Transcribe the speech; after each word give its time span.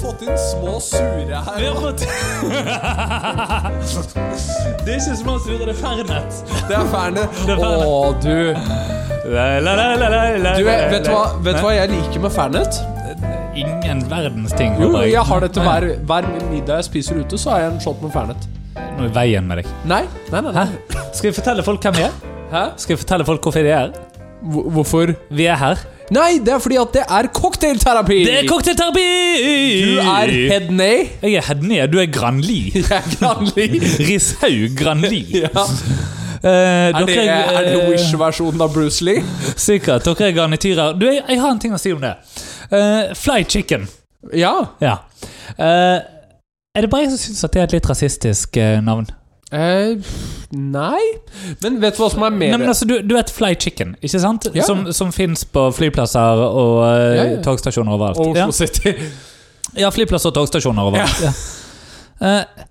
fått 0.00 0.22
inn 0.26 0.38
små 0.38 0.74
sure 0.82 1.40
her. 1.46 1.58
Vi 1.58 1.66
har 1.66 1.76
fått 1.80 2.00
Det 4.86 4.92
er 4.92 4.98
ikke 5.00 5.16
små 5.18 5.38
sure, 5.42 5.58
det 5.62 5.72
er 5.72 5.78
Fernet. 5.80 6.42
Det 6.68 6.76
er 6.76 6.90
Fernet. 6.92 7.40
er 7.48 7.56
Å, 7.56 8.12
du. 8.22 8.36
Du 9.26 9.30
vet, 9.32 11.06
du 11.06 11.10
hva, 11.10 11.24
vet 11.42 11.58
hva 11.64 11.72
jeg 11.74 11.90
liker 11.94 12.22
med 12.22 12.32
Fernet? 12.34 12.82
Ingen 13.56 14.04
verdens 14.10 14.52
ting. 14.54 14.76
Jo, 14.80 14.92
jeg 15.02 15.24
har 15.30 15.40
det 15.42 15.50
til 15.56 15.64
hver, 15.64 15.88
hver 16.06 16.28
middag 16.50 16.82
jeg 16.82 16.88
spiser 16.90 17.22
ute, 17.22 17.40
så 17.40 17.54
har 17.54 17.64
jeg 17.64 17.74
en 17.74 17.82
shot 17.82 18.04
med 18.04 18.12
Fernet. 18.14 18.48
Nå 18.96 19.08
er 19.08 19.12
veien 19.16 19.44
med 19.48 19.62
deg. 19.62 19.70
Nei, 19.88 20.02
nei, 20.32 20.40
nei. 20.44 20.52
Nei. 20.56 20.68
Skal 21.16 21.30
vi 21.30 21.34
fortelle 21.38 21.64
folk 21.64 21.80
hvem 21.84 21.96
vi 21.96 22.04
er? 22.06 22.14
Hæ? 22.52 22.64
Skal 22.80 22.94
vi 22.96 23.00
fortelle 23.02 23.26
folk 23.28 23.48
hvorfor 23.48 23.64
de 23.64 23.72
er 23.72 23.80
her? 23.86 23.90
Hvorfor? 24.76 25.14
Vi 25.34 25.48
er 25.50 25.58
her. 25.60 25.82
Nei, 26.14 26.38
det 26.44 26.52
er 26.54 26.60
fordi 26.62 26.76
at 26.78 26.92
det 26.94 27.02
er 27.02 27.26
cocktailterapi! 27.34 28.18
Det 28.26 28.34
er 28.40 28.46
cocktailterapi! 28.46 29.06
Du 29.82 29.96
er 30.02 30.30
Hedney. 30.52 31.08
Jeg 31.22 31.34
er 31.40 31.46
Hedney, 31.48 31.80
du 31.90 31.98
er 31.98 32.06
Granli. 32.14 32.60
Jeg 32.76 32.84
er 32.94 33.08
Granli. 33.18 33.66
Rishaug 34.10 34.76
Granli. 34.78 35.22
Ja. 35.42 35.66
Eh, 36.46 36.52
Er 36.52 37.06
det, 37.08 37.14
er 37.18 37.64
det 37.64 37.78
eh, 37.80 37.88
Wish-versjonen 37.90 38.60
av 38.62 38.70
Bruce 38.74 39.02
Lee? 39.04 39.22
Sikkert. 39.58 40.04
Dere 40.06 40.28
er 40.28 40.34
garnityrer. 40.36 40.92
Du, 41.00 41.06
jeg, 41.08 41.24
jeg 41.32 41.40
har 41.42 41.50
en 41.56 41.58
ting 41.62 41.72
å 41.74 41.78
si 41.80 41.90
om 41.96 42.02
det. 42.04 42.12
Eh, 42.70 43.14
fly 43.18 43.40
chicken. 43.50 43.88
Ja. 44.36 44.52
Ja. 44.84 44.98
Eh, 45.56 45.96
er 46.76 46.84
det 46.84 46.90
bare 46.92 47.06
jeg 47.06 47.16
som 47.16 47.22
syns 47.24 47.42
at 47.48 47.56
det 47.56 47.62
er 47.64 47.70
et 47.70 47.74
litt 47.80 47.88
rasistisk 47.90 48.60
eh, 48.62 48.76
navn? 48.84 49.08
Eh, 49.56 49.96
nei 50.52 51.00
Men 51.62 51.78
vet 51.80 51.96
du 51.96 52.00
hva 52.02 52.08
som 52.12 52.22
er 52.26 52.34
mer 52.34 52.50
Nei, 52.52 52.58
men 52.60 52.68
altså, 52.68 52.84
du, 52.88 52.98
du 53.02 53.14
vet 53.16 53.30
Fly 53.32 53.54
Chicken, 53.62 53.94
ikke 54.04 54.20
sant? 54.20 54.48
Ja. 54.54 54.66
Som, 54.68 54.82
som 54.94 55.12
fins 55.14 55.44
på 55.48 55.62
flyplasser 55.74 56.42
og 56.46 56.82
uh, 56.82 56.90
Ja, 57.16 57.24
ja. 57.32 57.38
togstasjoner 57.46 57.94
overalt. 57.96 58.20
Og 58.20 58.36
Ja. 58.36 58.46
Oslo 58.50 58.66
City. 58.66 58.92
ja, 59.80 59.88
flyplasser 59.94 60.28
og 60.32 60.36
togstasjoner 60.38 60.82
overalt. 60.90 61.22
Ja. 61.24 61.32
Eh, 62.26 62.66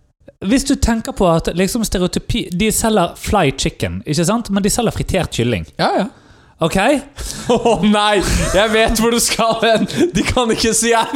hvis 0.45 0.63
du 0.67 0.75
tenker 0.81 1.13
på 1.15 1.25
at 1.31 1.47
liksom 1.57 1.83
stereotypi 1.87 2.45
De 2.53 2.67
selger 2.73 3.15
Fly 3.17 3.51
Chicken, 3.57 4.01
ikke 4.05 4.25
sant? 4.27 4.49
Men 4.53 4.63
de 4.65 4.69
selger 4.73 4.91
fritert 4.95 5.31
kylling. 5.33 5.65
Ja, 5.79 5.89
ja. 6.03 6.05
Ok? 6.63 6.77
Å 7.55 7.79
nei! 7.83 8.21
Jeg 8.55 8.71
vet 8.71 9.01
hvor 9.03 9.11
du 9.11 9.19
skal 9.19 9.57
hen! 9.63 9.87
De 10.15 10.23
kan 10.23 10.51
ikke 10.53 10.71
si 10.77 10.93
R! 10.95 11.11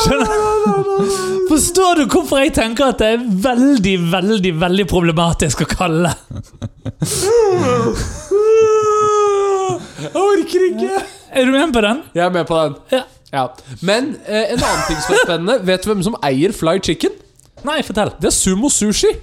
Skjønner 0.00 0.79
Forstår 1.70 2.00
du 2.00 2.06
hvorfor 2.10 2.40
jeg 2.42 2.50
tenker 2.56 2.88
at 2.90 2.98
det 2.98 3.08
er 3.14 3.20
veldig, 3.44 3.92
veldig 4.10 4.50
veldig 4.58 4.86
problematisk 4.90 5.60
å 5.62 5.66
kalle 5.70 6.10
Jeg 10.00 10.10
orker 10.18 10.64
ikke! 10.66 11.04
Er 11.30 11.46
du 11.46 11.54
med 11.54 11.70
på 11.76 11.84
den? 11.86 12.00
Jeg 12.18 12.24
er 12.24 12.34
med 12.34 12.48
på 12.48 12.58
den. 12.58 12.74
Ja. 12.90 13.04
Ja. 13.30 13.44
Men 13.86 14.16
eh, 14.26 14.50
en 14.56 14.58
annen 14.58 14.82
ting 14.88 14.98
som 14.98 15.14
er 15.14 15.22
spennende 15.22 15.60
Vet 15.68 15.86
du 15.86 15.92
hvem 15.92 16.02
som 16.08 16.18
eier 16.26 16.50
Fly 16.58 16.80
Chicken? 16.82 17.14
Nei, 17.62 17.78
fortell. 17.86 18.16
Det 18.18 18.32
er 18.32 18.34
Sumo 18.34 18.66
Sushi. 18.74 19.14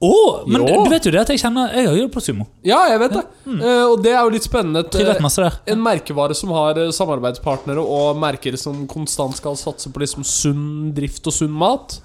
Å, 0.00 0.46
men 0.48 0.62
Jo. 0.64 0.78
du 0.86 0.88
vet 0.88 1.04
jo 1.04 1.10
det 1.12 1.20
at 1.20 1.28
jeg 1.28 1.42
kjenner 1.42 1.74
Jeg 1.76 1.84
har 1.84 1.96
jobbet 1.98 2.14
på 2.14 2.22
Sumo. 2.24 2.46
Ja, 2.64 2.78
jeg 2.88 3.00
vet 3.02 3.12
det. 3.18 3.24
Eh, 3.52 3.82
og 3.84 3.98
det 4.00 4.14
er 4.14 4.22
jo 4.24 4.30
litt 4.32 4.46
spennende. 4.46 4.80
Et, 4.86 4.94
eh, 4.96 5.58
en 5.74 5.82
merkevare 5.84 6.34
som 6.34 6.54
har 6.56 6.78
eh, 6.80 6.88
samarbeidspartnere 6.96 7.84
og 7.84 8.16
merker 8.16 8.56
som 8.56 8.86
konstant 8.88 9.36
skal 9.36 9.58
satse 9.60 9.92
på 9.92 10.00
liksom 10.00 10.24
sunn 10.24 10.94
drift 10.96 11.28
og 11.28 11.36
sunn 11.36 11.52
mat. 11.52 11.98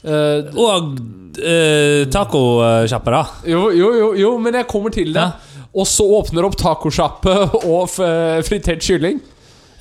Uh, 0.00 0.48
Og 0.56 0.94
uh, 1.36 2.08
tacosjappe, 2.08 3.12
da. 3.12 3.22
jo, 3.44 3.66
jo, 3.76 3.90
jo, 3.98 4.06
jo, 4.16 4.30
men 4.40 4.56
jeg 4.56 4.66
kommer 4.66 4.90
til 4.90 5.12
det. 5.12 5.20
Ja. 5.20 5.66
Og 5.76 5.86
så 5.86 6.02
åpner 6.02 6.48
opp 6.48 6.56
tacosjappe 6.58 7.34
og 7.76 7.84
fritert 7.92 8.82
kylling. 8.82 9.20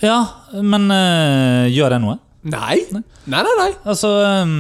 Ja, 0.04 0.20
men 0.54 0.86
uh, 0.92 1.66
gjør 1.72 1.96
det 1.96 2.02
noe? 2.04 2.20
Nei. 2.50 2.84
Nei, 2.94 3.02
nei, 3.44 3.56
nei. 3.58 3.72
Altså 3.90 4.12
ehm, 4.24 4.60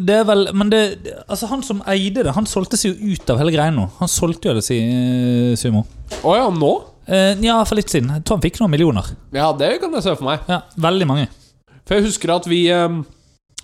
Det 0.00 0.14
er 0.22 0.24
vel 0.28 0.46
Men 0.56 0.70
det 0.72 0.80
Altså 1.26 1.48
han 1.50 1.62
som 1.66 1.82
eide 1.90 2.24
det, 2.24 2.32
han 2.36 2.48
solgte 2.48 2.78
seg 2.80 2.94
jo 2.94 3.12
ut 3.12 3.32
av 3.32 3.40
hele 3.42 3.52
greia 3.54 3.72
nå. 3.74 3.88
Han 3.98 4.10
solgte 4.10 4.50
jo 4.50 4.56
det, 4.56 4.64
si 4.66 4.78
eh, 4.80 5.52
Sumo. 5.60 5.84
Å 6.22 6.36
ja, 6.38 6.48
nå? 6.52 6.72
Eh, 7.06 7.34
ja, 7.42 7.58
for 7.66 7.78
litt 7.78 7.90
siden. 7.92 8.12
Jeg 8.16 8.24
tror 8.24 8.38
han 8.38 8.44
fikk 8.44 8.60
noen 8.62 8.72
millioner. 8.72 9.08
Ja, 9.34 9.50
det 9.56 9.74
kan 9.82 9.94
jeg 9.96 10.04
se 10.06 10.14
for 10.18 10.28
meg. 10.28 10.44
Ja, 10.50 10.62
Veldig 10.80 11.08
mange. 11.10 11.28
For 11.82 11.98
jeg 11.98 12.06
husker 12.06 12.30
at 12.36 12.46
vi 12.48 12.64
eh, 12.72 13.00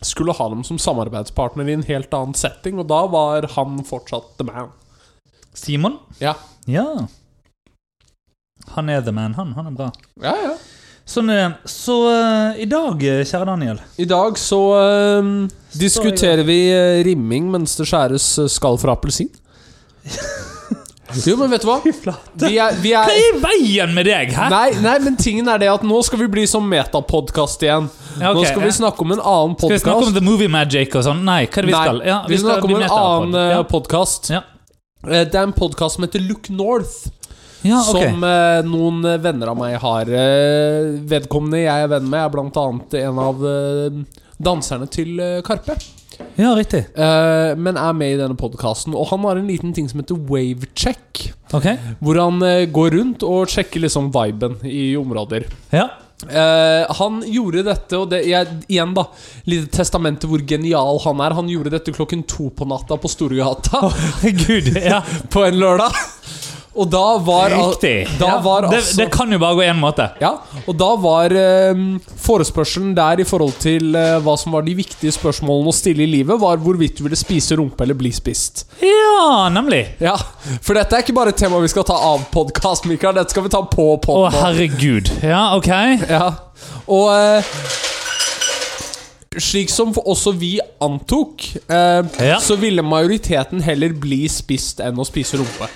skulle 0.02 0.34
ha 0.34 0.48
dem 0.50 0.64
som 0.66 0.80
samarbeidspartner 0.82 1.68
i 1.70 1.76
en 1.78 1.86
helt 1.86 2.14
annen 2.14 2.36
setting, 2.38 2.80
og 2.82 2.88
da 2.90 3.04
var 3.10 3.46
han 3.54 3.78
fortsatt 3.86 4.34
the 4.40 4.46
man. 4.48 4.72
Simon? 5.54 5.98
Ja. 6.22 6.34
Ja. 6.70 7.06
Han 8.74 8.90
er 8.92 9.00
the 9.06 9.14
man, 9.14 9.34
han. 9.38 9.54
Han 9.56 9.70
er 9.70 9.78
bra. 9.78 9.92
Ja, 10.22 10.34
ja. 10.44 10.56
Sånn 11.08 11.30
er 11.32 11.40
det. 11.40 11.70
Så 11.72 11.94
uh, 12.04 12.58
i 12.60 12.66
dag, 12.68 13.00
eh, 13.00 13.22
kjære 13.24 13.48
Daniel 13.48 13.78
I 13.96 14.06
dag 14.08 14.36
så 14.36 14.60
uh, 14.76 15.30
diskuterer 15.72 16.44
vi 16.44 16.58
uh, 16.68 17.00
rimming 17.06 17.48
mens 17.54 17.78
det 17.78 17.88
skjæres 17.88 18.34
skall 18.52 18.76
fra 18.80 18.98
appelsin. 18.98 19.32
Jo, 21.24 21.38
men 21.40 21.48
vet 21.48 21.62
du 21.64 21.68
hva? 21.70 21.78
Vi 21.80 22.58
er, 22.60 22.74
vi 22.82 22.90
Hva 22.92 23.06
er 23.08 23.14
er 23.14 23.22
i 23.22 23.40
veien 23.40 23.94
med 23.96 24.04
deg, 24.04 24.32
hæ? 24.36 24.48
Nei, 24.52 24.74
nei, 24.84 24.98
men 25.06 25.16
tingen 25.16 25.48
er 25.48 25.62
det 25.62 25.70
at 25.72 25.84
nå 25.86 26.02
skal 26.04 26.20
vi 26.20 26.28
bli 26.34 26.44
som 26.50 26.66
metapodkast 26.68 27.64
igjen. 27.64 27.88
Ja, 28.18 28.34
ok, 28.34 28.36
nå 28.36 28.44
skal 28.50 28.64
vi 28.66 28.72
snakke 28.76 29.06
om 29.06 29.14
en 29.16 29.22
annen 29.22 29.56
Skal 29.56 29.72
vi 29.72 29.78
snakke 29.80 30.10
om. 30.10 30.12
The 30.18 30.24
Movie 30.26 30.52
Magic 30.52 30.92
og 30.98 31.06
sånn? 31.08 31.22
Nei, 31.24 31.46
hva 31.46 31.62
er 31.62 31.68
det 31.68 31.72
vi 31.72 31.78
skal? 31.78 32.02
Ja, 32.04 32.18
vi, 32.28 32.40
snakker 32.42 32.68
om 32.68 32.74
bli 32.74 32.76
en 32.76 32.84
metapod. 32.84 33.24
annen 33.24 33.54
ja. 33.54 33.62
podkast. 33.72 34.30
Ja. 34.34 34.42
Det 35.08 35.32
er 35.32 35.46
en 35.46 35.56
podkast 35.56 35.96
som 35.96 36.04
heter 36.04 36.28
Look 36.28 36.52
North. 36.52 37.08
Ja, 37.66 37.82
okay. 37.90 38.10
Som 38.10 38.24
eh, 38.24 38.60
noen 38.66 39.02
venner 39.22 39.52
av 39.52 39.58
meg 39.58 39.76
har. 39.82 40.10
Eh, 40.10 40.94
vedkommende 41.10 41.64
jeg 41.64 41.84
er 41.86 41.92
venn 41.96 42.08
med, 42.08 42.22
er 42.22 42.34
blant 42.34 42.58
annet 42.62 42.98
en 43.02 43.22
av 43.22 43.46
eh, 43.50 44.02
danserne 44.38 44.90
til 44.92 45.18
eh, 45.22 45.38
Karpe. 45.46 45.78
Ja, 46.38 46.54
riktig. 46.54 46.84
Eh, 46.94 47.52
men 47.58 47.78
er 47.78 47.94
med 47.96 48.14
i 48.14 48.18
denne 48.18 48.38
podkasten. 48.38 48.94
Og 48.94 49.10
han 49.10 49.24
har 49.26 49.38
en 49.38 49.48
liten 49.50 49.74
ting 49.74 49.88
som 49.90 50.02
heter 50.02 50.18
wavecheck. 50.28 51.28
Okay. 51.50 51.78
Hvor 52.02 52.20
han 52.22 52.42
eh, 52.46 52.66
går 52.70 52.94
rundt 52.98 53.24
og 53.26 53.50
sjekker 53.50 53.82
liksom 53.86 54.12
viben 54.14 54.58
i 54.66 54.92
områder. 54.98 55.48
Ja. 55.74 55.88
Uh, 56.18 56.82
han 56.98 57.20
gjorde 57.30 57.62
dette, 57.62 57.94
og 57.94 58.08
det 58.10 58.24
jeg, 58.26 58.56
igjen, 58.66 58.90
da 58.90 59.04
Lite 59.46 59.68
testament 59.76 60.24
hvor 60.26 60.42
genial 60.42 60.98
han 61.04 61.22
er. 61.22 61.36
Han 61.38 61.50
gjorde 61.52 61.70
dette 61.76 61.94
klokken 61.94 62.24
to 62.26 62.48
på 62.50 62.66
natta 62.66 62.98
på 62.98 63.10
Storgata 63.12 63.84
Gud, 64.24 64.72
ja. 64.74 64.98
på 65.32 65.44
en 65.46 65.60
lørdag. 65.62 65.94
Og 66.78 66.86
da 66.92 67.04
var 67.26 67.50
Riktig. 67.50 68.06
Da 68.20 68.28
ja. 68.28 68.34
var 68.44 68.62
det, 68.68 68.76
altså 68.78 69.00
det 69.00 69.08
kan 69.10 69.32
jo 69.34 69.38
bare 69.42 69.56
gå 69.58 69.64
én 69.66 69.78
måte. 69.80 70.04
Ja, 70.22 70.30
og 70.64 70.76
da 70.78 70.90
var 71.02 71.32
eh, 71.34 71.80
forespørselen 72.22 72.92
der 72.94 73.18
i 73.24 73.26
forhold 73.26 73.56
til 73.58 73.96
eh, 73.98 74.18
hva 74.22 74.36
som 74.38 74.54
var 74.54 74.62
de 74.66 74.76
viktige 74.78 75.10
spørsmålene 75.16 75.72
å 75.72 75.74
stille 75.74 76.04
i 76.06 76.10
livet, 76.12 76.38
var 76.38 76.60
hvorvidt 76.62 77.00
du 77.00 77.04
ville 77.08 77.18
spise 77.18 77.58
rumpe 77.58 77.82
eller 77.82 77.98
bli 77.98 78.12
spist. 78.14 78.62
Ja, 78.78 79.48
nemlig. 79.50 79.82
Ja, 80.04 80.14
For 80.62 80.78
dette 80.78 80.94
er 81.00 81.02
ikke 81.02 81.16
bare 81.18 81.34
et 81.34 81.40
tema 81.42 81.58
vi 81.64 81.72
skal 81.72 81.86
ta 81.88 81.98
av 82.12 82.28
podkast, 82.34 82.86
Mikael. 82.86 83.16
Dette 83.18 83.34
skal 83.34 83.48
vi 83.48 83.52
ta 83.56 83.64
på 83.66 83.88
Å, 83.98 84.22
herregud. 84.38 85.10
Ja, 85.26 85.48
ok. 85.58 85.72
Ja. 86.06 86.30
Og 86.86 87.10
eh, 87.10 87.50
slik 89.38 89.70
som 89.70 89.92
også 89.98 90.32
vi 90.38 90.54
antok, 90.82 91.42
eh, 91.68 92.02
Ja. 92.28 92.38
så 92.40 92.56
ville 92.56 92.82
majoriteten 92.82 93.62
heller 93.62 93.92
bli 93.98 94.26
spist 94.30 94.80
enn 94.80 94.98
å 94.98 95.06
spise 95.06 95.38
rumpe. 95.42 95.68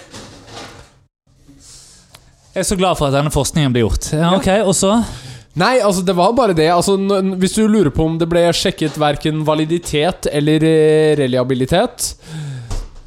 Jeg 2.53 2.61
er 2.61 2.69
så 2.69 2.77
glad 2.77 2.99
for 2.99 3.09
at 3.09 3.15
denne 3.17 3.33
forskningen 3.33 3.73
blir 3.73 3.87
gjort. 3.87 4.11
Ja, 4.13 4.33
ok, 4.37 4.49
Og 4.69 4.75
så? 4.77 4.97
Nei, 5.57 5.79
altså 5.85 6.01
det 6.05 6.15
var 6.17 6.33
bare 6.33 6.55
det. 6.57 6.71
Altså, 6.73 6.95
hvis 7.41 7.55
du 7.59 7.67
lurer 7.69 7.93
på 7.93 8.07
om 8.09 8.15
det 8.21 8.29
ble 8.29 8.47
sjekket 8.57 8.95
verken 9.01 9.43
validitet 9.45 10.29
eller 10.33 10.65
eh, 10.65 11.13
reliabilitet 11.21 12.15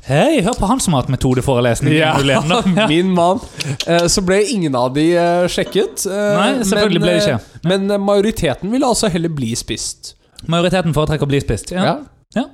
Hei, 0.05 0.44
hør 0.45 0.53
på 0.53 0.67
han 0.69 0.78
som 0.78 0.94
har 0.94 1.01
hatt 1.01 1.09
metodeforelesning. 1.09 1.96
Ja. 1.97 2.11
Ja. 2.29 2.85
min 2.90 3.09
mann. 3.17 3.40
Eh, 3.90 4.05
Så 4.05 4.22
ble 4.22 4.43
ingen 4.53 4.75
av 4.78 4.91
de 4.93 5.08
eh, 5.17 5.47
sjekket. 5.49 6.05
Nei, 6.05 6.52
selvfølgelig 6.61 7.02
ble 7.02 7.16
det 7.16 7.23
ikke. 7.23 7.64
Men 7.66 7.87
majoriteten 8.05 8.70
ville 8.70 8.85
altså 8.85 9.09
heller 9.09 9.34
bli 9.34 9.55
spist. 9.58 10.14
Majoriteten 10.46 10.93
foretrekker 10.93 11.25
å 11.25 11.31
bli 11.34 11.41
spist. 11.41 11.73
Ja. 11.73 11.96
Ja. 12.37 12.46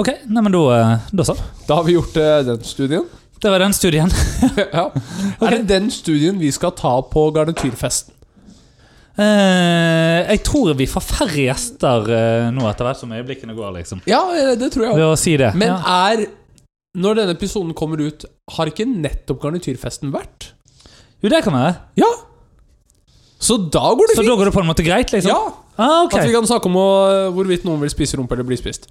Ok, 0.00 0.08
nei, 0.28 0.40
men 0.44 0.52
da, 0.56 0.64
da 1.12 1.28
så. 1.28 1.36
Da 1.68 1.76
har 1.82 1.84
vi 1.84 1.98
gjort 1.98 2.16
den 2.48 2.64
studien. 2.64 3.04
Det 3.42 3.50
var 3.52 3.58
den 3.60 3.74
studien. 3.76 4.10
ja. 4.78 4.86
Er 5.44 5.50
det 5.58 5.66
den 5.68 5.90
studien 5.92 6.38
vi 6.40 6.50
skal 6.54 6.72
ta 6.78 6.94
på 7.10 7.26
garnityrfesten? 7.36 8.14
Eh, 9.16 10.26
jeg 10.28 10.42
tror 10.44 10.74
vi 10.76 10.84
får 10.90 11.04
færre 11.04 11.44
gjester 11.46 12.10
eh, 12.12 12.48
nå 12.52 12.66
etter 12.68 12.84
hvert 12.84 12.98
som 13.00 13.12
øyeblikkene 13.16 13.54
går, 13.56 13.70
liksom. 13.78 14.02
Ja, 14.08 14.22
eh, 14.36 14.50
det 14.60 14.68
tror 14.74 14.90
jeg 14.90 14.98
Ved 14.98 15.06
å 15.08 15.14
si 15.20 15.36
det. 15.40 15.54
Men 15.56 15.72
ja. 15.72 15.78
er 16.12 16.26
Når 17.00 17.16
denne 17.22 17.32
episoden 17.36 17.72
kommer 17.76 18.00
ut, 18.04 18.24
har 18.56 18.68
ikke 18.72 18.84
nettopp 18.88 19.40
garnityrfesten 19.44 20.12
vært? 20.14 20.50
Jo, 21.24 21.28
det 21.32 21.42
kan 21.44 21.56
være. 21.56 21.74
Ja! 22.00 22.08
Så 23.40 23.56
da 23.72 23.82
går 23.92 24.08
det 24.12 24.16
Så 24.16 24.22
fint. 24.22 24.30
da 24.32 24.36
går 24.40 24.48
det 24.50 24.54
på 24.56 24.62
en 24.64 24.68
måte 24.70 24.84
greit, 24.86 25.12
liksom? 25.12 25.32
Ja, 25.32 25.62
Ah, 25.76 26.06
okay. 26.06 26.22
At 26.22 26.28
vi 26.30 26.32
kan 26.32 26.46
snakke 26.48 26.70
om 26.70 26.76
å- 26.80 27.32
hvorvidt 27.36 27.66
noen 27.68 27.82
vil 27.82 27.90
spise 27.92 28.16
rumpe 28.16 28.32
eller 28.32 28.46
bli 28.48 28.56
spist. 28.56 28.86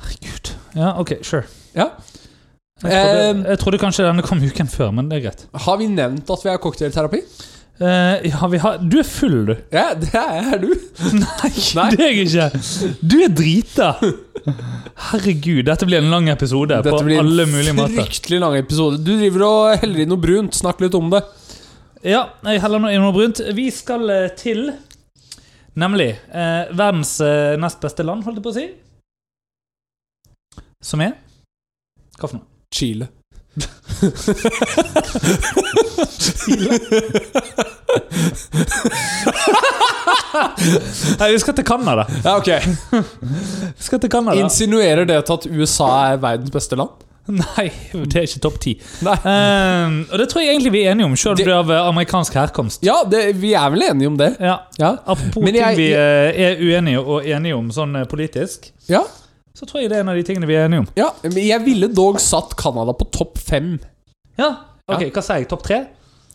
Herregud. 0.00 0.48
Ja, 0.74 0.94
ok, 0.96 1.18
sure. 1.20 1.44
Ja. 1.76 1.90
Jeg 2.82 2.90
trodde, 2.90 3.24
Eh, 3.24 3.50
jeg 3.50 3.58
trodde 3.62 3.78
kanskje 3.78 4.04
denne 4.08 4.22
kom 4.26 4.40
uken 4.42 4.66
før, 4.68 4.90
men 4.92 5.08
det 5.08 5.18
er 5.20 5.28
greit. 5.28 5.44
Har 5.66 5.76
vi 5.78 5.86
nevnt 5.88 6.30
at 6.30 6.42
vi 6.42 6.50
har 6.50 6.58
cocktailterapi? 6.58 7.20
Eh, 7.80 8.26
ja, 8.30 8.46
vi 8.46 8.58
har 8.62 8.78
Du 8.78 8.98
er 9.00 9.06
full, 9.06 9.46
du. 9.46 9.54
Ja, 9.72 9.94
det 9.94 10.10
er 10.14 10.58
du. 10.62 10.68
Nei, 11.22 11.50
Nei. 11.78 11.86
det 11.94 12.00
er 12.04 12.10
jeg 12.10 12.26
ikke. 12.26 12.90
Du 13.02 13.16
er 13.22 13.28
drita. 13.34 13.88
Herregud, 15.10 15.64
dette 15.66 15.86
blir 15.88 15.98
en 16.02 16.10
lang 16.12 16.28
episode 16.30 16.74
Dette 16.76 16.90
på 16.94 17.00
blir 17.06 17.18
en 17.18 17.26
alle 17.26 17.46
mulige 17.50 17.74
måter. 17.74 17.94
fryktelig 18.02 18.40
lang 18.42 18.56
episode. 18.58 18.98
Du 19.06 19.12
driver 19.18 19.46
og 19.48 19.78
heller 19.82 20.04
i 20.04 20.06
noe 20.10 20.22
brunt. 20.22 20.54
Snakk 20.54 20.82
litt 20.84 20.94
om 20.98 21.10
det. 21.14 21.22
Ja, 22.04 22.26
jeg 22.44 22.60
heller 22.60 22.82
nå 22.84 22.90
i 22.92 22.98
noe 23.00 23.14
brunt. 23.16 23.40
Vi 23.56 23.70
skal 23.74 24.10
eh, 24.10 24.28
til 24.38 24.66
Nemlig 25.74 26.12
eh, 26.30 26.68
verdens 26.70 27.16
eh, 27.24 27.56
nest 27.58 27.80
beste 27.82 28.04
land, 28.06 28.22
holdt 28.22 28.38
jeg 28.38 28.44
på 28.44 28.52
å 28.52 28.58
si. 28.58 28.66
Som 30.84 31.02
er 31.02 31.16
Hva 32.18 32.28
for 32.28 32.36
noe? 32.38 32.50
Chile. 32.74 33.06
Chile? 36.18 36.80
Nei, 41.20 41.30
vi 41.32 41.38
skal 41.38 41.54
til 41.54 41.66
Canada. 41.66 42.04
Ja, 42.24 42.36
ok 42.40 42.50
Vi 42.50 43.86
skal 43.86 44.00
til 44.02 44.10
Canada. 44.10 44.36
Insinuerer 44.42 45.06
det 45.08 45.20
til 45.28 45.38
at 45.38 45.48
USA 45.54 45.90
er 46.12 46.22
verdens 46.22 46.50
beste 46.54 46.78
land? 46.80 46.90
Nei, 47.24 47.70
det 47.94 48.18
er 48.20 48.26
ikke 48.26 48.40
topp 48.44 48.58
ti. 48.60 48.74
Eh, 49.00 49.94
og 50.12 50.18
det 50.20 50.26
tror 50.28 50.42
jeg 50.42 50.50
egentlig 50.52 50.74
vi 50.74 50.82
er 50.84 50.92
enige 50.92 51.06
om, 51.08 51.14
selv 51.16 51.38
om 51.38 51.40
du 51.40 51.52
av 51.56 51.70
eh, 51.72 51.86
amerikansk 51.88 52.36
herkomst. 52.36 52.84
Ja, 52.84 52.98
det, 53.08 53.22
vi 53.40 53.54
er 53.56 53.70
vel 53.72 53.86
enige 53.86 54.10
om 54.12 54.18
det. 54.20 54.34
Ja. 54.44 54.58
Ja. 54.76 54.90
Apropos 55.06 55.40
ting 55.40 55.78
vi 55.78 55.88
eh, 55.96 56.36
er 56.50 56.60
uenige 56.60 57.00
og 57.00 57.24
enige 57.24 57.56
om 57.56 57.70
sånn 57.72 57.96
eh, 58.02 58.08
politisk, 58.10 58.68
Ja, 58.92 59.00
så 59.54 59.66
tror 59.66 59.82
jeg 59.84 59.90
det 59.92 59.96
er 59.98 60.04
en 60.04 60.08
av 60.10 60.16
de 60.18 60.22
tingene 60.26 60.46
vi 60.50 60.56
er 60.58 60.64
enige 60.68 60.84
om. 60.84 60.88
ja. 60.98 61.10
Men 61.22 61.36
jeg 61.46 61.64
ville 61.64 61.88
dog 61.94 62.18
satt 62.22 62.56
Canada 62.58 62.92
på 62.98 63.06
topp 63.14 63.38
fem. 63.38 63.76
Ja, 64.38 64.48
ok. 64.90 65.04
Hva 65.14 65.22
sier 65.22 65.42
jeg? 65.42 65.48
Topp 65.52 65.62
tre? 65.66 65.82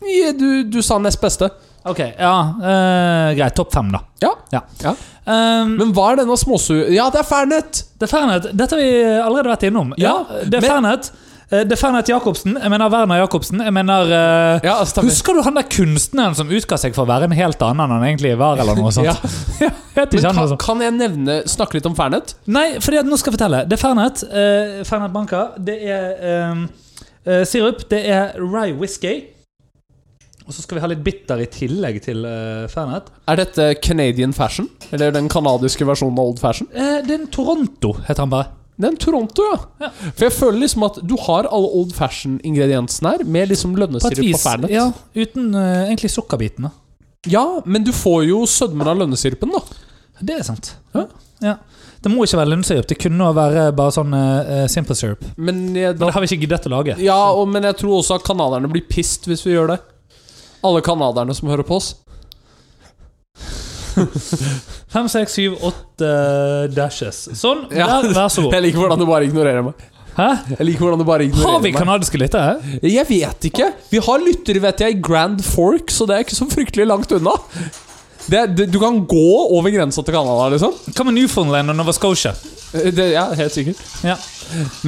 Ja, 0.07 0.31
Du, 0.31 0.63
du 0.63 0.79
sa 0.81 0.97
nest 1.03 1.19
beste. 1.21 1.49
Ok, 1.89 1.99
ja, 1.99 2.33
uh, 2.59 3.29
greit. 3.35 3.55
Topp 3.55 3.71
fem, 3.73 3.89
da. 3.91 3.99
Ja. 4.23 4.31
Ja. 4.51 4.61
Ja. 4.83 4.93
Um, 5.29 5.75
Men 5.79 5.91
hva 5.95 6.09
er 6.13 6.21
denne 6.21 6.35
småsu... 6.39 6.73
Ja, 6.91 7.09
det 7.11 7.21
er 7.21 7.27
Fernet! 7.27 7.83
det 7.99 8.07
er 8.07 8.11
Fernet. 8.11 8.47
Dette 8.55 8.75
har 8.75 8.81
vi 8.83 8.91
allerede 9.19 9.51
vært 9.53 9.67
innom. 9.69 9.93
Ja, 9.99 10.11
Ja, 10.29 10.43
Det 10.45 10.59
er 10.59 10.63
men- 10.65 10.69
Fernet. 10.71 11.11
Eh, 11.49 11.63
Det 11.65 11.73
er 11.73 11.79
Fernet 11.81 12.09
Jacobsen. 12.09 12.57
Jeg 12.61 12.71
mener 12.71 12.91
Werner 12.93 13.21
Jacobsen. 13.23 13.61
Jeg 13.65 13.73
mener 13.73 14.11
uh, 14.11 14.65
Ja, 14.65 14.75
stemmer. 14.85 15.09
Husker 15.09 15.33
du 15.37 15.41
han 15.45 15.57
der 15.57 15.65
kunstneren 15.69 16.37
som 16.37 16.51
utga 16.53 16.77
seg 16.77 16.93
for 16.97 17.07
å 17.07 17.09
være 17.09 17.29
en 17.29 17.35
helt 17.37 17.61
annen 17.65 17.85
enn 17.85 17.95
han 17.97 18.05
egentlig 18.11 18.35
var? 18.39 18.61
eller 18.61 18.77
noe 18.77 18.93
sånt? 18.93 19.09
Ja. 19.09 19.17
Ja, 19.99 20.05
Men 20.07 20.23
han 20.23 20.37
noe 20.37 20.55
kan, 20.61 20.79
jeg 20.79 20.93
nevne 20.95 21.33
Snakke 21.49 21.75
litt 21.75 21.87
om 21.89 21.95
Fernet? 21.97 22.31
Nei, 22.47 22.77
for 22.79 22.95
nå 23.03 23.17
skal 23.19 23.33
jeg 23.33 23.35
fortelle. 23.35 23.63
Det 23.67 23.75
er 23.75 23.81
Fernet. 23.81 24.21
Uh, 24.29 24.77
Fernet 24.87 25.11
Banca. 25.11 25.41
Det 25.59 25.75
er 25.91 26.53
um, 26.53 26.61
uh, 27.27 27.41
sirup. 27.49 27.83
Det 27.91 27.99
er 28.07 28.37
rye 28.39 28.77
whisky. 28.79 29.17
Og 30.47 30.55
så 30.55 30.63
skal 30.63 30.79
vi 30.79 30.85
ha 30.85 30.89
litt 30.93 31.03
bitter 31.05 31.43
i 31.43 31.49
tillegg 31.51 31.99
til 32.05 32.23
uh, 32.23 32.69
Fernet. 32.71 33.11
Er 33.27 33.41
dette 33.41 33.67
Canadian 33.83 34.31
fashion? 34.37 34.69
Eller 34.95 35.11
den 35.13 35.27
canadiske 35.29 35.85
versjonen 35.89 36.15
av 36.15 36.31
old 36.31 36.39
fashion? 36.39 36.71
Uh, 36.71 37.01
det 37.03 37.17
er 37.17 37.19
en 37.19 37.27
Toronto, 37.33 37.97
heter 38.07 38.23
han 38.23 38.31
bare. 38.37 38.53
Det 38.79 38.87
er 38.87 38.93
en 38.93 38.99
Toronto, 39.03 39.43
ja. 39.43 39.57
Ja. 39.83 39.89
For 40.07 40.25
jeg 40.29 40.33
føler 40.37 40.61
liksom 40.61 40.85
at 40.87 40.99
du 41.03 41.17
har 41.25 41.49
alle 41.51 41.71
old 41.81 41.89
fashion-ingrediensene 41.97 43.11
her, 43.11 43.25
med 43.27 43.51
liksom 43.51 43.73
lønnesirup 43.75 44.21
og 44.21 44.23
vis. 44.23 44.43
Fernet. 44.45 44.71
Ja, 44.71 44.85
uten 45.19 45.49
uh, 45.51 45.81
egentlig 45.89 46.13
sukkerbitene. 46.13 46.71
Ja, 47.27 47.43
men 47.67 47.83
du 47.83 47.91
får 47.91 48.23
jo 48.29 48.45
sødmen 48.47 48.87
av 48.87 48.95
lønnesirupen, 49.01 49.51
da. 49.51 49.59
Det 50.23 50.37
er 50.39 50.47
sant. 50.47 50.71
Ja. 50.95 51.09
Ja. 51.43 51.57
Det 51.99 52.11
må 52.11 52.23
ikke 52.23 52.39
være 52.39 52.53
lønnsirup. 52.53 52.87
Det 52.87 52.95
kunne 53.03 53.27
være 53.35 53.65
bare 53.75 53.91
sånn 53.91 54.15
uh, 54.15 54.63
simple 54.71 54.95
syrup. 54.95 55.27
Men, 55.35 55.75
jeg, 55.75 55.97
Men 55.97 56.05
det 56.05 56.13
har 56.15 56.23
vi 56.23 56.31
ikke 56.31 56.45
giddet 56.45 56.71
å 56.71 56.75
lage. 56.77 56.95
ja, 57.03 57.19
og, 57.35 57.51
men 57.51 57.67
jeg 57.67 57.81
tror 57.81 57.99
også 57.99 58.15
at 58.15 58.27
canadierne 58.27 58.71
blir 58.71 58.87
pissed 58.87 59.27
hvis 59.27 59.43
vi 59.43 59.57
gjør 59.57 59.73
det. 59.75 59.81
Alle 60.63 60.79
canadierne 60.83 61.35
som 61.35 61.51
hører 61.51 61.67
på 61.67 61.83
oss. 61.83 61.97
Fem, 64.89 65.05
seks, 65.11 65.35
syv, 65.37 65.55
åtte 65.69 66.11
dashes. 66.73 67.27
Sånn. 67.37 67.67
Ja. 67.75 67.85
Der, 68.01 68.09
vær 68.15 68.29
så 68.33 68.41
god. 68.47 68.55
Jeg 68.57 68.65
liker 68.69 68.81
hvordan 68.81 69.01
du 69.01 69.05
bare 69.09 69.27
ignorerer 69.29 69.65
meg. 69.67 69.83
Hæ? 70.17 70.29
Jeg 70.57 70.65
liker 70.65 70.81
hvordan 70.87 70.99
du 70.99 71.05
bare 71.07 71.27
ignorerer 71.27 71.53
Har 71.53 71.61
vi 71.63 71.69
meg. 71.71 71.77
kanadiske 71.79 72.19
lyttere? 72.19 72.55
Jeg 72.81 73.05
vet 73.07 73.45
ikke. 73.51 73.67
Vi 73.93 74.01
har 74.07 74.23
lyttere, 74.25 74.63
vet 74.65 74.81
jeg, 74.83 74.97
i 74.97 75.03
Grand 75.05 75.43
Fork, 75.45 75.93
så 75.93 76.07
det 76.09 76.17
er 76.17 76.25
ikke 76.25 76.39
så 76.39 76.47
fryktelig 76.49 76.87
langt 76.89 77.13
unna. 77.15 77.35
Det, 78.29 78.45
det, 78.55 78.69
du 78.71 78.79
kan 78.81 79.01
gå 79.09 79.27
over 79.57 79.69
grensa 79.73 80.03
til 80.05 80.13
Canada, 80.13 80.49
liksom. 80.53 80.73
Hva 80.93 81.05
med 81.09 81.17
Newfoundland 81.17 81.73
og 81.73 81.79
Nova 81.79 81.93
Scotia? 81.95 82.33
Eh, 82.73 82.91
Det, 82.93 83.07
ja, 83.15 83.23
helt 83.33 83.53
sikkert. 83.55 83.79
Ja. 84.05 84.15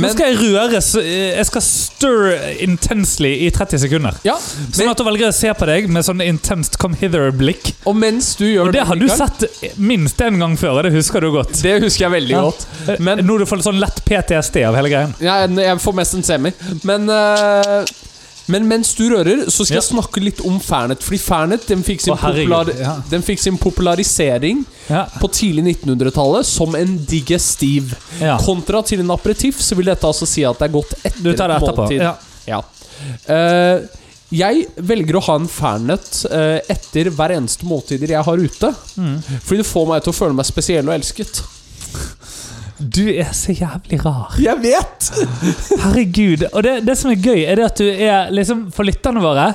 Nå 0.01 0.09
skal 0.09 0.31
jeg 0.31 0.37
røre 0.41 0.79
eh, 1.01 1.35
Jeg 1.37 1.45
skal 1.45 1.61
stir 1.61 2.31
intensely 2.65 3.31
i 3.45 3.49
30 3.53 3.81
sekunder. 3.83 4.15
ja, 4.25 4.33
Sånn 4.73 4.89
at 4.89 4.97
du 4.97 5.03
velger 5.05 5.29
å 5.29 5.35
se 5.37 5.51
på 5.53 5.67
deg 5.69 5.85
med 5.93 6.05
sånn 6.07 6.21
intenst 6.25 6.77
come 6.81 6.97
hither-blikk. 6.97 7.71
og 7.85 7.95
mens 8.01 8.31
du 8.39 8.45
gjør 8.47 8.69
Og 8.69 8.73
det 8.73 8.85
har 8.89 8.97
du 9.01 9.07
sett 9.09 9.45
minst 9.77 10.17
én 10.25 10.39
gang 10.41 10.55
før, 10.57 10.79
og 10.79 10.83
det 10.87 10.93
husker 10.95 11.21
du 11.21 11.29
godt. 11.35 11.53
Det 11.61 11.75
husker 11.83 12.07
jeg 12.07 12.15
veldig 12.15 12.37
Ja. 12.37 12.41
godt. 12.49 12.99
Men 12.99 13.25
Nå 13.25 13.37
du 13.37 13.45
får 13.45 13.61
litt 13.61 13.69
sånn 13.69 13.79
lett 13.81 14.01
PTSD 14.05 14.63
av 14.65 14.75
hele 14.79 14.89
greien. 14.89 15.13
Ja, 15.21 15.41
jeg 15.45 15.77
får 15.81 15.93
mest 16.01 16.13
en 16.17 16.23
semi. 16.23 16.53
Men, 16.83 17.09
eh, 17.09 17.85
men 18.47 18.65
mens 18.67 18.93
du 18.97 19.03
rører, 19.09 19.45
så 19.49 19.63
skal 19.65 19.77
Ja. 19.77 19.81
jeg 19.81 19.89
snakke 19.91 20.23
litt 20.23 20.41
om 20.45 20.59
Fernet. 20.59 20.99
Fordi 21.03 21.19
Fernet 21.19 21.67
den 21.67 21.83
fikk 21.83 22.01
sin, 22.01 22.13
Å, 22.13 22.17
herregud, 22.17 22.49
popular, 22.49 22.79
ja. 22.79 22.95
den 23.09 23.21
fikk 23.21 23.39
sin 23.39 23.57
popularisering 23.57 24.65
Ja. 24.89 25.05
på 25.19 25.29
tidlig 25.31 25.77
1900-tallet 25.85 26.45
som 26.45 26.75
en 26.75 26.97
digestiv. 27.05 27.93
Ja. 28.19 28.37
Kontra 28.37 28.81
til 28.83 28.99
en 28.99 29.11
aperitiff 29.11 29.59
så 29.61 29.75
vil 29.75 29.85
dette 29.85 30.03
altså 30.07 30.25
si 30.27 30.43
at 30.43 30.57
det 30.59 30.69
er 30.69 30.73
godt 30.73 30.93
etter 31.05 31.23
Du 31.23 31.33
tar 31.33 31.47
det 31.47 31.57
et 31.57 31.63
etterpå. 31.63 31.87
måltid. 31.87 32.01
Ja. 32.01 32.15
Ja. 32.47 32.61
Eh, 33.27 33.79
jeg 34.31 34.67
velger 34.77 35.15
å 35.19 35.23
ha 35.23 35.35
en 35.35 35.47
Fernet 35.47 36.25
eh, 36.31 36.59
etter 36.69 37.09
hver 37.11 37.31
eneste 37.37 37.63
måltider 37.67 38.07
jeg 38.09 38.23
har 38.23 38.37
ute. 38.37 38.75
Mm. 38.97 39.21
Fordi 39.43 39.57
det 39.57 39.65
får 39.67 39.87
meg 39.87 40.03
til 40.03 40.13
å 40.13 40.15
føle 40.15 40.33
meg 40.33 40.45
spesiell 40.45 40.87
og 40.89 40.95
elsket. 40.95 41.41
Du 42.81 43.03
er 43.13 43.29
så 43.37 43.53
jævlig 43.53 43.99
rar. 44.05 44.33
Jeg 44.41 44.57
vet! 44.63 45.09
Herregud. 45.83 46.47
Og 46.51 46.63
det, 46.65 46.79
det 46.87 46.95
som 46.97 47.11
er 47.13 47.19
gøy, 47.21 47.43
er 47.45 47.59
det 47.59 47.67
at 47.67 47.81
du 47.81 47.85
er 47.91 48.31
liksom 48.33 48.69
For 48.73 48.87
lytterne 48.87 49.21
våre 49.23 49.51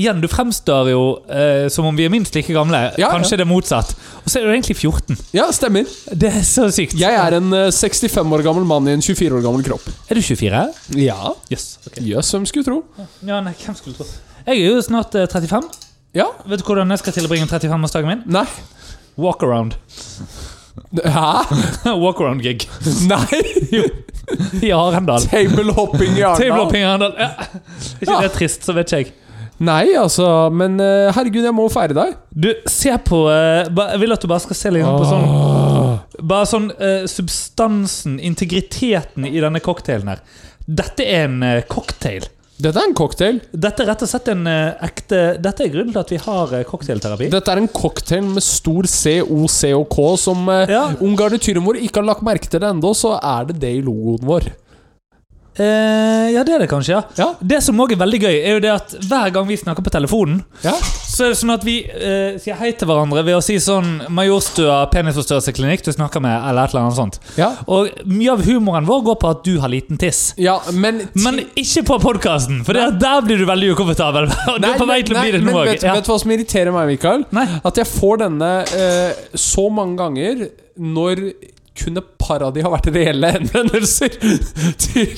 Igjen, 0.00 0.20
du 0.22 0.28
fremstår 0.30 0.88
jo 0.92 1.00
eh, 1.28 1.66
som 1.68 1.84
om 1.90 1.96
vi 1.98 2.04
er 2.06 2.12
minst 2.14 2.32
like 2.38 2.54
gamle. 2.54 2.78
Ja, 2.96 3.08
Kanskje 3.10 3.36
det 3.40 3.42
er 3.42 3.48
motsatt. 3.50 3.90
Og 4.22 4.30
så 4.30 4.38
er 4.38 4.46
du 4.46 4.52
egentlig 4.54 4.76
14. 4.78 5.18
Ja, 5.34 5.48
stemmer. 5.52 5.88
Det 6.14 6.30
er 6.30 6.44
så 6.46 6.68
sykt. 6.72 6.94
Jeg 6.96 7.18
er 7.18 7.34
en 7.36 7.50
eh, 7.52 7.66
65 7.74 8.22
år 8.22 8.44
gammel 8.46 8.64
mann 8.70 8.86
i 8.88 8.94
en 8.94 9.02
24 9.02 9.40
år 9.40 9.42
gammel 9.44 9.66
kropp. 9.66 9.90
Er 10.06 10.16
du 10.16 10.22
24? 10.22 10.62
Ja. 11.02 11.18
Yes. 11.52 11.66
Jøss, 11.98 12.30
hvem 12.36 12.46
skulle 12.48 12.68
tro? 12.70 12.78
Ja, 13.26 13.42
nei, 13.42 13.52
hvem 13.64 13.76
skulle 13.76 13.98
tro 13.98 14.06
Jeg 14.46 14.54
er 14.62 14.70
jo 14.70 14.78
snart 14.86 15.18
eh, 15.18 15.26
35. 15.28 15.68
Ja. 16.16 16.30
Vet 16.48 16.62
du 16.62 16.70
hvordan 16.70 16.94
jeg 16.94 17.02
skal 17.02 17.18
tilbringe 17.18 17.50
35-årsdagen 17.50 18.14
min? 18.14 18.24
Nei. 18.30 18.46
Walkaround. 19.20 19.74
Hæ? 21.04 21.30
Walkaround-gig 22.02 22.66
Nei! 23.08 23.40
i 24.62 24.70
Arendal. 24.74 25.24
Tablehopping 25.30 26.16
i 26.18 26.22
Arendal. 26.22 26.36
Tablehopping 26.44 26.82
i 26.82 26.86
Arendal. 26.86 27.14
Ja. 27.18 27.30
Er 27.30 28.04
ikke 28.04 28.12
Ja. 28.14 28.20
det 28.26 28.32
trist, 28.36 28.64
så 28.66 28.74
vet 28.76 28.92
ikke 28.92 29.00
jeg. 29.02 29.14
Nei, 29.60 29.90
altså 30.00 30.24
Men 30.56 30.78
eh, 30.80 31.10
herregud, 31.12 31.44
jeg 31.44 31.52
må 31.52 31.66
feire 31.68 31.92
deg. 31.98 32.14
Du, 32.32 32.48
se 32.70 32.94
på 33.04 33.18
eh, 33.28 33.66
ba- 33.76 33.90
Jeg 33.92 34.00
vil 34.00 34.14
at 34.14 34.22
du 34.24 34.28
bare 34.30 34.40
skal 34.46 34.56
se 34.56 34.70
litt 34.72 34.86
på 34.88 35.04
sånn 35.04 35.26
Bare 36.30 36.48
sånn 36.48 36.70
eh, 36.78 37.02
substansen, 37.10 38.16
integriteten 38.24 39.26
i 39.28 39.36
denne 39.42 39.60
cocktailen 39.64 40.08
her. 40.14 40.22
Dette 40.64 41.04
er 41.04 41.26
en 41.26 41.44
cocktail. 41.68 42.24
Dette 42.60 42.76
er 42.82 42.88
en 42.90 42.94
cocktail. 42.96 43.38
Dette 43.56 43.82
er 43.84 43.88
rett 43.88 44.02
og 44.04 44.10
slett 44.10 44.28
en 44.32 44.42
eh, 44.50 44.74
ekte 44.84 45.20
Dette 45.40 45.64
er 45.64 45.70
grunnen 45.72 45.94
til 45.94 46.02
at 46.02 46.10
vi 46.12 46.18
har 46.20 46.54
eh, 46.58 46.64
cocktailterapi. 46.68 47.30
Dette 47.32 47.52
er 47.54 47.60
en 47.62 47.70
cocktail 47.72 48.26
med 48.36 48.44
stor 48.44 48.88
C, 48.90 49.18
O, 49.24 49.46
C 49.48 49.72
og 49.76 49.86
K. 49.92 50.08
Som 50.20 50.48
eh, 50.52 50.68
Ja. 50.74 50.82
om 51.00 51.16
garnityren 51.16 51.64
vår 51.64 51.80
ikke 51.80 52.02
har 52.02 52.10
lagt 52.10 52.26
merke 52.26 52.50
til 52.50 52.60
det 52.62 52.68
ennå, 52.74 52.92
så 52.96 53.16
er 53.18 53.48
det 53.50 53.58
det 53.62 53.72
i 53.78 53.84
logoen 53.86 54.26
vår. 54.28 54.50
Eh, 55.60 56.30
ja, 56.32 56.40
det 56.46 56.54
er 56.56 56.62
det 56.64 56.68
kanskje, 56.70 56.94
ja. 56.94 57.00
Ja. 57.20 57.26
Det 57.44 57.58
som 57.64 57.76
òg 57.84 57.92
er 57.92 57.98
veldig 58.00 58.20
gøy, 58.22 58.36
er 58.38 58.54
jo 58.56 58.60
det 58.64 58.70
at 58.72 58.94
hver 59.10 59.32
gang 59.34 59.44
vi 59.48 59.58
snakker 59.60 59.84
på 59.84 59.92
telefonen, 59.92 60.38
Ja. 60.64 60.72
så 61.10 61.26
er 61.26 61.34
det 61.34 61.38
sånn 61.40 61.52
at 61.52 61.64
vi 61.66 61.74
eh, 61.84 62.38
sier 62.40 62.56
hei 62.56 62.70
til 62.80 62.88
hverandre 62.88 63.20
ved 63.26 63.36
å 63.36 63.42
si 63.44 63.58
sånn 63.60 64.06
Majorstua 64.08 64.78
penisforstørrelseklinikk 64.94 65.84
du 65.84 65.90
snakker 65.92 66.22
med, 66.24 66.32
eller 66.48 66.64
et 66.64 66.72
eller 66.72 66.86
annet 66.86 66.96
sånt. 66.96 67.18
Ja, 67.36 67.50
Og 67.68 67.90
mye 68.08 68.32
av 68.32 68.44
humoren 68.46 68.88
vår 68.88 69.04
går 69.10 69.18
på 69.20 69.30
at 69.34 69.44
du 69.44 69.58
har 69.60 69.68
liten 69.72 69.98
tiss. 70.00 70.22
ja 70.40 70.56
men 70.72 71.02
Men 71.20 71.42
ikke 71.54 71.84
på 71.92 72.00
podkasten, 72.06 72.64
for 72.64 72.72
det, 72.78 72.88
der 73.02 73.20
blir 73.26 73.36
du 73.38 73.44
veldig 73.50 73.74
ukomfortabel. 73.74 74.30
Og 74.54 74.60
du 74.62 74.68
er 74.70 74.78
på 74.80 74.88
vei 74.88 75.02
til 75.04 75.16
å 75.16 75.20
bli 75.26 75.34
det 75.36 75.42
men 75.44 75.52
nå 75.54 75.60
òg. 75.60 75.74
vet, 75.74 75.84
vet 75.84 76.04
du 76.08 76.12
hva 76.14 76.18
som 76.24 76.30
irriterer 76.32 76.72
meg, 76.72 76.88
Mikael? 76.94 77.26
Nei. 77.36 77.46
At 77.68 77.76
jeg 77.76 77.90
får 77.90 78.22
denne 78.24 78.50
eh, 78.64 79.24
så 79.36 79.68
mange 79.70 79.98
ganger 80.00 80.46
når 80.80 81.26
kun 81.80 81.96
et 82.00 82.08
par 82.20 82.42
av 82.44 82.52
de 82.56 82.60
har 82.64 82.72
vært 82.72 82.88
reelle 82.92 83.28
henvendelser 83.36 84.16
til, 84.84 85.14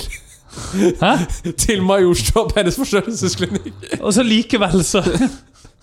Hæ? 1.01 1.13
til 1.57 1.83
Majorstua 1.83 2.47
penisforstørrelsesklinikk. 2.53 4.01
Og 4.01 4.13
så 4.15 4.25
likevel, 4.27 4.83
så 4.85 5.03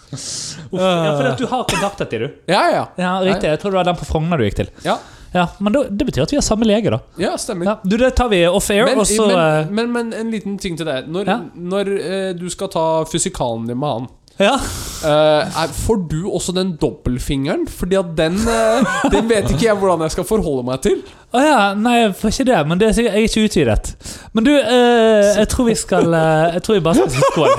Uff, 0.10 0.74
Ja, 0.74 1.14
fordi 1.14 1.30
at 1.30 1.38
du 1.38 1.46
har 1.52 1.64
kontaktet 1.70 2.10
dem, 2.10 2.22
du. 2.26 2.30
Ja, 2.50 2.64
ja. 2.74 2.84
Ja, 2.98 3.12
Riktig. 3.22 3.50
Jeg 3.52 3.60
tror 3.62 3.72
det 3.76 3.78
var 3.82 3.90
den 3.92 3.98
på 4.00 4.08
Frogner 4.10 4.38
du 4.42 4.46
gikk 4.48 4.56
til. 4.64 4.70
Ja, 4.86 4.98
Ja, 5.34 5.44
Men 5.62 5.74
da, 5.76 5.84
det 5.94 6.06
betyr 6.08 6.24
at 6.24 6.32
vi 6.34 6.38
har 6.40 6.42
samme 6.46 6.66
lege, 6.66 6.90
da. 6.90 6.98
ja 7.22 7.36
stemmer. 7.38 7.68
Ja, 7.70 7.76
du, 7.84 7.98
Det 8.02 8.16
tar 8.18 8.32
vi 8.32 8.40
off-air, 8.48 8.88
Men, 8.90 8.98
og 9.04 9.06
så 9.06 9.28
eh, 9.30 9.68
men, 9.70 9.92
men, 9.92 10.10
men 10.10 10.14
en 10.18 10.32
liten 10.34 10.56
ting 10.58 10.78
til 10.80 10.88
deg. 10.90 11.06
Når, 11.06 11.30
når 11.54 11.92
eh, 12.00 12.30
du 12.34 12.48
skal 12.50 12.72
ta 12.74 12.86
fysikalen 13.06 13.68
din 13.70 13.78
med 13.78 13.94
han, 13.94 14.08
Ja. 14.40 14.56
Uh, 15.04 15.72
får 15.72 15.98
du 16.12 16.30
også 16.32 16.54
den 16.56 16.74
dobbeltfingeren? 16.82 17.68
Fordi 17.68 17.96
at 18.00 18.06
den 18.18 18.34
uh, 18.34 19.12
Den 19.12 19.30
vet 19.30 19.52
ikke 19.52 19.66
jeg 19.66 19.76
hvordan 19.76 20.02
jeg 20.02 20.12
skal 20.16 20.28
forholde 20.28 20.64
meg 20.68 20.80
til. 20.84 21.02
Å 21.36 21.42
ja, 21.44 21.60
nei, 21.76 21.98
jeg 22.00 22.16
får 22.20 22.34
ikke 22.34 22.48
det, 22.48 22.60
men 22.68 22.80
det 22.80 22.88
er 22.90 23.02
jeg 23.04 23.12
er 23.12 23.28
ikke 23.28 23.44
utvidet. 23.50 23.92
Men 24.34 24.48
du, 24.48 24.54
uh, 24.56 25.30
jeg 25.42 25.52
tror 25.52 25.70
vi 25.70 25.76
skal 25.76 26.16
Jeg 26.56 26.64
tror 26.64 26.80
vi 26.80 26.86
bare 26.88 26.96
skal 26.96 27.12
si 27.12 27.28
skål. 27.34 27.50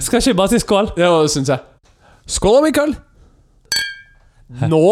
Skal 0.00 0.20
ikke 0.20 0.30
vi 0.30 0.38
bare 0.42 0.52
si 0.52 0.62
skål? 0.62 0.92
Ja, 1.00 1.10
det 1.22 1.32
syns 1.32 1.52
jeg. 1.52 1.64
Skål 2.28 2.58
da, 2.58 2.62
Mikael. 2.68 2.94
Nå, 4.68 4.86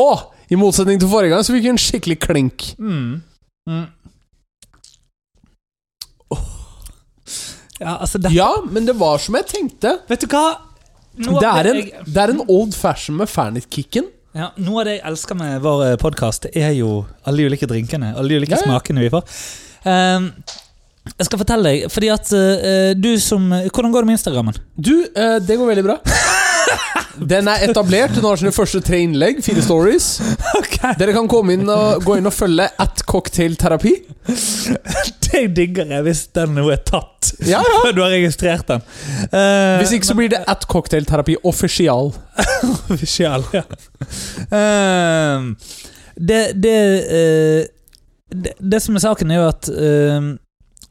i 0.51 0.59
motsetning 0.59 1.01
til 1.01 1.09
forrige 1.09 1.35
gang, 1.35 1.45
så 1.45 1.55
fikk 1.55 1.69
vi 1.69 1.73
en 1.75 1.81
skikkelig 1.81 2.19
klink. 2.25 2.71
Mm. 2.81 3.21
Mm. 3.69 3.87
Ja, 7.81 7.97
altså 8.05 8.21
det, 8.21 8.31
Ja, 8.37 8.51
men 8.71 8.85
det 8.87 8.95
var 9.01 9.19
som 9.19 9.35
jeg 9.39 9.47
tenkte. 9.49 9.95
Vet 10.11 10.21
du 10.27 10.27
hva? 10.33 10.45
Det 11.17 11.43
er 11.43 11.67
en, 11.73 11.77
jeg- 11.81 12.05
det 12.07 12.17
er 12.23 12.31
en 12.35 12.43
old 12.49 12.75
fashion 12.77 13.17
med 13.17 13.29
Fernet-kicken. 13.29 14.07
Ja, 14.37 14.51
Noe 14.63 14.81
av 14.83 14.87
det 14.87 14.93
jeg 15.01 15.05
elsker 15.11 15.35
med 15.35 15.61
vår 15.65 15.97
podkast, 15.99 16.47
er 16.55 16.71
jo 16.77 17.05
alle 17.27 17.37
de 17.43 17.49
ulike 17.51 17.67
drinkene. 17.67 18.13
Alle 18.17 18.29
de 18.31 18.37
ulike 18.39 18.55
Ja, 18.55 18.61
ja. 18.63 18.69
smakene 18.69 19.01
vi 19.03 19.11
får. 19.11 19.25
Um, 19.85 20.29
jeg 21.19 21.27
skal 21.27 21.41
fortelle 21.41 21.65
deg, 21.67 21.89
fordi 21.91 22.11
at 22.13 22.31
uh, 22.37 22.93
du 22.95 23.19
som 23.19 23.49
Hvordan 23.51 23.91
går 23.93 24.05
det 24.05 24.07
med 24.13 24.19
Instagrammen? 24.21 24.55
Du, 24.79 24.93
uh, 25.17 25.39
det 25.41 25.57
går 25.59 25.67
veldig 25.73 25.85
bra. 25.89 25.99
Den 27.21 27.49
er 27.51 27.65
etablert. 27.69 28.15
Hun 28.17 28.25
har 28.25 28.41
sine 28.41 28.53
første 28.55 28.81
tre 28.85 29.01
innlegg. 29.05 29.43
Fire 29.45 29.63
stories. 29.65 30.09
Dere 30.99 31.15
kan 31.17 31.29
inn 31.53 31.69
og 31.69 32.05
gå 32.07 32.17
inn 32.21 32.29
og 32.29 32.35
følge 32.35 32.69
at 32.81 33.03
cocktailterapi. 33.09 33.95
Det 35.31 35.45
digger 35.55 35.93
jeg 35.95 36.03
hvis 36.07 36.25
den 36.35 36.57
nå 36.57 36.65
er 36.73 36.81
tatt. 36.83 37.33
Ja, 37.47 37.61
ja. 37.63 37.81
Før 37.85 37.93
du 37.97 38.03
har 38.03 38.11
registrert 38.15 38.67
den. 38.71 38.83
Uh, 39.31 39.79
Hvis 39.79 39.93
ikke 39.95 40.09
så 40.09 40.17
blir 40.19 40.33
det 40.33 40.41
at 40.51 40.67
cocktailterapi 40.71 41.37
offisial. 41.47 42.11
Offisial, 42.91 43.45
ja. 43.55 43.63
Uh, 44.51 45.53
det, 46.17 46.43
det, 46.59 46.79
uh, 47.07 47.63
det 48.35 48.57
Det 48.59 48.83
som 48.83 48.99
er 48.99 49.05
saken, 49.07 49.31
er 49.31 49.43
jo 49.43 49.49
at 49.49 49.71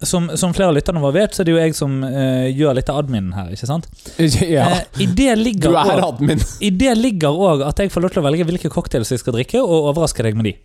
som, 0.01 0.29
som 0.39 0.53
flere 0.56 0.72
av 0.72 0.77
lytterne 0.77 1.01
våre 1.03 1.18
vet, 1.18 1.36
så 1.36 1.44
er 1.44 1.50
det 1.50 1.53
jo 1.53 1.60
jeg 1.60 1.75
som 1.75 2.00
uh, 2.06 2.48
gjør 2.48 2.77
litt 2.77 2.89
av 2.91 3.01
adminen 3.01 3.34
her. 3.36 3.51
ikke 3.56 3.68
sant? 3.68 3.89
Ja. 4.56 4.70
Uh, 4.72 5.03
I 5.03 5.10
det 5.12 5.36
Du 5.60 5.70
er 5.74 5.84
også- 5.84 6.08
admin. 6.08 6.44
I 6.68 6.72
det 6.72 6.96
ligger 6.98 7.36
òg 7.36 7.65
at 7.68 7.84
jeg 7.84 7.91
får 7.91 8.06
lov 8.06 8.15
til 8.15 8.24
å 8.24 8.27
velge 8.29 8.48
hvilke 8.48 8.72
cocktails 8.72 9.12
vi 9.12 9.20
skal 9.20 9.36
drikke, 9.36 9.60
og 9.60 9.91
overraske 9.91 10.24
deg 10.24 10.39
med 10.39 10.51
de. 10.51 10.56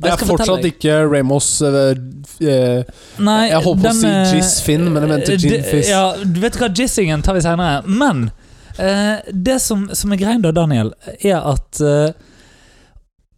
Det 0.00 0.08
er 0.08 0.14
jeg 0.14 0.28
fortsatt 0.30 0.64
ikke 0.64 0.94
Ramos 1.10 1.48
uh, 1.60 1.90
uh, 1.92 3.00
Nei, 3.20 3.40
Jeg 3.50 3.64
holdt 3.66 3.82
på 3.82 3.90
å 3.90 3.96
si 3.98 4.08
eh, 4.08 4.30
Jizz-Finn, 4.32 4.86
men 4.88 5.04
jeg 5.04 5.10
mente 5.12 5.34
eh, 5.34 5.42
Gin 5.42 5.66
Fizz. 5.66 5.90
Ja, 5.90 6.04
du 6.24 6.40
vet 6.40 6.56
hva, 6.56 6.70
Jizzingen 6.72 7.24
tar 7.26 7.36
vi 7.36 7.42
senere. 7.44 7.82
Men 7.84 8.30
uh, 8.78 9.18
det 9.28 9.58
som, 9.60 9.88
som 9.92 10.14
er 10.14 10.22
greia 10.22 10.40
da, 10.40 10.54
Daniel, 10.56 10.94
er 11.18 11.36
at 11.42 11.82
eh, 11.84 12.16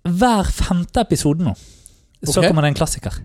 hver 0.07 0.55
femte 0.55 1.03
episode 1.03 1.43
nå 1.47 1.57
så 1.57 2.39
okay. 2.39 2.53
kommer 2.53 2.63
det 2.63 2.75
en 2.77 2.79
klassiker. 2.79 3.19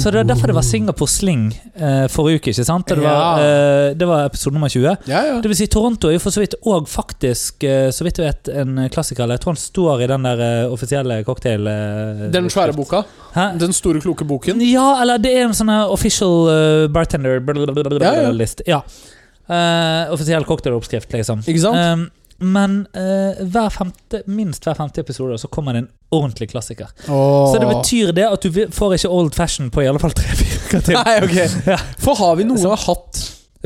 Så 0.00 0.10
det 0.12 0.20
er 0.22 0.28
derfor 0.28 0.50
det 0.50 0.54
var 0.56 0.64
Singapore 0.66 1.08
Sling 1.10 1.46
eh, 1.76 2.06
forrige 2.12 2.40
uke. 2.40 2.50
ikke 2.52 2.64
sant? 2.64 2.86
Det 2.88 2.98
var, 3.02 3.38
Ja. 3.40 3.88
eh, 3.88 3.94
det 3.94 4.06
var 4.08 4.24
episode 4.26 4.54
nummer 4.54 4.68
20. 4.68 4.96
Ja, 5.06 5.22
ja. 5.28 5.40
Det 5.40 5.48
vil 5.50 5.56
si 5.56 5.66
Toronto 5.66 6.08
er 6.08 6.12
jo 6.16 6.22
for 6.24 6.30
så 6.34 6.40
vidt 6.44 6.54
òg 6.64 6.88
faktisk, 6.88 7.64
eh, 7.64 7.90
så 7.90 8.04
vidt 8.04 8.18
jeg 8.18 8.26
vet, 8.32 8.48
en 8.56 8.88
klassiker. 8.90 9.24
Eller 9.24 9.34
jeg 9.38 9.44
tror 9.44 9.52
han 9.54 9.62
står 9.62 10.02
i 10.02 10.06
den 10.06 10.22
der 10.22 10.40
eh, 10.40 10.72
offisielle 10.72 11.24
cocktail... 11.24 11.66
eh, 11.66 12.30
Den 12.34 12.48
svære 12.50 12.72
boka. 12.76 13.02
Hæ? 13.34 13.58
Den 13.58 13.72
store, 13.72 14.00
kloke 14.00 14.24
boken. 14.24 14.60
Ja, 14.60 15.00
eller 15.02 15.18
det 15.18 15.32
er 15.36 15.44
en 15.48 15.54
sånn 15.54 15.70
official 15.90 16.48
uh, 16.48 16.88
bartender 16.88 17.40
Ja, 18.00 18.14
ja. 18.22 18.30
list. 18.30 18.62
Ja. 18.66 18.82
Eh, 19.48 20.12
offisiell 20.12 20.44
cocktailoppskrift, 20.48 21.12
liksom. 21.12 21.42
Ikke 21.44 21.60
sant? 21.60 21.76
Um, 21.76 22.10
men 22.38 22.80
eh, 22.96 23.44
hver 23.50 23.68
femte, 23.70 24.22
minst 24.26 24.64
hver 24.66 24.76
femte 24.78 25.00
episode 25.04 25.38
så 25.38 25.48
kommer 25.52 25.72
det 25.76 25.84
en 25.84 25.88
ordentlig 26.14 26.50
klassiker. 26.50 26.90
Så 27.06 27.58
det 27.60 27.68
betyr 27.70 28.12
det 28.16 28.26
at 28.28 28.42
du 28.42 28.66
får 28.74 28.96
ikke 28.98 29.10
old 29.10 29.34
fashion 29.34 29.70
på 29.74 29.82
i 29.82 29.88
alle 29.90 30.02
fall 30.02 30.14
tre-fire 30.16 30.80
til. 30.80 30.98
Nei, 30.98 31.16
ok. 31.24 31.38
Ja. 31.74 31.78
For 32.02 32.18
har 32.18 32.36
vi 32.38 32.46
gang 32.48 32.76
hatt 32.86 33.22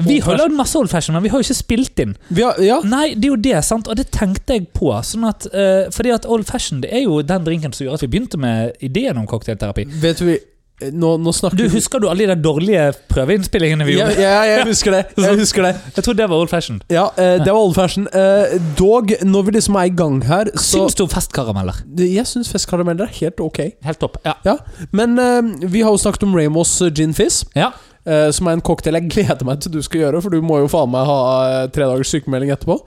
Vi 0.07 0.21
har 0.23 0.37
lagd 0.39 0.55
masse 0.55 0.79
old 0.79 0.91
fashion, 0.91 1.17
men 1.17 1.25
vi 1.25 1.31
har 1.33 1.41
jo 1.41 1.47
ikke 1.49 1.59
spilt 1.59 1.99
inn. 2.05 2.13
vi 2.29 2.45
har, 2.47 2.61
Ja. 2.63 2.79
Nei, 2.87 3.15
det 3.15 3.27
er 3.29 3.33
jo 3.35 3.41
det, 3.49 3.57
sant? 3.67 3.89
og 3.91 3.97
det 3.99 4.11
tenkte 4.15 4.55
jeg 4.55 4.69
på. 4.77 4.93
Sånn 5.03 5.27
at, 5.29 5.49
eh, 5.53 5.89
fordi 5.95 6.13
at 6.15 6.29
old 6.29 6.47
fashion 6.47 6.81
det 6.85 6.93
er 6.95 7.03
jo 7.09 7.21
den 7.23 7.45
drinken 7.45 7.75
som 7.75 7.85
gjorde 7.87 7.99
at 8.03 8.07
vi 8.07 8.13
begynte 8.15 8.39
med 8.39 8.77
ideen 8.81 9.19
om 9.19 9.27
cocktailterapi. 9.27 9.89
Vet 10.01 10.23
du 10.23 10.29
vi 10.31 10.39
Nå, 10.78 11.16
nå 11.18 11.32
snakker 11.35 11.58
Du 11.58 11.64
Husker 11.73 11.99
du 11.99 12.06
alle 12.06 12.23
de 12.23 12.30
der 12.30 12.38
dårlige 12.42 12.82
prøveinnspillingene 13.11 13.87
vi 13.88 13.97
gjorde? 13.97 14.14
ja, 14.23 14.37
jeg 14.47 14.66
husker 14.68 14.94
det. 14.94 15.00
Jeg 15.18 15.38
husker 15.42 15.66
det. 15.66 15.73
Jeg 15.97 16.04
tror 16.06 16.14
det 16.20 16.28
var 16.30 16.38
old 16.38 16.52
fashion. 16.52 16.78
Ja, 16.92 17.08
eh, 17.18 17.38
det 17.42 17.50
var 17.50 17.58
old 17.58 17.75
fashion. 17.75 18.06
Eh, 18.14 18.54
dog, 18.78 19.11
når 19.26 19.42
vi 19.49 19.56
liksom 19.58 19.75
er 19.80 19.90
i 19.90 19.94
gang 19.99 20.20
her, 20.28 20.52
så 20.54 20.85
Syns 20.85 20.94
du 20.94 21.02
om 21.08 21.11
festkarameller? 21.11 21.82
Jeg 21.99 22.26
syns 22.30 22.52
festkarameller 22.54 23.08
er 23.11 23.16
helt 23.18 23.42
ok. 23.42 23.58
Helt 23.88 23.99
topp. 24.04 24.20
Ja. 24.28 24.54
Men 24.94 25.18
eh, 25.18 25.42
vi 25.66 25.82
har 25.82 25.90
jo 25.90 25.99
snakket 26.04 26.28
om 26.28 26.38
Ramos 26.38 26.76
eh, 26.87 26.92
gin 26.94 27.14
fizz. 27.18 27.42
Ja. 27.58 27.73
eh, 28.06 28.28
som 28.32 28.47
er 28.47 28.61
en 28.61 28.62
cocktail 28.64 29.00
jeg 29.00 29.11
gleder 29.16 29.44
meg 29.50 29.61
til 29.64 29.75
du 29.75 29.82
skal 29.82 30.06
gjøre, 30.06 30.23
for 30.23 30.30
du 30.30 30.38
må 30.47 30.62
jo 30.62 30.70
faen 30.70 30.94
meg 30.94 31.11
ha 31.11 31.20
eh, 31.64 31.70
tre 31.75 31.90
dagers 31.90 32.14
sykemelding 32.14 32.54
etterpå. 32.54 32.78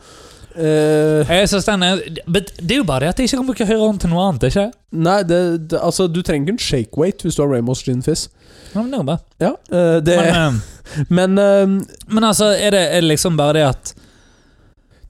Eh, 0.55 1.29
Jeg 1.31 1.49
synes 1.49 1.65
den 1.65 1.83
er, 1.83 2.01
men 2.27 2.43
det 2.59 2.71
er 2.71 2.79
jo 2.81 2.83
bare 2.87 3.05
det 3.05 3.09
at 3.09 3.19
jeg 3.19 3.29
ikke 3.29 3.37
kan 3.37 3.47
bruke 3.47 3.67
høyre 3.69 3.85
hånd 3.85 3.99
til 4.03 4.11
noe 4.11 4.27
annet. 4.27 4.43
ikke? 4.49 4.67
nei, 4.91 5.21
det, 5.23 5.69
det, 5.71 5.79
altså 5.79 6.07
du 6.11 6.21
trenger 6.21 6.51
en 6.51 6.59
shake 6.59 6.97
weight 6.99 7.23
hvis 7.23 7.37
du 7.37 7.43
har 7.43 7.53
Ramos 7.53 7.83
gin 7.83 8.03
fizz. 8.03 8.27
Ja, 8.73 8.81
men 8.83 9.07
det. 9.07 9.17
Ja, 9.39 9.51
uh, 9.71 9.97
det, 10.03 10.17
Men, 10.17 10.61
men, 11.17 11.37
eh, 11.39 11.61
eh, 11.61 12.07
men 12.07 12.23
altså, 12.23 12.51
er 12.55 12.75
det, 12.75 12.83
er 12.97 13.01
liksom 13.01 13.37
bare 13.37 13.53
det 13.59 13.65
at 13.69 13.93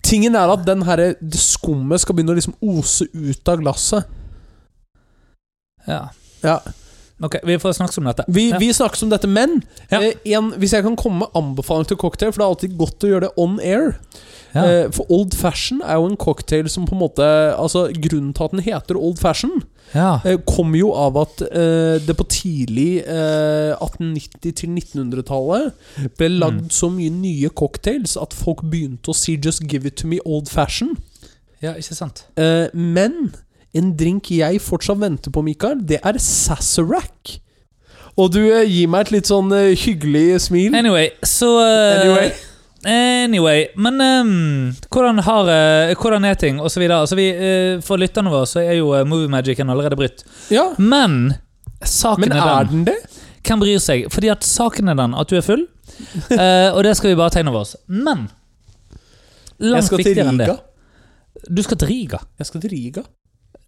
tingen 0.03 0.35
er 0.35 0.49
at 0.53 0.65
den 0.67 0.81
her, 0.85 1.13
det 1.21 1.39
skummet 1.41 2.01
skal 2.01 2.15
begynne 2.15 2.33
å 2.33 2.37
liksom 2.39 2.57
ose 2.61 3.05
ut 3.13 3.49
av 3.49 3.61
glasset. 3.61 4.05
Ja. 5.87 6.07
Ja. 6.43 6.59
Ok, 7.23 7.35
vi 7.45 7.57
får 7.61 7.73
snakkes 7.77 7.97
om 7.97 8.05
dette. 8.09 8.23
Vi, 8.27 8.49
Ja. 8.49 8.57
vi 8.57 8.71
snakkes 8.73 9.03
om 9.03 9.09
dette, 9.09 9.27
men 9.27 9.63
Ja. 9.91 9.99
eh, 10.01 10.13
en, 10.37 10.51
hvis 10.53 10.71
jeg 10.73 10.83
kan 10.83 10.95
komme 10.95 11.19
med 11.19 11.27
anbefaling 11.35 11.85
til 11.87 11.97
cocktail, 11.97 12.31
for 12.31 12.41
det 12.41 12.45
er 12.45 12.49
alltid 12.55 12.77
godt 12.77 12.99
å 13.03 13.07
gjøre 13.11 13.21
det 13.21 13.29
on 13.37 13.59
air 13.59 13.95
Ja. 14.53 14.63
eh, 14.65 14.89
For 14.91 15.05
old 15.09 15.33
fashion 15.33 15.81
er 15.81 15.93
jo 15.95 16.05
en 16.07 16.17
cocktail 16.17 16.67
som 16.69 16.85
på 16.85 16.91
en 16.93 16.99
måte 16.99 17.21
Altså 17.57 17.87
Grunnen 17.93 18.33
til 18.33 18.43
at 18.43 18.51
den 18.51 18.59
heter 18.59 18.97
old 18.97 19.17
fashion, 19.19 19.63
ja. 19.95 20.19
eh, 20.25 20.37
kommer 20.45 20.77
jo 20.79 20.91
av 20.93 21.15
at 21.17 21.41
eh, 21.41 21.99
det 22.05 22.17
på 22.17 22.25
tidlig 22.27 23.03
eh, 23.07 23.75
1890- 23.79 24.53
til 24.55 24.69
1900-tallet 24.69 25.71
ble 26.17 26.27
lagd 26.29 26.61
Mm. 26.63 26.69
så 26.69 26.89
mye 26.89 27.09
nye 27.11 27.49
cocktails 27.49 28.17
at 28.21 28.33
folk 28.33 28.61
begynte 28.63 29.09
å 29.09 29.15
si 29.15 29.37
'just 29.37 29.61
give 29.67 29.85
it 29.85 29.95
to 29.95 30.07
me 30.07 30.19
old 30.25 30.47
fashion'. 30.49 30.97
ja, 31.61 31.73
ikke 31.73 31.95
sant? 31.95 32.25
Eh, 32.37 32.67
men 32.73 33.33
en 33.77 33.95
drink 33.97 34.31
jeg 34.35 34.61
fortsatt 34.63 34.99
venter 35.01 35.33
på, 35.33 35.43
Mikael, 35.45 35.79
det 35.87 36.01
er 36.03 36.19
Sazerac. 36.19 37.37
Og 38.19 38.31
du 38.33 38.41
eh, 38.43 38.67
gir 38.67 38.89
meg 38.91 39.07
et 39.07 39.13
litt 39.17 39.29
sånn 39.31 39.51
eh, 39.55 39.71
hyggelig 39.79 40.41
smil. 40.47 40.75
Anyway, 40.75 41.11
så 41.23 41.51
eh, 41.63 42.01
Anyway. 42.01 42.31
Anyway, 42.81 43.67
men 43.77 44.01
ehm, 44.01 44.31
hvordan, 44.89 45.21
har, 45.27 45.49
eh, 45.53 45.91
hvordan 46.01 46.25
er 46.25 46.37
ting, 46.41 46.57
og 46.59 46.71
så 46.73 46.81
videre. 46.81 47.03
Altså, 47.05 47.15
vi, 47.19 47.27
eh, 47.29 47.75
for 47.85 48.01
lytterne 48.01 48.31
våre 48.33 48.49
så 48.49 48.63
er 48.63 48.79
jo 48.79 48.89
uh, 48.95 49.03
movie 49.05 49.29
magicen 49.29 49.69
allerede 49.69 49.99
brutt. 49.99 50.23
Ja, 50.49 50.71
Men 50.81 51.35
saken 51.85 52.25
men 52.25 52.33
er 52.33 52.41
er 52.41 52.71
den 52.71 52.81
den 52.81 52.87
det? 52.89 52.97
Hvem 53.45 53.61
bryr 53.61 53.79
seg? 53.81 54.07
Fordi 54.13 54.31
at 54.33 54.45
saken 54.45 54.89
er 54.89 54.97
den 54.97 55.13
at 55.17 55.29
du 55.29 55.37
er 55.37 55.45
full, 55.45 55.67
eh, 56.33 56.69
og 56.73 56.83
det 56.85 56.95
skal 56.97 57.13
vi 57.13 57.19
bare 57.21 57.33
tegne 57.37 57.53
over 57.53 57.67
oss. 57.67 57.75
Men 57.87 58.27
Jeg 59.59 59.69
langt 59.75 59.85
skal 59.85 60.01
til 60.01 60.05
viktigere 60.11 60.33
enn 60.33 60.41
det 60.41 60.49
Riga. 60.49 60.59
Du 61.49 61.61
skal 61.65 61.77
til 61.81 61.89
Riga. 61.89 62.19
Jeg 62.41 62.49
skal 62.49 62.61
til 62.65 62.73
Riga. 62.73 63.03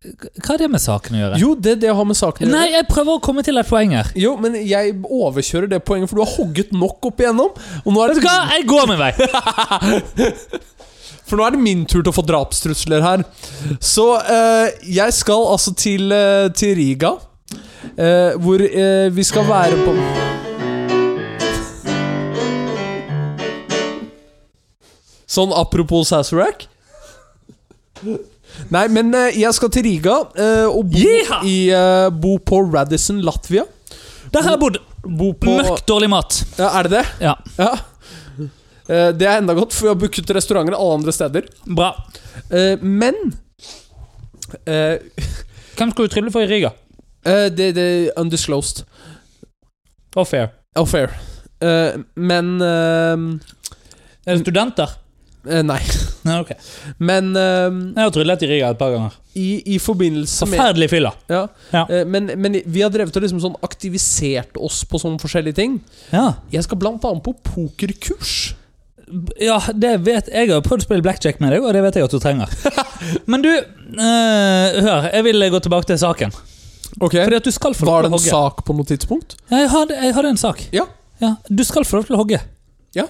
Hva 0.03 0.49
har 0.49 0.59
det 0.59 0.67
med 0.67 0.81
saken 0.83 1.15
å 1.15 1.19
gjøre? 1.21 1.37
Jo, 1.39 1.53
det, 1.55 1.77
det 1.79 1.91
har 1.95 2.07
med 2.07 2.17
saken 2.19 2.43
å 2.43 2.49
gjøre. 2.49 2.57
Nei, 2.57 2.73
jeg 2.73 2.87
prøver 2.89 3.15
å 3.15 3.21
komme 3.23 3.43
til 3.47 3.59
et 3.61 3.69
poeng 3.69 3.93
her. 3.95 4.09
Jo, 4.19 4.33
men 4.41 4.57
jeg 4.59 4.97
overkjører 4.99 5.69
det 5.71 5.79
poenget, 5.87 6.11
for 6.11 6.19
du 6.19 6.23
har 6.25 6.33
hogget 6.33 6.73
nok 6.75 7.07
opp 7.07 7.23
igjennom. 7.23 7.53
Er 7.87 8.11
Vet 8.11 8.19
du 8.19 8.27
hva? 8.27 8.35
Jeg 8.51 8.67
går 8.67 8.89
min 8.91 8.99
vei. 8.99 9.11
for 11.27 11.39
nå 11.39 11.45
er 11.47 11.55
det 11.55 11.61
min 11.63 11.85
tur 11.87 12.01
til 12.01 12.11
å 12.11 12.15
få 12.17 12.25
drapstrusler 12.27 13.05
her. 13.05 13.23
Så 13.79 14.09
eh, 14.19 14.75
jeg 14.99 15.15
skal 15.15 15.47
altså 15.53 15.71
til, 15.79 16.11
eh, 16.11 16.49
til 16.51 16.75
Riga, 16.81 17.15
eh, 17.95 18.35
hvor 18.43 18.59
eh, 18.67 19.07
vi 19.15 19.27
skal 19.27 19.47
være 19.47 19.79
på 19.87 19.95
Sånn 25.33 25.49
apropos 25.57 26.11
Sazerac. 26.11 26.67
Nei, 28.73 28.87
men 28.93 29.13
eh, 29.17 29.35
jeg 29.41 29.53
skal 29.57 29.71
til 29.73 29.85
Riga 29.87 30.15
eh, 30.39 30.65
og 30.69 30.89
bo, 30.93 30.99
yeah! 31.01 31.45
i, 31.45 31.55
eh, 31.73 32.09
bo 32.09 32.37
på 32.43 32.61
Radisson, 32.73 33.21
Latvia. 33.25 33.65
Der 34.33 34.45
har 34.45 34.55
jeg 34.55 34.61
bodd. 34.61 34.79
Bo 35.03 35.33
på 35.37 35.57
Mørkt, 35.59 35.83
dårlig 35.89 36.09
mat. 36.13 36.37
Ja, 36.57 36.69
er 36.79 36.87
det 36.87 36.93
det? 36.99 37.03
Ja, 37.23 37.35
Ja. 37.59 37.73
Det 38.83 39.23
er 39.23 39.37
enda 39.39 39.53
godt, 39.55 39.71
for 39.71 39.85
vi 39.85 39.89
har 39.93 39.95
booket 39.95 40.31
restauranter 40.35 40.75
alle 40.75 40.97
andre 40.97 41.11
steder. 41.15 41.45
bra. 41.63 41.93
Men 42.81 43.15
Hvem 44.67 45.93
skal 45.93 46.03
du 46.03 46.11
trylle 46.11 46.33
for 46.33 46.43
i 46.43 46.49
Riga? 46.51 46.73
det, 47.23 47.69
det 47.77 47.85
er 47.85 48.19
undisclosed. 48.19 48.83
Fair. 50.27 50.51
Oh, 50.75 50.85
fair. 50.85 51.15
Eh, 51.63 51.95
men 52.19 52.61
Er 52.61 53.39
det 54.27 54.41
studenter? 54.43 54.97
Eh, 55.45 55.59
nei. 55.67 55.79
Nei, 56.23 56.37
ok. 56.39 56.51
Men 57.03 57.33
eh, 57.35 57.67
Jeg 57.97 57.99
har 58.05 58.11
tryllet 58.15 58.43
i 58.45 58.47
Riga 58.47 58.69
et 58.71 58.77
par 58.79 58.93
ganger. 58.93 59.11
i, 59.35 59.47
i 59.75 59.77
forbindelse 59.81 60.45
med 60.47 60.55
Forferdelig 60.59 60.87
fylla. 60.93 61.11
ja, 61.27 61.41
Ja. 61.73 61.81
eh, 61.89 62.05
men, 62.07 62.29
men 62.39 62.61
vi 62.65 62.81
har 62.85 62.89
drevet 62.93 63.15
og 63.19 63.25
liksom 63.25 63.41
sånn 63.43 63.57
aktivisert 63.65 64.55
oss 64.55 64.83
på 64.87 65.01
sånne 65.01 65.19
forskjellige 65.19 65.57
ting. 65.59 65.79
Ja. 66.13 66.29
Jeg 66.53 66.63
skal 66.63 66.79
blant 66.79 67.03
annet 67.09 67.23
på 67.25 67.33
pokerkurs. 67.43 68.53
ja, 69.43 69.57
det 69.75 69.97
vet 70.05 70.29
jeg. 70.31 70.49
har 70.53 70.61
prøvd 70.63 70.85
å 70.85 70.87
spille 70.87 71.03
blackjack 71.03 71.41
med 71.43 71.51
deg, 71.51 71.61
og 71.67 71.73
det 71.75 71.81
vet 71.83 71.95
jeg 71.99 72.07
at 72.07 72.15
du 72.15 72.19
trenger. 72.23 72.53
Men 73.29 73.43
du, 73.43 73.49
eh, 73.51 74.79
hør. 74.85 75.09
Jeg 75.11 75.23
vil 75.27 75.49
gå 75.51 75.59
tilbake 75.65 75.89
til 75.91 75.99
saken. 75.99 76.31
Ok 77.01 77.15
Fordi 77.17 77.35
at 77.41 77.43
du 77.47 77.51
skal 77.51 77.73
få 77.73 77.87
Var 77.89 77.89
lov 77.89 78.03
det 78.03 78.05
til 78.05 78.13
en 78.13 78.19
hogge. 78.19 78.31
sak 78.31 78.63
på 78.67 78.73
noe 78.77 78.85
tidspunkt? 78.85 79.35
Ja, 79.49 79.63
jeg 79.65 79.69
hadde, 79.73 79.95
jeg 80.07 80.13
hadde 80.13 80.29
en 80.29 80.37
sak. 80.37 80.63
Ja. 80.71 80.85
Ja, 81.19 81.35
Du 81.49 81.63
skal 81.67 81.83
få 81.89 81.97
lov 81.99 82.05
til 82.07 82.15
å 82.15 82.19
hogge. 82.23 82.39
Ja. 82.95 83.07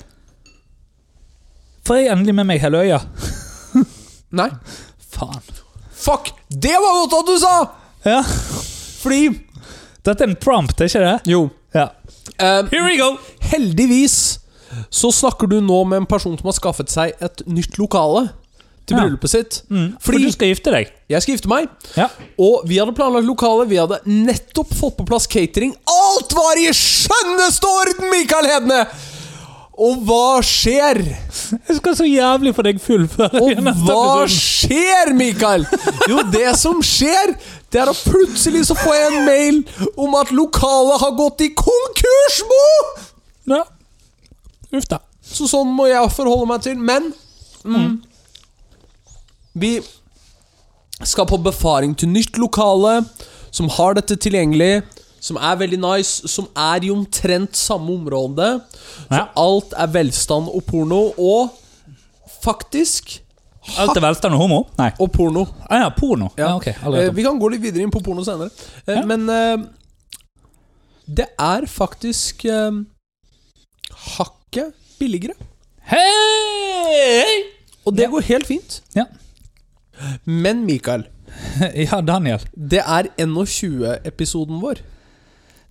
Får 1.88 1.98
jeg 2.00 2.12
endelig 2.14 2.36
med 2.38 2.48
meg 2.48 2.62
hele 2.64 2.84
øya? 2.86 3.00
Nei. 4.40 4.50
Faen. 5.14 5.42
Fuck! 6.04 6.32
Det 6.50 6.74
var 6.80 6.96
godt 7.02 7.18
at 7.20 7.32
du 7.32 7.36
sa! 7.42 7.56
Ja. 8.08 8.22
Fordi 9.04 9.26
Dette 10.04 10.24
er 10.26 10.32
en 10.34 10.36
prompt, 10.40 10.80
er 10.84 10.90
ikke 10.90 11.04
det? 11.04 11.18
Jo. 11.32 11.46
Ja. 11.76 11.90
Um, 12.40 12.68
Here 12.72 12.84
we 12.88 12.98
go! 13.00 13.14
heldigvis 13.54 14.40
så 14.90 15.12
snakker 15.14 15.48
du 15.52 15.60
nå 15.62 15.84
med 15.86 16.02
en 16.02 16.08
person 16.10 16.34
som 16.40 16.48
har 16.50 16.56
skaffet 16.58 16.90
seg 16.92 17.12
et 17.24 17.44
nytt 17.46 17.76
lokale 17.78 18.24
til 18.90 18.98
Ja. 18.98 19.04
bryllupet 19.04 19.30
sitt. 19.32 19.60
Mm, 19.70 19.94
for 20.02 20.12
Fordi- 20.12 20.26
du 20.26 20.32
skal 20.34 20.48
gifte 20.50 20.72
deg. 20.74 20.90
Jeg 21.10 21.22
skal 21.22 21.36
gifte 21.36 21.48
meg, 21.52 21.68
Ja. 21.96 22.08
og 22.42 22.66
vi 22.68 22.80
hadde 22.82 22.96
planlagt 22.98 23.28
lokale. 23.28 23.68
Vi 23.70 23.78
hadde 23.80 24.00
nettopp 24.10 24.74
fått 24.76 24.98
på 24.98 25.06
plass 25.08 25.28
catering. 25.28 25.76
Alt 25.88 26.34
var 26.34 26.58
i 26.58 26.68
skjønneste 26.74 27.64
orden, 27.70 28.10
Mikael 28.12 28.46
Hedne! 28.50 28.88
Og 29.74 30.04
hva 30.06 30.38
skjer? 30.46 31.00
Jeg 31.02 31.78
skal 31.80 31.96
så 31.98 32.06
jævlig 32.06 32.54
få 32.54 32.66
deg 32.68 32.82
full 32.82 33.08
før 33.10 33.34
Og 33.42 33.64
hva 33.88 34.28
skjer, 34.30 35.14
Mikael? 35.18 35.66
Jo, 36.12 36.22
det 36.34 36.52
som 36.60 36.82
skjer, 36.86 37.34
det 37.74 37.82
er 37.82 37.90
at 37.90 38.04
plutselig 38.06 38.68
så 38.70 38.78
får 38.78 38.94
jeg 39.00 39.08
en 39.10 39.26
mail 39.26 39.62
om 39.98 40.14
at 40.20 40.30
lokalet 40.36 41.02
har 41.02 41.16
gått 41.18 41.42
i 41.48 41.50
konkurs, 41.58 42.38
Mo! 42.52 42.68
Ja. 43.56 43.64
Uff 44.74 44.86
da. 44.90 45.02
Så 45.24 45.48
sånn 45.50 45.74
må 45.74 45.88
jeg 45.90 46.14
forholde 46.14 46.50
meg 46.52 46.64
til. 46.66 46.78
Men 46.78 47.10
mm, 47.66 47.98
vi 49.58 49.76
skal 51.04 51.28
på 51.30 51.40
befaring 51.42 51.96
til 51.98 52.12
nytt 52.14 52.38
lokale 52.42 53.00
som 53.54 53.70
har 53.74 53.98
dette 53.98 54.18
tilgjengelig. 54.22 54.84
Som 55.24 55.38
er 55.40 55.56
veldig 55.62 55.80
nice, 55.80 56.28
som 56.28 56.50
er 56.60 56.84
i 56.84 56.90
omtrent 56.92 57.56
samme 57.56 57.94
område. 57.96 58.48
Så 59.08 59.20
Ja. 59.22 59.28
alt 59.40 59.74
er 59.80 59.88
velstand 59.94 60.50
og 60.52 60.66
porno. 60.68 61.14
Og 61.18 61.54
faktisk 62.44 63.20
Alt 63.80 63.96
er 63.96 64.02
velstand 64.04 64.34
og 64.36 64.42
homo? 64.42 64.58
Nei. 64.78 64.90
Og 65.00 65.08
porno. 65.16 65.46
Ah, 65.70 65.78
ja, 65.86 65.90
porno. 65.96 66.28
Ja, 66.38 66.50
Ja. 66.50 66.56
ok. 66.58 66.68
Eh, 66.68 67.14
vi 67.16 67.24
kan 67.24 67.40
gå 67.40 67.50
litt 67.54 67.62
videre 67.64 67.84
inn 67.86 67.92
på 67.92 68.02
porno 68.04 68.24
senere. 68.28 68.50
Eh, 68.86 68.96
Ja. 68.98 69.06
Men 69.06 69.30
eh, 69.30 69.58
det 71.08 71.30
er 71.40 71.66
faktisk 71.72 72.44
hakket 74.18 74.74
billigere. 75.00 75.36
Hei! 75.88 77.44
Og 77.86 77.96
det 77.96 78.10
går 78.12 78.22
helt 78.30 78.48
fint. 78.48 78.82
Ja. 78.96 79.06
Men 80.26 80.66
Mikael, 80.66 81.06
ja, 81.88 82.02
Daniel. 82.02 82.40
det 82.56 82.82
er 82.84 83.10
21-episoden 83.18 84.60
vår. 84.64 84.82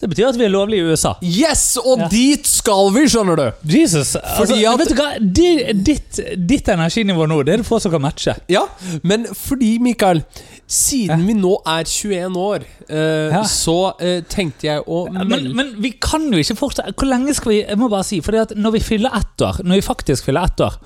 Det 0.02 0.08
betyr 0.10 0.32
at 0.32 0.38
vi 0.38 0.44
er 0.48 0.50
lovlige 0.50 0.82
i 0.82 0.92
USA. 0.92 1.12
Yes! 1.22 1.76
Og 1.78 2.00
Ja. 2.00 2.08
dit 2.10 2.46
skal 2.50 2.90
vi, 2.90 3.04
skjønner 3.06 3.36
du! 3.38 3.44
Jesus, 3.70 4.16
altså, 4.16 4.56
at- 4.58 4.78
vet 4.80 4.88
du 4.90 4.94
hva? 4.98 5.10
Ditt, 5.22 6.18
ditt 6.36 6.68
energinivå 6.68 7.28
nå, 7.30 7.42
det 7.46 7.54
er 7.54 7.62
det 7.62 7.66
få 7.68 7.78
som 7.80 7.92
kan 7.94 8.02
matche. 8.02 8.34
Ja, 8.50 8.64
men 9.04 9.26
fordi, 9.30 9.78
Mikael 9.78 10.24
Siden 10.72 11.26
vi 11.26 11.34
nå 11.36 11.52
er 11.68 11.84
21 11.84 12.36
år, 12.40 12.62
uh, 12.88 12.96
Ja. 13.30 13.42
så 13.44 13.92
uh, 14.00 14.22
tenkte 14.28 14.66
jeg 14.70 14.82
å 14.88 15.02
Men, 15.12 15.50
men 15.54 15.74
vi 15.82 15.90
kan 16.00 16.24
jo 16.32 16.38
ikke 16.40 16.56
fortsette 16.56 16.94
Hvor 16.96 17.10
lenge 17.10 17.34
skal 17.36 17.52
vi 17.52 17.58
Jeg 17.60 17.76
må 17.78 17.90
bare 17.92 18.06
si, 18.08 18.20
fordi 18.24 18.40
at 18.40 18.54
når 18.56 18.72
vi 18.78 18.80
fyller 18.80 19.12
ett 19.18 19.42
år, 19.44 19.60
når 19.66 19.74
vi 19.82 19.84
faktisk 19.84 20.24
fyller 20.30 20.48
ett 20.48 20.60
år 20.64 20.78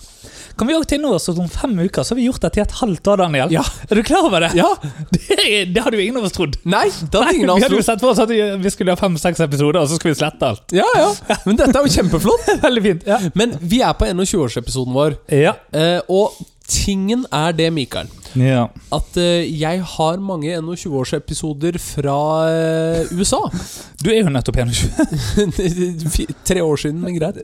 Kan 0.57 0.69
vi 0.71 0.75
òg 0.77 0.87
til 0.89 1.05
oss 1.05 1.29
at 1.29 1.37
om 1.43 1.49
fem 1.53 1.75
uker 1.85 2.01
så 2.07 2.15
har 2.15 2.19
vi 2.21 2.27
gjort 2.31 2.41
dette 2.47 2.61
i 2.61 2.63
et 2.65 2.75
halvt 2.79 3.11
år, 3.13 3.21
Daniel? 3.27 3.51
Ja. 3.53 3.63
Er 3.91 3.99
du 3.99 4.03
klar 4.09 4.25
over 4.29 4.41
det? 4.47 4.55
Ja! 4.57 4.71
Det, 5.17 5.75
det 5.75 5.83
hadde 5.85 5.99
jo 5.99 6.03
ingen 6.03 6.17
av 6.19 6.25
oss 6.27 6.33
trodd. 6.35 6.57
Nei, 6.65 6.87
det 6.89 7.13
hadde 7.13 7.27
Nei, 7.29 7.35
ingen 7.39 7.51
av 7.53 7.59
vi 7.61 7.65
hadde 7.67 7.77
jo 7.79 7.85
sett 7.87 8.01
for 8.03 8.11
oss 8.15 8.19
at 8.25 8.31
vi- 8.33 8.57
vi 8.65 8.71
skulle 8.73 8.95
ha 8.95 8.99
fem-seks 8.99 9.41
episoder, 9.45 9.79
og 9.85 9.89
så 9.91 9.99
skulle 10.01 10.15
vi 10.15 10.19
slette 10.19 10.49
alt. 10.49 10.65
Ja, 10.75 10.87
ja. 10.97 11.37
Men 11.47 11.59
dette 11.61 11.77
er 11.77 11.87
jo 11.87 11.93
kjempeflott. 11.93 12.49
Veldig 12.67 12.83
fint. 12.89 13.07
Ja. 13.07 13.19
Men 13.39 13.55
vi 13.61 13.83
er 13.85 13.93
på 14.01 14.09
21-årsepisoden 14.09 14.97
vår, 14.97 15.19
ja. 15.37 15.53
eh, 15.77 16.01
og 16.09 16.35
tingen 16.69 17.25
er 17.33 17.53
det, 17.57 17.69
Mikael, 17.73 18.09
ja. 18.37 18.67
at 18.93 19.17
uh, 19.17 19.61
jeg 19.61 19.83
har 19.87 20.19
mange 20.21 20.51
21-årsepisoder 20.59 21.79
fra 21.81 22.17
uh, 22.51 23.19
USA. 23.19 23.41
Du 24.05 24.11
er 24.13 24.21
jo 24.21 24.29
nettopp 24.31 24.59
21. 24.61 26.11
Fi- 26.15 26.29
Tre 26.45 26.63
år 26.63 26.77
siden, 26.77 27.01
men 27.03 27.17
greit. 27.19 27.39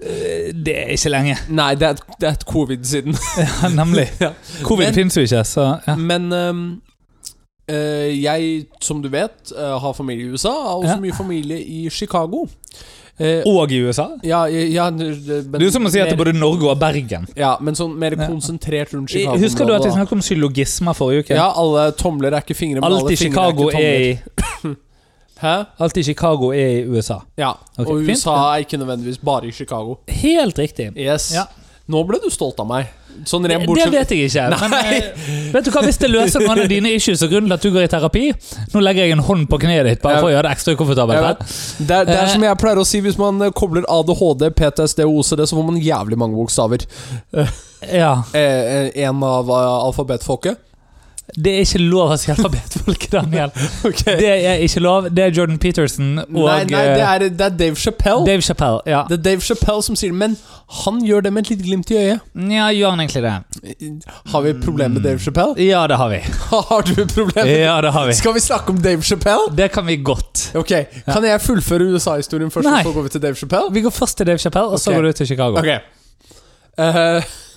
Det 0.66 0.74
er 0.78 0.92
ikke 0.94 1.10
lenge. 1.14 1.36
Nei, 1.50 1.70
det 1.80 1.88
er, 1.88 1.96
et- 1.96 2.16
det 2.20 2.28
er 2.28 2.36
et 2.38 2.44
covid 2.46 2.84
siden. 2.84 3.16
Ja, 3.62 3.68
nemlig. 3.74 4.08
Ja. 4.20 4.32
Covid 4.62 4.86
Men- 4.90 4.94
finnes 5.00 5.16
jo 5.16 5.22
ikke, 5.26 5.44
så 5.48 5.68
ja. 5.86 5.96
Men 5.96 6.28
ehm, 6.32 6.62
uh, 7.72 8.10
jeg, 8.22 8.66
som 8.82 9.02
du 9.02 9.08
vet, 9.12 9.52
eh, 9.56 9.76
har 9.80 9.92
familie 9.96 10.26
i 10.26 10.32
USA. 10.34 10.52
og 10.52 10.84
også 10.84 10.98
mye 11.00 11.14
familie 11.16 11.58
i 11.62 11.88
Chicago. 11.90 12.46
Eh, 13.22 13.42
Og 13.46 13.70
i 13.70 13.78
USA. 13.86 14.08
ja, 14.26 14.40
ja, 14.50 14.88
men, 14.90 15.12
jo 15.62 15.70
som 15.70 15.86
å 15.86 15.90
si 15.92 16.00
at 16.02 16.10
det 16.10 16.16
er 16.16 16.20
både 16.24 16.32
Norge 16.34 16.66
og 16.72 16.78
Bergen. 16.80 17.28
Ja, 17.38 17.52
men 17.62 17.76
sånn 17.78 17.94
mer 18.00 18.16
konsentrert 18.18 18.90
rundt 18.96 19.12
Chicago. 19.14 19.38
Husker 19.38 19.68
du 19.68 19.74
at 19.76 19.84
jeg 19.86 19.94
snakket 19.94 20.16
om 20.18 20.24
syllogismer 20.26 20.96
forrige 20.98 21.26
uke? 21.28 21.36
Ja, 21.38 21.50
alle 21.62 21.90
tomler 21.98 22.34
er 22.34 22.42
ikke 22.42 22.56
fingre, 22.58 22.80
men 22.82 22.88
Alt 22.90 23.04
alle 23.04 23.12
i 23.14 23.20
fingre 23.20 23.44
Chicago 23.46 23.68
er 23.70 23.76
ikke 23.76 23.86
er 23.86 24.72
i 24.72 24.76
Hæ? 25.42 25.54
Alt 25.82 25.96
i 25.98 26.02
Chicago 26.06 26.50
er 26.54 26.68
i 26.80 26.82
USA. 26.86 27.20
Ja, 27.38 27.52
okay, 27.76 27.86
og 27.92 28.04
fint. 28.06 28.18
USA 28.18 28.34
er 28.54 28.62
ikke 28.66 28.78
nødvendigvis 28.78 29.18
bare 29.26 29.48
i 29.48 29.54
Chicago. 29.54 29.96
Helt 30.08 30.58
riktig. 30.58 30.92
Yes. 30.96 31.32
Ja. 31.34 31.46
Nå 31.90 32.02
ble 32.06 32.20
du 32.22 32.28
stolt 32.30 32.60
av 32.62 32.68
meg. 32.70 32.90
Sånn 33.28 33.44
rent 33.46 33.66
Det 33.68 33.86
vet 33.92 34.10
jeg 34.10 34.28
ikke. 34.30 34.44
Men 34.60 34.72
eh, 34.78 35.04
vet 35.54 35.64
du 35.64 35.70
hva, 35.70 35.82
hvis 35.86 35.98
det 36.02 36.08
løser 36.10 36.42
noen 36.42 36.62
av 36.64 36.68
dine 36.72 36.90
issues 36.96 37.22
og 37.22 37.30
grunnen 37.30 37.48
til 37.52 37.54
at 37.58 37.62
du 37.62 37.70
går 37.76 37.84
i 37.86 37.90
terapi 37.92 38.22
Nå 38.72 38.80
legger 38.82 39.04
jeg 39.06 39.12
en 39.14 39.22
hånd 39.28 39.46
på 39.52 39.58
kneet 39.62 39.86
ditt 39.86 40.02
bare 40.02 40.18
for 40.18 40.30
å 40.30 40.32
gjøre 40.32 40.48
det 40.48 40.54
ekstra 40.56 40.74
ukomfortabelt. 40.74 41.44
Det, 41.78 41.90
er- 42.00 42.08
det 42.08 42.16
er 42.16 42.24
Eh. 42.26 42.32
som 42.32 42.42
jeg 42.48 42.58
pleier 42.58 42.80
å 42.82 42.86
si 42.88 43.00
hvis 43.04 43.18
man 43.20 43.40
eh, 43.46 43.52
kobler 43.54 43.86
ADHD, 43.88 44.48
PTSD 44.58 45.04
og 45.06 45.20
OCD, 45.22 45.44
så 45.46 45.56
får 45.60 45.68
man 45.70 45.78
jævlig 45.82 46.18
mange 46.18 46.34
bokstaver. 46.40 46.86
Ja, 47.92 48.12
en 48.34 49.22
av 49.26 49.50
alfabetfolket. 49.50 50.58
Det 51.34 51.52
er 51.56 51.62
ikke 51.64 51.78
lov 51.80 52.10
å 52.12 52.16
si 52.20 52.28
alfabetfolk, 52.32 53.06
Daniel. 53.14 53.52
okay. 53.88 54.16
Det 54.20 54.32
er 54.52 54.64
ikke 54.66 54.80
lov. 54.84 55.06
Det 55.16 55.22
er 55.24 55.30
Jordan 55.32 55.56
Peterson 55.62 56.10
og 56.20 56.26
nei, 56.34 56.58
nei, 56.68 56.82
det 56.92 57.04
er, 57.06 57.24
det 57.32 57.46
er 57.46 57.54
Dave 57.56 57.78
Chappelle. 57.80 58.26
Dave 58.26 58.44
Chappelle. 58.44 58.82
Ja. 58.86 59.04
Det 59.08 59.16
er 59.18 59.22
Dave 59.30 59.40
Chappelle 59.46 59.82
som 59.86 59.96
sier 59.96 60.12
det, 60.12 60.18
men 60.20 60.34
han 60.82 60.98
gjør 61.04 61.24
det 61.24 61.32
med 61.32 61.44
et 61.46 61.50
lite 61.54 61.64
glimt 61.66 61.90
i 61.92 61.96
øyet. 62.00 62.20
ja, 62.52 62.66
gjør 62.76 62.92
han 62.94 63.00
egentlig 63.04 63.22
det? 63.24 64.02
Har 64.32 64.44
vi 64.44 64.52
et 64.52 64.60
problem 64.64 64.92
med 64.98 65.02
Dave 65.08 65.18
Chappelle? 65.24 65.56
Ja, 65.64 65.86
det 65.88 65.96
har 66.00 66.12
vi. 66.12 66.20
Har 66.72 66.82
du 66.88 66.92
et 67.02 67.14
problem? 67.16 67.48
Ja, 67.48 67.78
det 67.84 67.92
har 67.96 68.06
vi. 68.10 68.14
Skal 68.20 68.34
vi 68.36 68.40
snakke 68.44 68.72
om 68.76 68.82
Dave 68.84 69.02
Chappelle? 69.02 69.48
Det 69.56 69.70
kan 69.72 69.86
vi 69.88 69.96
godt. 70.04 70.50
Ok, 70.58 70.72
Kan 71.08 71.24
jeg 71.24 71.40
fullføre 71.40 71.88
USA-historien 71.96 72.50
først, 72.52 72.68
Nei. 72.68 72.80
og 72.84 72.90
så 72.92 72.96
går 72.98 73.08
vi 73.08 73.14
til 73.16 73.24
Dave 73.24 73.40
Chappelle? 73.40 73.72
Vi 73.72 73.80
går 73.88 73.90
først 73.96 74.16
til 74.20 74.26
Dave 74.28 74.38
Chappelle, 74.38 74.68
og 74.68 74.80
så 74.80 74.92
går 74.92 75.08
du 75.08 75.12
til 75.22 75.32
Chicago. 75.32 75.58
Ok 75.64 75.72
Eh, 76.78 76.94
kjør, 76.96 77.24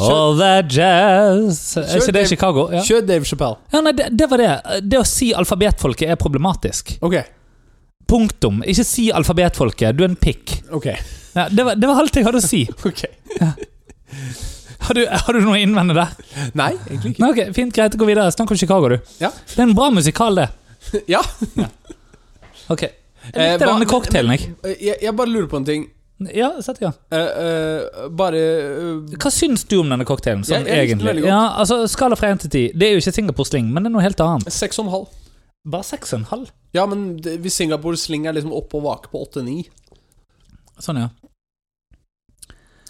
All 0.00 0.36
that 0.38 0.70
jazz 0.72 1.76
Er 1.76 1.98
ikke 1.98 2.12
det 2.16 2.22
Chicago? 2.30 2.68
Ja. 2.72 2.80
kjør 2.86 3.02
Dave 3.06 3.24
Chappelle. 3.28 3.58
Ja, 3.72 3.80
nei, 3.84 3.92
det, 3.98 4.06
det 4.16 4.28
var 4.30 4.40
det. 4.40 4.50
Det 4.88 4.98
å 5.00 5.04
si 5.06 5.32
alfabetfolket 5.36 6.08
er 6.14 6.16
problematisk. 6.20 6.94
Ok. 7.04 7.18
Punktum. 8.08 8.62
Ikke 8.68 8.84
si 8.84 9.08
alfabetfolket. 9.14 9.96
Du 9.96 10.04
er 10.04 10.10
en 10.12 10.16
pikk. 10.20 10.58
ok 10.72 10.86
Ja, 11.34 11.46
det, 11.48 11.64
var, 11.64 11.76
det 11.80 11.88
var 11.88 12.00
alt 12.02 12.16
jeg 12.16 12.26
hadde 12.26 12.40
å 12.42 12.44
si. 12.44 12.64
Ok 12.88 13.04
Har 14.82 14.94
du, 14.98 15.04
har 15.06 15.32
du 15.36 15.40
noe 15.44 15.54
å 15.54 15.60
innvende 15.62 15.94
der? 15.94 16.10
Nei, 16.58 16.72
egentlig 16.90 17.12
ikke. 17.14 17.22
Nei, 17.22 17.28
ok, 17.30 17.52
Fint, 17.54 17.72
greit. 17.76 17.94
Gå 18.00 18.08
videre. 18.08 18.26
Snakk 18.34 18.50
om 18.50 18.58
Chicago, 18.58 18.88
du. 18.90 18.96
Ja. 19.22 19.30
Det 19.30 19.60
er 19.60 19.68
en 19.68 19.76
bra 19.78 19.90
musikal, 19.94 20.34
det. 20.40 20.48
Ja. 21.08 21.20
Ok. 22.72 22.82
Jeg 22.88 22.98
Eh, 23.22 23.52
likte 23.52 23.62
eh, 23.62 23.68
denne 23.70 23.86
cocktailen, 23.86 24.32
jeg. 24.34 24.48
Eh, 24.66 24.72
jeg. 24.82 24.96
Jeg 25.06 25.14
bare 25.14 25.30
lurer 25.30 25.46
på 25.52 25.60
en 25.60 25.66
ting. 25.68 25.84
Ja, 26.34 26.62
sett 26.62 26.78
i 26.82 26.84
gang. 26.84 26.92
Eh, 27.10 27.18
eh, 27.18 28.08
bare 28.14 28.38
uh, 28.38 29.16
Hva 29.18 29.30
syns 29.32 29.64
du 29.66 29.78
om 29.80 29.88
denne 29.90 30.04
cocktailen? 30.06 30.44
Sånn, 30.46 30.66
Jeg- 30.66 30.76
jeg 30.76 30.90
egentlig? 30.90 31.24
Ja, 31.26 31.54
altså, 31.58 31.86
Skala 31.90 32.16
fra 32.16 32.28
1 32.30 32.40
til 32.44 32.50
10. 32.50 32.78
Det 32.78 32.88
er 32.88 32.92
jo 32.94 33.00
ikke 33.02 33.14
Singapore 33.16 33.46
Sling, 33.48 33.72
men 33.72 33.82
det 33.82 33.90
er 33.90 33.96
noe 33.96 34.02
helt 34.04 34.20
annet. 34.20 34.52
Seks 34.52 34.78
og 34.78 34.86
en 34.86 34.92
halv. 34.92 35.08
Bare 35.64 35.82
6,5. 35.82 36.50
Ja, 36.74 36.86
men 36.86 37.16
det, 37.22 37.40
hvis 37.42 37.54
Singapore 37.54 37.96
Sling 37.96 38.26
er 38.26 38.32
liksom 38.34 38.52
oppe 38.52 38.78
og 38.78 38.82
vake 38.82 39.10
på 39.12 39.20
8-9 39.26 39.66
Sånn, 40.82 40.98
ja. 40.98 41.08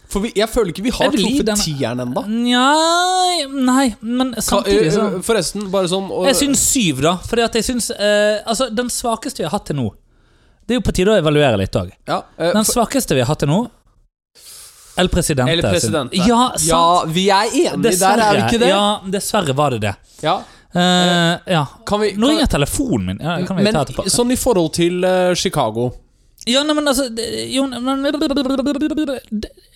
For 0.09 0.21
vi, 0.21 0.33
jeg 0.37 0.49
føler 0.49 0.73
ikke 0.73 0.85
vi 0.85 0.93
har 0.93 1.09
truffet 1.13 1.51
tieren 1.65 2.01
ennå. 2.05 2.23
Nja 2.29 3.49
Nei, 3.49 3.95
men 4.01 4.35
samtidig 4.45 4.93
så 4.93 5.07
Forresten, 5.25 5.71
bare 5.73 5.89
sånn 5.89 6.11
og, 6.13 6.27
Jeg 6.29 6.37
syns 6.37 6.65
syv, 6.69 7.01
da. 7.05 7.17
Fordi 7.29 7.45
at 7.45 7.55
jeg 7.55 7.65
syns 7.65 7.91
Altså, 7.97 8.69
den 8.73 8.93
svakeste 8.93 9.41
vi 9.41 9.49
har 9.49 9.57
hatt 9.57 9.67
til 9.71 9.77
nå 9.81 9.89
Det 10.67 10.75
er 10.77 10.81
jo 10.81 10.85
på 10.87 10.95
tide 10.95 11.13
å 11.15 11.19
evaluere 11.19 11.59
litt 11.59 11.75
òg. 11.77 11.91
ja, 12.09 12.23
eh, 12.39 12.53
Den 12.53 12.65
svakeste 12.65 13.15
vi 13.15 13.21
har 13.21 13.27
hatt 13.33 13.39
til 13.45 13.49
nå 13.49 13.61
El 14.97 15.09
Presidente. 15.09 15.53
El 15.53 15.63
Presidente. 15.63 16.17
Ja, 16.17 16.51
sant. 16.57 16.67
Ja, 16.69 17.05
vi 17.09 17.29
er 17.33 17.49
enige 17.49 17.99
der, 17.99 18.19
er 18.21 18.35
vi 18.37 18.43
ikke 18.45 18.59
det? 18.61 18.69
Ja, 18.69 19.01
dessverre 19.15 19.55
var 19.57 19.71
det 19.71 19.81
det. 19.87 19.95
Ja. 20.21 20.43
Eh, 20.75 21.39
ja. 21.53 21.67
Kan 21.87 22.01
vi 22.01 22.13
Nå 22.13 22.27
kan, 22.27 22.37
ringer 22.37 22.47
telefonen 22.47 23.07
min. 23.07 23.19
Ja, 23.21 23.39
kan 23.47 23.57
vi 23.57 23.63
Men 23.63 23.75
ta 23.75 23.85
etterpå. 23.85 24.05
sånn 24.09 24.33
i 24.33 24.37
forhold 24.37 24.73
til 24.73 25.05
eh, 25.05 25.35
Chicago 25.35 25.91
Ja, 26.47 26.63
nei, 26.65 26.75
men 26.75 26.89
altså 26.89 27.09
det- 27.15 27.49
Jo, 27.53 27.67
men 27.67 28.03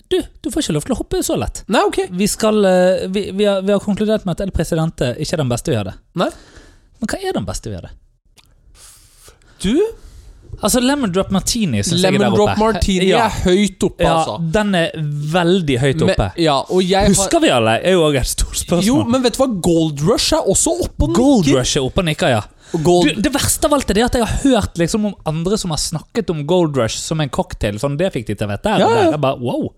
Du, 0.08 0.22
du 0.42 0.50
får 0.50 0.62
ikke 0.62 0.72
lov 0.72 0.84
til 0.86 0.94
å 0.94 0.98
hoppe 1.00 1.18
så 1.22 1.36
lett. 1.36 1.64
Nei, 1.68 1.80
ok. 1.82 1.98
Vi 2.10 2.26
skal 2.30 2.64
eh, 2.64 3.06
Vi, 3.08 3.30
vi, 3.32 3.44
har, 3.44 3.62
vi 3.62 3.72
har 3.72 3.80
konkludert 3.80 4.24
med 4.24 4.36
at 4.36 4.40
El 4.46 4.52
Presidente 4.52 5.14
ikke 5.18 5.34
er 5.34 5.42
den 5.42 5.48
beste 5.50 5.70
vi 5.72 5.76
hadde. 5.76 5.94
Nei. 6.14 6.30
Men 7.00 7.08
hva 7.10 7.18
er 7.22 7.32
den 7.32 7.44
beste 7.48 7.70
vi 7.72 7.76
hadde? 7.76 7.90
Du, 9.64 9.72
Altså, 10.62 10.80
Lemon 10.80 11.12
Drop 11.12 11.30
Martini 11.34 11.82
synes 11.82 12.02
jeg 12.02 12.14
er 12.14 12.18
der 12.18 12.26
oppe. 12.26 12.38
Lemon 12.38 12.46
Drop. 12.46 12.58
Martini 12.58 13.08
ja. 13.10 13.26
er 13.26 13.30
høyt 13.44 13.84
oppe, 13.88 14.02
Ja, 14.06 14.14
altså. 14.22 14.36
den 14.52 14.74
er 14.74 14.90
veldig 15.36 15.78
høyt 15.82 16.00
Men- 16.00 16.10
oppe. 16.10 16.28
ja, 16.40 16.56
og 16.70 16.82
jeg 16.82 17.00
har 17.00 17.08
Husker 17.08 17.40
vi 17.40 17.48
alle? 17.52 17.78
er 17.82 17.92
jo 17.92 18.02
også 18.06 18.20
et 18.20 18.26
stort 18.34 18.56
spørsmål. 18.56 18.84
Jo, 18.86 19.04
men 19.04 19.22
vet 19.22 19.36
du 19.36 19.42
hva? 19.44 19.48
Gold 19.62 20.00
Rush 20.08 20.34
er 20.34 20.46
også 20.48 20.76
oppe 20.86 21.04
og 21.08 21.14
Gold. 21.14 21.48
Rush 21.54 21.76
er 21.76 21.82
oppe 21.82 21.98
og 22.04 22.04
nikker, 22.08 22.28
ja. 22.28 22.42
Gold, 22.82 23.14
Du, 23.14 23.20
det 23.22 23.30
verste 23.32 23.64
av 23.68 23.74
alt 23.76 23.90
er 23.90 23.94
det 23.94 24.02
at 24.04 24.14
jeg 24.18 24.24
har 24.26 24.40
hørt 24.42 24.74
liksom 24.80 25.04
om 25.06 25.14
andre 25.24 25.56
som 25.56 25.70
har 25.70 25.78
snakket 25.78 26.30
om 26.30 26.40
Gold 26.46 26.76
Rush 26.76 26.98
som 26.98 27.20
en 27.20 27.28
cocktail. 27.30 27.78
Sånn, 27.78 27.96
det 27.96 28.12
fikk 28.12 28.26
de 28.26 28.34
til 28.34 28.48
å 28.48 28.50
vite. 28.50 28.72
Ja, 28.80 28.88
ja. 28.90 29.10
Jeg 29.12 29.20
bare, 29.22 29.38
wow. 29.38 29.68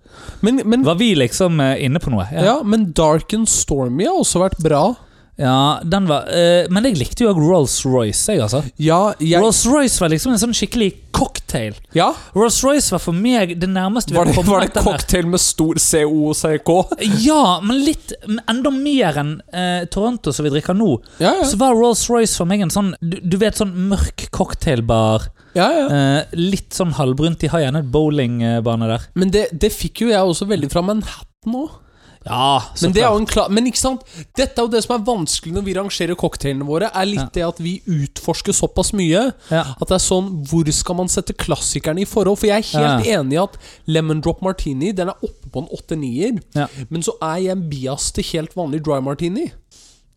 men, 0.40 0.62
men, 0.64 0.84
Var 0.84 0.94
vi 0.96 1.14
liksom 1.14 1.60
eh, 1.60 1.84
inne 1.84 2.00
på 2.00 2.10
noe? 2.14 2.24
ja, 2.32 2.62
men 2.64 2.92
Dark 2.96 3.34
and 3.34 3.46
Stormy 3.48 4.06
har 4.08 4.16
også 4.22 4.40
vært 4.40 4.56
bra. 4.64 4.94
Ja, 5.38 5.78
den 5.86 6.08
var 6.10 6.26
eh, 6.34 6.66
Men 6.70 6.86
jeg 6.88 6.98
likte 6.98 7.22
jo 7.22 7.32
Rolls-Royce, 7.36 8.34
jeg, 8.34 8.42
altså. 8.42 8.64
Ja, 8.82 9.12
jeg, 9.22 9.38
Rolls-Royce 9.38 10.02
var 10.02 10.10
liksom 10.10 10.34
en 10.34 10.40
sånn 10.42 10.56
skikkelig 10.56 10.90
cocktail. 11.14 11.76
ja. 11.94 12.08
Rolls-Royce 12.34 12.92
var 12.94 13.02
for 13.02 13.14
meg 13.14 13.54
det 13.60 13.68
nærmeste 13.70 14.12
vi 14.12 14.18
Var 14.18 14.32
det, 14.32 14.44
var 14.48 14.66
det 14.66 14.82
cocktail 14.82 15.30
med 15.30 15.42
stor 15.42 15.78
COCK? 15.78 16.98
Ja, 17.22 17.60
men 17.62 17.84
litt 17.86 18.12
enda 18.50 18.70
mer 18.74 19.22
enn 19.22 19.32
eh, 19.54 19.86
Toronto, 19.94 20.34
som 20.34 20.46
vi 20.46 20.52
drikker 20.56 20.74
nå. 20.74 20.90
Ja, 21.22 21.36
ja. 21.40 21.46
Så 21.46 21.58
var 21.60 21.78
Rolls-Royce 21.78 22.34
for 22.38 22.50
meg 22.50 22.66
en 22.66 22.74
sånn 22.74 22.94
du, 23.00 23.20
du 23.22 23.38
vet, 23.38 23.58
sånn 23.58 23.74
mørk 23.92 24.28
cocktailbar. 24.34 25.30
ja, 25.54 25.68
ja. 25.70 25.86
Eh, 25.88 26.38
litt 26.38 26.74
sånn 26.74 26.96
halvbrunt. 26.98 27.38
De 27.40 27.50
har 27.54 27.62
gjerne 27.62 27.84
et 27.84 27.92
bowlingbane 27.94 28.90
der. 28.90 29.06
Men 29.14 29.30
det, 29.34 29.48
det 29.54 29.70
fikk 29.74 30.02
jo 30.02 30.10
jeg 30.10 30.18
også 30.34 30.50
veldig 30.50 30.70
fra 30.74 30.82
Manhattan 30.82 31.62
òg. 31.62 31.84
Ja, 32.28 32.62
Men 32.82 32.92
det 32.92 33.02
er 33.02 33.08
jo 33.08 33.18
en 33.22 33.26
klar 33.26 33.48
Men 33.50 33.66
ikke 33.70 33.80
sant? 33.80 34.02
Dette 34.36 34.60
er 34.60 34.66
jo 34.66 34.70
det 34.72 34.82
som 34.84 34.94
er 34.98 35.04
vanskelig 35.06 35.52
når 35.56 35.64
vi 35.66 35.74
rangerer 35.78 36.18
cocktailene 36.20 36.66
våre, 36.68 36.90
er 36.94 37.06
litt 37.08 37.22
Ja. 37.22 37.28
det 37.34 37.44
at 37.48 37.60
vi 37.64 37.72
utforsker 37.88 38.52
såpass 38.56 38.92
mye. 38.92 39.32
ja. 39.50 39.62
At 39.80 39.88
det 39.88 39.96
er 39.96 40.04
sånn 40.04 40.30
Hvor 40.50 40.68
skal 40.72 40.98
man 41.00 41.08
sette 41.08 41.32
klassikerne 41.34 42.02
i 42.04 42.08
forhold? 42.08 42.38
For 42.38 42.46
jeg 42.50 42.64
er 42.64 42.78
helt 42.78 43.06
enig 43.06 43.38
i 43.38 43.42
at 43.42 43.56
Lemon 43.86 44.20
Drop 44.20 44.42
Martini 44.44 44.92
Den 44.92 45.08
er 45.08 45.24
oppe 45.24 45.48
på 45.50 45.64
en 45.64 45.70
8-9-er. 45.72 46.42
Ja. 46.54 46.66
Men 46.90 47.02
så 47.02 47.16
er 47.22 47.38
jeg 47.46 47.56
en 47.56 47.68
bias 47.70 48.10
til 48.12 48.24
helt 48.34 48.54
vanlig 48.54 48.82
dry 48.84 49.00
martini. 49.00 49.50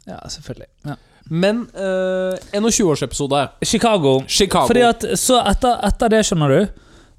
ja, 0.08 0.20
selvfølgelig. 0.28 0.68
Ja. 0.86 0.96
Men 1.30 1.68
uh, 1.78 2.36
21-årsepisode. 2.52 3.48
Chicago. 3.64 4.24
Chicago. 4.28 4.68
Fordi 4.68 4.82
at 4.82 5.06
Så 5.20 5.38
etter, 5.48 5.78
etter 5.88 6.10
det, 6.10 6.26
skjønner 6.28 6.50
du, 6.50 6.68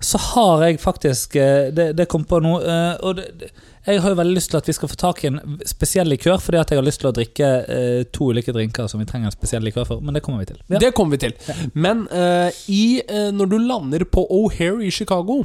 så 0.03 0.19
har 0.19 0.65
jeg 0.67 0.81
faktisk 0.83 1.37
eh, 1.39 1.71
Det, 1.73 1.93
det 1.97 2.09
kom 2.11 2.25
på 2.27 2.41
noe 2.43 2.59
eh, 2.67 2.97
Og 3.07 3.21
det, 3.21 3.53
jeg 3.87 4.03
har 4.03 4.13
jo 4.13 4.19
veldig 4.19 4.37
lyst 4.37 4.53
til 4.53 4.61
at 4.61 4.69
vi 4.69 4.75
skal 4.77 4.91
få 4.93 4.99
tak 5.01 5.25
i 5.25 5.31
en 5.33 5.41
spesiell 5.67 6.07
likør, 6.13 6.39
fordi 6.43 6.61
at 6.61 6.71
jeg 6.71 6.79
har 6.79 6.87
lyst 6.87 7.03
til 7.03 7.11
å 7.11 7.15
drikke 7.17 7.49
eh, 7.67 8.03
to 8.15 8.29
ulike 8.31 8.55
drinker 8.55 8.87
som 8.91 9.03
vi 9.03 9.09
trenger 9.09 9.31
en 9.31 9.35
spesiell 9.35 9.65
likør 9.67 9.89
for. 9.89 10.05
Men 10.05 10.15
det 10.15 10.23
kommer 10.23 10.45
vi 10.45 10.53
til. 10.53 10.61
Ja. 10.69 10.79
Det 10.83 10.93
kommer 10.95 11.19
vi 11.19 11.25
til. 11.25 11.35
Men 11.75 12.05
eh, 12.15 12.63
i, 12.71 12.85
eh, 13.03 13.33
når 13.35 13.51
du 13.51 13.59
lander 13.59 14.07
på 14.07 14.23
O'Hare 14.31 14.87
i 14.87 14.93
Chicago 14.95 15.43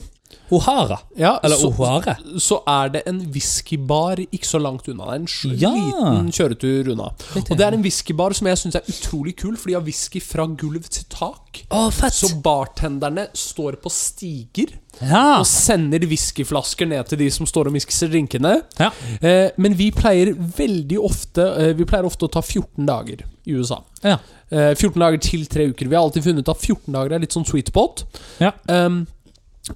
O'Hara. 0.52 0.98
ja, 1.18 1.40
Eller 1.44 1.58
så, 1.60 1.70
O'Hare. 1.72 2.16
så 2.40 2.62
er 2.68 2.90
det 2.94 3.02
en 3.08 3.20
whiskybar 3.34 4.22
ikke 4.32 4.48
så 4.48 4.60
langt 4.64 4.88
unna. 4.88 5.04
Det 5.06 5.12
er 5.12 5.20
en 5.20 5.60
Ja. 5.60 5.72
liten 5.74 6.32
kjøretur 6.32 6.92
unna. 6.94 7.10
Og 7.36 7.58
det 7.58 7.62
er 7.66 7.74
en 7.76 7.82
whiskybar 7.84 8.34
som 8.34 8.48
jeg 8.48 8.58
syns 8.58 8.76
er 8.76 8.88
utrolig 8.88 9.36
kul, 9.36 9.58
for 9.58 9.68
de 9.68 9.74
har 9.74 9.82
whisky 9.84 10.22
fra 10.24 10.46
gulv 10.48 10.88
til 10.90 11.04
tak. 11.10 11.64
Oh! 11.72 11.90
Så 11.92 12.30
bartenderne 12.42 13.28
står 13.34 13.76
på 13.82 13.90
stiger 13.92 14.78
ja. 15.02 15.40
og 15.40 15.46
sender 15.46 16.00
whiskyflasker 16.08 16.88
ned 16.88 17.08
til 17.10 17.18
de 17.20 17.30
som 17.34 17.46
står 17.46 17.68
og 17.68 17.74
miskser 17.74 18.08
drinkene. 18.10 18.62
ja. 18.80 18.92
Eh, 19.22 19.50
men 19.58 19.74
vi 19.76 19.92
pleier 19.92 20.34
veldig 20.34 20.98
ofte 21.04 21.42
eh, 21.58 21.74
Vi 21.74 21.86
pleier 21.86 22.06
ofte 22.06 22.26
å 22.28 22.32
ta 22.32 22.42
14 22.42 22.86
dager 22.86 23.24
i 23.48 23.54
USA. 23.58 23.82
Ja. 24.04 24.18
Eh, 24.52 24.74
14 24.76 25.00
dager 25.00 25.18
til 25.20 25.46
tre 25.46 25.68
uker. 25.72 25.88
Vi 25.88 25.96
har 25.96 26.04
alltid 26.04 26.24
funnet 26.24 26.48
at 26.50 26.58
14 26.64 26.94
dager 26.94 27.16
er 27.16 27.20
litt 27.20 27.34
sånn 27.36 27.46
sweet 27.48 27.68
spot. 27.72 28.06
Ja. 28.40 28.52
Um, 28.68 29.06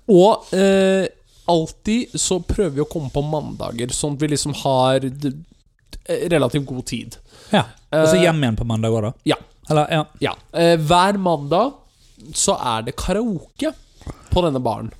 og 0.07 0.53
eh, 0.55 1.07
alltid 1.51 2.13
så 2.19 2.39
prøver 2.39 2.75
vi 2.77 2.83
å 2.85 2.89
komme 2.89 3.09
på 3.11 3.23
mandager, 3.25 3.91
sånn 3.95 4.15
at 4.15 4.21
vi 4.23 4.27
liksom 4.31 4.53
har 4.63 5.03
relativt 6.31 6.65
god 6.65 6.85
tid. 6.85 7.17
ja. 7.51 7.65
Og 7.91 8.07
så 8.07 8.15
Eh, 8.15 8.21
hjem 8.23 8.37
igjen 8.39 8.55
på 8.55 8.63
mandag 8.63 8.93
òg, 8.95 9.01
da? 9.03 9.11
Ja. 9.27 9.35
Eller, 9.69 9.89
ja. 9.91 10.05
Ja. 10.23 10.31
Eh, 10.55 10.77
hver 10.79 11.17
mandag 11.19 11.73
så 12.33 12.55
er 12.55 12.85
det 12.87 12.93
karaoke 12.95 13.73
på 14.31 14.43
denne 14.45 14.61
baren. 14.63 14.91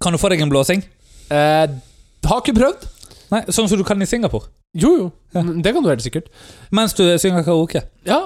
Kan 0.00 0.12
du 0.14 0.18
få 0.18 0.30
deg 0.30 0.40
en 0.44 0.52
blåsing? 0.52 0.84
Eh, 1.34 1.66
har 2.28 2.40
ikke 2.40 2.54
prøvd. 2.54 2.86
Nei, 3.32 3.40
Sånn 3.50 3.66
som 3.68 3.78
du 3.80 3.82
kan 3.82 4.00
i 4.00 4.06
Singapore. 4.06 4.46
Jo, 4.74 4.92
jo. 5.00 5.10
Ja. 5.34 5.42
Det 5.42 5.72
kan 5.74 5.82
du 5.82 5.88
helt 5.90 6.02
sikkert. 6.06 6.30
Mens 6.70 6.94
du 6.94 7.02
synger 7.18 7.42
karaoke. 7.42 7.82
Ja. 8.06 8.20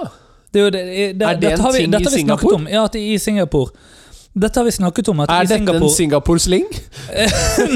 Det 0.53 0.61
er, 0.61 0.63
jo 0.63 0.69
det, 0.69 0.83
det, 1.17 1.27
Er 1.27 1.41
det 1.41 1.51
en 1.53 1.59
har 1.65 1.73
vi, 1.73 1.83
i 1.85 2.05
Singapore? 2.13 2.55
om. 2.55 2.67
Ja, 2.69 2.85
at 2.85 2.95
i 2.95 3.17
Singapore 3.17 3.73
Dette 4.39 4.59
har 4.59 4.65
vi 4.67 4.71
snakket 4.71 5.09
om. 5.11 5.19
At 5.23 5.31
Er 5.33 5.43
i 5.43 5.49
dette 5.49 5.57
Singapore 5.57 5.89
en 5.89 5.95
Singapore-sling? 5.95 6.67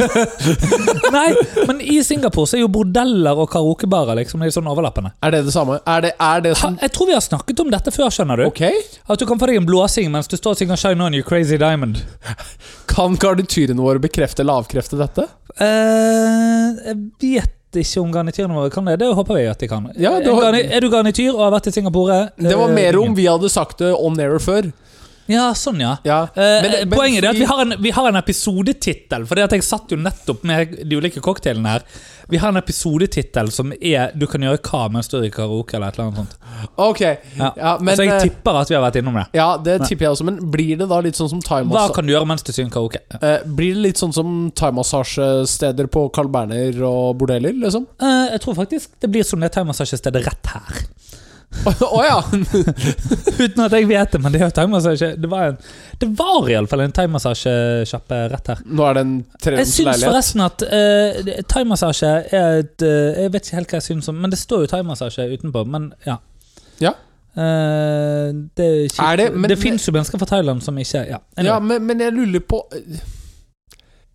Nei, 1.18 1.26
men 1.68 1.82
i 1.82 1.98
Singapore 2.04 2.48
så 2.48 2.58
er 2.58 2.64
jo 2.64 2.70
bordeller 2.72 3.40
og 3.44 3.50
karaokebarer 3.52 4.18
liksom, 4.22 4.46
sånn 4.54 4.70
overlappende. 4.72 5.14
Er 5.24 5.36
det 5.36 5.44
det 5.48 5.56
samme? 5.56 5.80
Er 5.90 6.06
det, 6.08 6.14
er 6.20 6.46
det 6.46 6.54
Ha, 6.62 6.72
jeg 6.86 6.94
tror 6.96 7.10
vi 7.10 7.18
har 7.18 7.26
snakket 7.26 7.64
om 7.66 7.74
dette 7.74 7.94
før, 7.96 8.14
skjønner 8.14 8.40
du. 8.40 8.46
Ok. 8.48 8.64
At 9.10 9.20
du 9.20 9.28
kan 9.30 9.42
få 9.42 9.50
deg 9.50 9.60
en 9.62 9.68
blåsing 9.68 10.12
mens 10.14 10.32
du 10.32 10.38
står 10.40 10.56
og 10.56 10.62
synger 10.62 10.80
'Shine 10.80 11.04
On 11.04 11.18
You 11.18 11.26
Crazy 11.28 11.60
Diamond'. 11.60 12.04
Kan 12.94 13.18
garnityrene 13.18 13.82
våre 13.82 14.00
bekrefte 14.00 14.44
eller 14.44 14.62
avkrefte 14.62 15.00
dette? 15.00 15.26
Uh, 15.58 16.78
jeg 16.86 16.98
vet 17.20 17.60
ikke 17.82 18.04
om 18.04 18.12
garnityrene 18.14 18.56
våre 18.58 18.70
kan 18.74 18.86
det. 18.86 19.00
Det 19.02 19.10
håper 19.18 19.40
vi 19.40 19.46
at 19.50 19.60
de 19.60 19.70
kan. 19.72 19.90
Ja, 19.98 20.14
var... 20.22 20.54
er, 20.60 20.80
du 20.82 20.90
garnityr 20.94 21.32
og 21.34 21.42
har 21.48 21.54
vært 21.56 21.72
i 21.72 21.76
Singapore? 21.76 22.20
Det 22.38 22.54
var 22.54 22.70
eh, 22.70 22.76
mer 22.76 23.00
om 23.02 23.16
vi 23.18 23.26
hadde 23.30 23.50
sagt 23.50 23.82
det 23.82 23.94
on 23.98 24.20
air 24.22 24.38
før. 24.44 24.70
Ja, 25.28 25.54
sånn, 25.56 25.80
ja. 25.80 25.98
Ja. 26.04 26.24
Eh, 26.36 26.62
Men 26.62 26.72
det- 26.72 26.86
men 26.90 26.98
poenget 27.00 27.24
er 27.24 27.30
at 27.30 27.36
vi 27.40 27.46
har 27.46 27.62
en, 27.62 27.74
vi 27.82 27.92
har 27.92 28.08
en 28.10 28.16
episodetittel. 28.16 29.24
At 29.44 29.52
jeg 29.52 29.64
satt 29.64 29.90
jo 29.90 29.98
nettopp 29.98 30.44
med 30.44 30.90
de 30.90 30.96
ulike 31.00 31.22
cocktailene 31.22 31.68
her. 31.68 31.82
Vi 32.30 32.38
har 32.38 32.50
en 32.50 32.58
episodetittel 32.58 33.52
som 33.52 33.72
er 33.82 34.12
'Du 34.16 34.28
kan 34.28 34.42
gjøre 34.42 34.58
hva 34.60 34.90
mens 34.92 35.08
du 35.08 35.20
drikker 35.20 35.44
karaoke'. 35.44 35.74
eller 35.76 35.88
et 35.88 36.00
eller 36.00 36.06
annet 36.12 36.18
sånt. 36.18 36.36
Ok. 36.78 37.02
Ja. 37.38 37.52
Ja, 37.58 37.78
men 37.80 37.96
Så 37.98 38.04
jeg 38.06 38.10
eh, 38.14 38.22
tipper 38.30 38.62
at 38.62 38.68
vi 38.70 38.76
har 38.76 38.92
vært 38.92 38.96
innom 39.02 39.14
det. 39.16 39.28
Ja, 39.34 39.58
det 39.58 39.82
tipper 39.82 40.06
jeg 40.06 40.12
også. 40.12 40.24
Men 40.26 40.52
blir 40.52 40.78
det 40.78 40.88
da 40.90 41.00
litt 41.00 41.16
sånn 41.16 41.30
som 41.30 41.40
Hva 41.42 41.94
kan 41.94 42.06
du 42.06 42.14
gjøre 42.14 42.26
mens 42.28 42.44
du 42.44 42.52
synger 42.52 42.72
karaoke? 42.72 42.98
Eh, 43.22 43.40
blir 43.46 43.74
det 43.76 43.82
litt 43.82 43.96
sånn 43.98 44.14
som 44.14 44.52
thaimassasjesteder 44.52 45.88
på 45.88 46.12
Carl 46.14 46.28
Berner 46.28 46.82
og 46.84 47.18
bordeller, 47.18 47.54
liksom? 47.54 47.88
Eh, 48.00 48.32
jeg 48.32 48.42
tror 48.42 48.56
faktisk 48.56 48.88
det 49.00 49.12
blir 49.12 49.24
som 49.24 49.40
det 49.40 49.52
thaimassasjestedet 49.54 50.26
rett 50.26 50.46
her. 50.48 50.86
Å 51.64 52.00
ja! 52.04 52.18
Uten 53.44 53.62
at 53.64 53.76
jeg 53.78 53.88
vet 53.88 54.12
det, 54.16 54.20
men 54.24 54.34
det 54.34 54.42
er 54.42 54.50
jo 54.50 54.56
thaimassasje 54.58 55.10
Det 55.22 55.30
var, 55.32 55.54
en, 55.54 55.58
det 56.02 56.10
var 56.20 56.50
iallfall 56.52 56.84
en 56.84 56.96
thaimassasjesjappe 56.98 58.20
rett 58.34 58.52
her. 58.54 58.62
Nå 58.66 58.86
er 58.90 58.98
det 58.98 59.04
en 59.06 59.14
Jeg 59.60 59.70
syns 59.72 60.04
forresten 60.04 60.44
at 60.44 60.66
uh, 60.68 61.32
thaimassasje 61.54 62.12
er 62.34 62.60
et 62.66 62.86
uh, 62.86 63.24
Jeg 63.24 63.34
vet 63.36 63.48
ikke 63.48 63.60
helt 63.62 63.74
hva 63.76 63.82
jeg 63.82 63.88
syns 63.92 64.12
om 64.12 64.20
Men 64.26 64.34
det 64.34 64.42
står 64.42 64.66
jo 64.66 64.72
thaimassasje 64.76 65.30
utenpå. 65.38 65.64
Men 65.70 65.92
ja. 66.08 66.18
Ja. 66.84 66.94
Uh, 67.34 68.30
det 68.58 68.70
er. 68.70 69.02
Er 69.08 69.18
det- 69.24 69.32
men- 69.34 69.50
det 69.50 69.58
fins 69.62 69.88
jo 69.88 69.94
mennesker 69.96 70.20
fra 70.22 70.30
Thailand 70.36 70.62
som 70.66 70.78
ikke 70.78 71.06
Ja. 71.10 71.20
Anyway. 71.38 71.54
Ja, 71.54 71.60
men, 71.60 71.86
men 71.88 72.00
jeg 72.02 72.14
lurer 72.14 72.44
på 72.46 72.64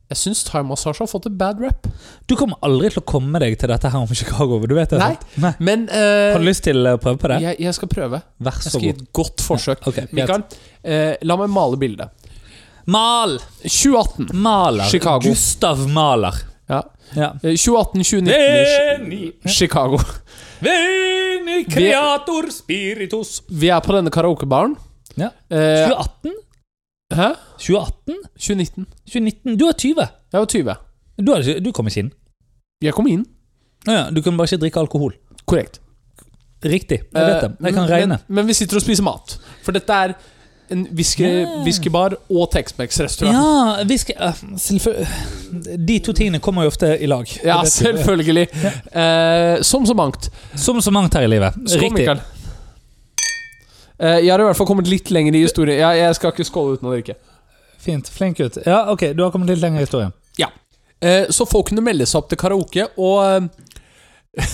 Jeg 0.09 0.16
syns 0.23 0.40
thaimassasje 0.49 1.05
har 1.05 1.09
fått 1.11 1.27
et 1.29 1.35
bad 1.37 1.59
rap. 1.61 1.88
Du 2.31 2.33
kommer 2.40 2.57
aldri 2.64 2.88
til 2.94 3.03
å 3.03 3.07
komme 3.09 3.40
deg 3.42 3.59
til 3.61 3.68
dette 3.68 3.90
her 3.92 4.01
om 4.07 4.14
Chicago. 4.16 4.57
Du 4.64 4.73
vet 4.79 4.94
det? 4.94 5.01
Nei. 5.03 5.16
Nei. 5.44 5.53
Men 5.61 5.85
uh, 5.90 6.33
Har 6.33 6.40
du 6.40 6.49
lyst 6.49 6.64
til 6.64 6.81
å 6.88 6.94
prøve 7.03 7.21
på 7.21 7.29
det? 7.35 7.42
jeg, 7.44 7.59
jeg 7.66 7.77
skal 7.77 7.92
prøve. 7.92 8.23
Vær 8.40 8.57
Jeg 8.57 8.64
så 8.64 8.73
skal 8.73 8.87
gi 8.87 8.94
et 8.94 9.03
godt 9.21 9.44
forsøk. 9.44 9.83
Ja, 9.85 9.92
okay, 9.92 10.09
Mikael, 10.16 10.47
uh, 10.49 11.12
la 11.29 11.38
meg 11.42 11.53
male 11.53 11.81
bildet. 11.81 12.33
Mal! 12.88 13.37
2018. 13.66 14.33
Maler. 14.33 14.88
Chicago. 14.88 15.29
Gustav 15.29 15.85
Maler. 15.92 16.40
Ja. 16.73 16.83
Ja. 17.16 17.35
Eh, 17.42 17.53
2018-2019 17.53 18.33
Veni, 18.33 19.33
Chicago. 19.44 20.01
veni 20.61 21.64
creator 21.68 22.51
spiritus. 22.53 23.42
Vi 23.49 23.68
er 23.73 23.81
på 23.85 23.92
denne 23.97 24.12
karaokebaren. 24.12 24.77
Ja. 25.16 25.31
Eh, 25.49 25.85
2018? 25.88 26.33
Hæ? 27.14 27.29
2018? 27.59 28.14
2019. 28.38 28.87
2019? 29.07 29.59
Du 29.59 29.66
er 29.66 29.73
20. 29.73 29.94
Jeg 30.33 30.40
var 30.40 30.44
20. 30.47 30.75
Du, 31.27 31.33
er, 31.33 31.38
ikke- 31.38 31.61
du 31.64 31.73
kom 31.73 31.87
ikke 31.87 32.01
inn. 32.01 32.12
Jeg 32.83 32.94
kom 32.94 33.07
inn. 33.07 33.25
Ja, 33.87 33.92
ja, 33.92 34.11
du 34.11 34.23
kunne 34.23 34.37
bare 34.37 34.44
ikke 34.53 34.61
drikke 34.61 34.81
alkohol. 34.81 35.14
Korrekt. 35.47 35.81
Riktig. 36.64 36.99
Jeg 37.14 37.27
vet 37.27 37.42
det. 37.42 37.51
Jeg 37.64 37.75
kan 37.75 37.85
Eh, 37.85 37.90
regne. 37.90 38.18
Men, 38.29 38.35
men 38.35 38.47
vi 38.47 38.53
sitter 38.53 38.77
og 38.77 38.83
spiser 38.83 39.03
mat. 39.03 39.38
For 39.62 39.73
dette 39.73 39.92
er 39.92 40.12
en 40.71 40.87
whisky, 40.92 41.23
Ja. 41.25 41.62
whiskybar 41.64 42.14
og 42.31 42.51
Tex-Mex-restaurant. 42.53 43.35
Ja, 43.79 43.85
vi 43.85 43.97
skal 43.97 44.14
eh, 44.21 44.33
selvfø- 44.59 45.07
De 45.87 45.99
to 45.99 46.12
tingene 46.12 46.38
kommer 46.40 46.62
jo 46.62 46.66
ofte 46.68 46.99
i 47.01 47.07
lag. 47.07 47.25
Ja, 47.44 47.62
Det 47.62 47.83
vet 47.83 47.94
vi. 47.97 48.03
selvfølgelig. 48.03 48.49
Eh, 48.92 49.62
som 49.62 49.87
så 49.87 49.94
mangt. 49.94 50.31
Som 50.57 50.81
så 50.81 50.90
mangt 50.90 51.14
her 51.14 51.23
i 51.23 51.27
livet. 51.27 51.55
Skål, 51.66 51.81
Riktig. 51.83 51.92
Mikael. 51.92 52.21
Eh, 53.99 54.19
jeg 54.25 54.31
har 54.31 54.41
i 54.41 54.47
hvert 54.47 54.57
fall 54.59 54.69
kommet 54.71 54.87
litt 54.91 55.11
lenger 55.15 55.35
i 55.35 55.43
historien. 55.47 55.79
Jeg, 55.81 55.99
jeg 56.05 56.15
skal 56.19 56.33
ikke 56.35 56.47
skåle 56.47 56.77
uten 56.79 56.89
å 56.91 56.95
drikke. 56.95 57.17
Fint. 57.83 58.09
Flink 58.11 58.39
gutt. 58.39 58.59
Ja, 58.67 58.85
ok, 58.93 59.09
du 59.17 59.23
har 59.25 59.33
kommet 59.35 59.51
litt 59.53 59.63
lenger 59.63 59.83
i 59.83 59.87
historien. 59.87 60.13
Ja. 60.39 60.49
så 61.31 61.45
folk 61.47 61.69
kunne 61.71 61.83
melde 61.87 62.07
seg 62.11 62.19
opp 62.23 62.29
til 62.31 62.39
karaoke, 62.41 62.89
og 62.99 63.19
eh, 63.27 64.49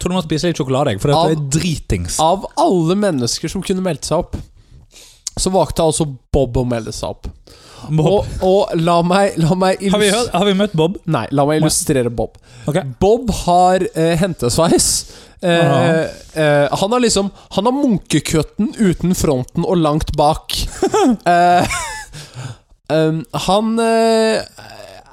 Tror 0.00 0.10
du 0.10 0.16
må 0.16 0.22
spise 0.24 0.48
litt 0.48 0.56
sjokolade, 0.56 0.94
for 1.02 1.12
Av- 1.12 1.28
dette 1.28 1.36
er 1.42 1.50
dritings. 1.60 2.14
av 2.24 2.46
alle 2.58 2.94
mennesker 2.96 3.50
som 3.52 3.60
kunne 3.62 3.82
meldt 3.84 4.06
seg 4.08 4.22
opp, 4.22 4.36
så 5.40 5.52
valgte 5.54 5.86
altså 5.86 6.06
Bob 6.32 6.58
å 6.60 6.66
melde 6.68 6.92
seg 6.94 7.16
opp. 7.16 7.30
Bob. 7.88 8.06
Og, 8.10 8.26
og 8.44 8.74
la 8.76 8.98
meg, 9.06 9.38
la 9.40 9.56
meg 9.56 9.80
Har 9.88 10.02
vi, 10.02 10.10
har 10.12 10.44
vi 10.44 10.52
møtt 10.58 10.74
Bob? 10.76 10.98
Nei, 11.10 11.24
la 11.32 11.46
meg 11.48 11.62
illustrere 11.62 12.12
Bob. 12.12 12.36
Okay. 12.68 12.84
Bob 13.00 13.32
har 13.46 13.86
eh, 13.94 14.14
hentesveis. 14.20 14.90
Eh, 15.40 16.00
eh, 16.34 16.66
han 16.80 16.92
har 16.92 17.00
liksom 17.00 17.30
Han 17.56 17.64
har 17.64 17.72
munkekutten 17.72 18.74
uten 18.76 19.14
fronten 19.16 19.64
og 19.64 19.80
langt 19.80 20.12
bak. 20.16 20.52
eh, 21.32 21.78
um, 22.92 23.24
han 23.48 23.78
eh, 23.80 24.42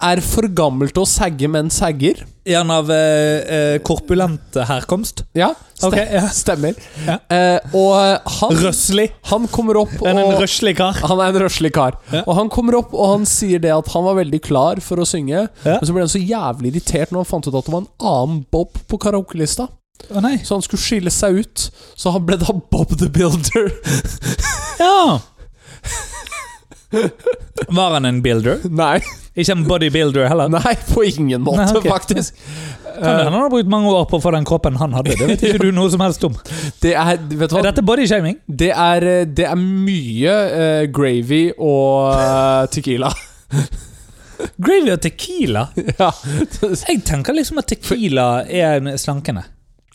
er 0.03 0.21
for 0.23 0.47
gammel 0.53 0.91
til 0.93 1.03
å 1.03 1.09
sagge, 1.09 1.47
men 1.51 1.71
sagger. 1.73 2.23
Gjerne 2.47 2.75
av 2.79 2.91
eh, 2.93 3.39
eh, 3.51 3.77
korpulent 3.85 4.55
herkomst? 4.69 5.25
Ja, 5.35 5.49
stem 5.73 5.89
okay, 5.89 6.05
ja. 6.15 6.23
stemmer. 6.41 6.77
Ja. 7.05 7.17
Eh, 7.33 7.75
og 7.75 8.29
han, 8.37 8.59
Røslig? 8.61 9.09
han 9.31 9.47
kommer 9.51 9.81
opp 9.81 9.95
Er 9.99 10.13
han 10.13 10.21
en 10.21 10.35
og 10.35 10.43
røslig 10.45 10.77
kar? 10.79 11.01
Han 11.03 11.23
er 11.23 11.33
en 11.33 11.41
røslig 11.43 11.73
kar. 11.75 11.97
Ja. 12.13 12.23
Og 12.23 12.37
han 12.39 12.51
kommer 12.53 12.79
opp 12.79 12.95
og 12.95 13.17
han 13.17 13.27
sier 13.29 13.63
det 13.63 13.73
at 13.75 13.91
han 13.93 14.05
var 14.07 14.19
veldig 14.21 14.41
klar 14.45 14.83
for 14.85 15.03
å 15.03 15.07
synge. 15.07 15.47
Men 15.65 15.83
så 15.83 15.95
ble 15.95 16.05
han 16.05 16.13
så 16.13 16.23
jævlig 16.23 16.71
irritert 16.71 17.11
når 17.11 17.25
han 17.25 17.31
fant 17.33 17.49
ut 17.49 17.53
at 17.55 17.67
det 17.67 17.75
var 17.75 17.83
en 17.83 17.91
annen 18.13 18.45
Bob 18.53 18.79
på 18.87 19.01
karaokelista. 19.01 19.67
Oh. 20.13 20.21
Så 20.43 20.53
han 20.53 20.61
skulle 20.63 20.83
skille 20.83 21.11
seg 21.11 21.41
ut. 21.41 21.69
Så 21.97 22.13
han 22.13 22.25
ble 22.25 22.37
da 22.39 22.53
Bob 22.53 22.93
the 22.97 23.09
Builder. 23.11 23.73
Ja! 24.77 25.17
Var 27.77 27.93
han 27.93 28.05
en 28.05 28.21
builder? 28.21 28.61
Nei, 28.71 28.99
Ikke 29.35 29.53
en 29.53 29.63
bodybuilder 29.67 30.27
heller? 30.31 30.51
nei 30.53 30.75
på 30.87 31.03
ingen 31.07 31.43
måte, 31.43 31.65
Nei, 31.65 31.79
okay. 31.81 31.91
faktisk. 31.91 32.37
Kan 32.97 33.19
det 33.19 33.25
han 33.27 33.35
har 33.35 33.49
brukt 33.53 33.69
mange 33.69 33.91
år 33.93 34.07
på 34.09 34.17
å 34.17 34.23
få 34.23 34.31
den 34.33 34.45
kroppen 34.47 34.77
han 34.81 34.95
hadde? 34.97 35.17
Det 35.19 35.27
vet 35.29 35.43
ikke 35.49 35.67
du 35.67 35.75
noe 35.75 35.91
som 35.93 36.01
helst 36.01 36.23
om. 36.25 36.37
Det 36.81 36.95
er 36.97 37.19
Vet 37.19 37.51
du 37.51 37.57
Er 37.59 37.67
dette 37.69 37.83
bodyshaming? 37.85 38.39
Det 38.47 38.71
eh, 38.71 39.25
det 39.27 39.45
er 39.45 39.59
mye 39.59 40.37
uh, 40.53 40.85
gravy 40.93 41.43
og 41.57 42.15
uh, 42.15 42.63
tequila. 42.73 43.11
Gravy 44.65 44.93
og 44.93 45.01
tequila? 45.01 45.67
ja. 45.99 46.09
Jeg 46.61 47.03
tenker 47.05 47.37
liksom 47.37 47.61
at 47.61 47.69
tequila 47.69 48.27
er 48.45 48.81
slankende. 49.01 49.45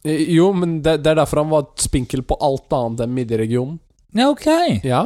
Jo, 0.04 0.48
men 0.52 0.80
det, 0.82 0.98
det 1.04 1.12
er 1.12 1.20
derfor 1.20 1.44
han 1.44 1.52
var 1.52 1.68
spinkel 1.78 2.24
på 2.26 2.38
alt 2.42 2.74
annet 2.74 3.04
enn 3.04 3.12
midjeregionen. 3.14 3.76
Ja, 4.18 4.28
ok. 4.32 4.48
Ja. 4.84 5.04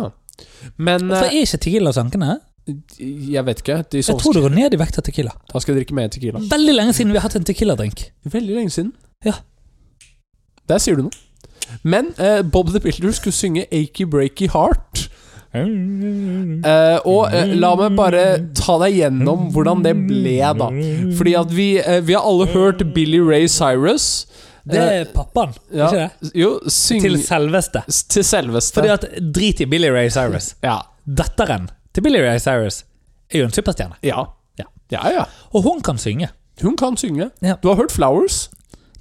Men 0.77 1.09
Hvorfor 1.09 1.29
eh, 1.31 1.41
er 1.41 1.47
ikke 1.47 1.63
tequila 1.67 1.93
sankende? 1.97 2.39
Jeg 2.99 3.45
vet 3.47 3.61
ikke. 3.63 3.77
Jeg 3.95 4.05
tror 4.19 4.35
det 4.35 4.43
går 4.43 4.55
ned 4.57 4.75
i 4.75 4.79
vekt 4.81 4.99
av 4.99 5.05
tequila. 5.07 5.35
Da 5.53 5.63
skal 5.63 5.75
jeg 5.75 5.85
drikke 5.85 5.99
mer 5.99 6.09
tequila. 6.11 6.43
Veldig 6.51 6.75
lenge 6.75 6.97
siden 6.99 7.15
vi 7.15 7.21
har 7.21 7.29
hatt 7.29 7.37
en 7.39 7.47
tequila-drink. 7.47 8.09
Veldig 8.27 8.57
lenge 8.59 8.75
siden. 8.75 8.91
Ja. 9.25 9.37
Der 10.67 10.83
sier 10.83 10.99
du 10.99 11.07
noe. 11.07 11.23
Men 11.87 12.11
eh, 12.19 12.43
Bob 12.43 12.73
the 12.75 12.83
Builder 12.83 13.15
skulle 13.15 13.35
synge 13.35 13.67
Achy 13.71 14.07
Breaky 14.11 14.51
Heart. 14.51 15.07
Eh, 15.57 16.99
og 17.09 17.33
eh, 17.33 17.53
la 17.57 17.71
meg 17.79 17.95
bare 17.97 18.25
ta 18.57 18.77
deg 18.83 18.99
gjennom 18.99 19.49
hvordan 19.55 19.85
det 19.87 19.95
ble, 20.09 20.37
da. 20.59 20.69
Fordi 21.17 21.37
at 21.39 21.55
vi, 21.55 21.69
eh, 21.81 22.03
vi 22.05 22.17
har 22.17 22.27
alle 22.27 22.49
hørt 22.53 22.83
Billy 22.95 23.23
Ray 23.25 23.49
Cyrus. 23.49 24.27
Det 24.67 24.79
er 24.83 25.05
pappaen, 25.15 25.53
Ja. 25.73 25.87
ikke 25.87 25.97
det? 26.23 26.31
Jo, 26.35 26.61
syng 26.69 27.01
Til 27.05 27.19
selveste. 27.23 27.83
til 28.09 28.25
selveste. 28.25 28.75
Fordi 28.81 28.89
at 28.89 29.05
Drit 29.35 29.61
i 29.61 29.65
Billy 29.71 29.89
Ray 29.95 30.09
Cyrus. 30.11 30.55
Ja. 30.63 30.79
Datteren 31.07 31.69
til 31.95 32.03
Billy 32.03 32.19
Ray 32.25 32.39
Cyrus 32.39 32.85
er 33.31 33.39
jo 33.39 33.45
en 33.45 33.53
superstjerne. 33.53 33.95
Ja. 34.03 34.25
Ja. 34.59 34.65
ja, 34.91 35.09
ja. 35.11 35.25
Og 35.55 35.63
hun 35.63 35.81
kan 35.83 35.99
synge. 35.99 36.29
Hun 36.63 36.77
kan 36.77 36.97
synge. 36.97 37.31
Du 37.63 37.69
har 37.69 37.75
hørt 37.77 37.93
Flowers, 37.93 38.51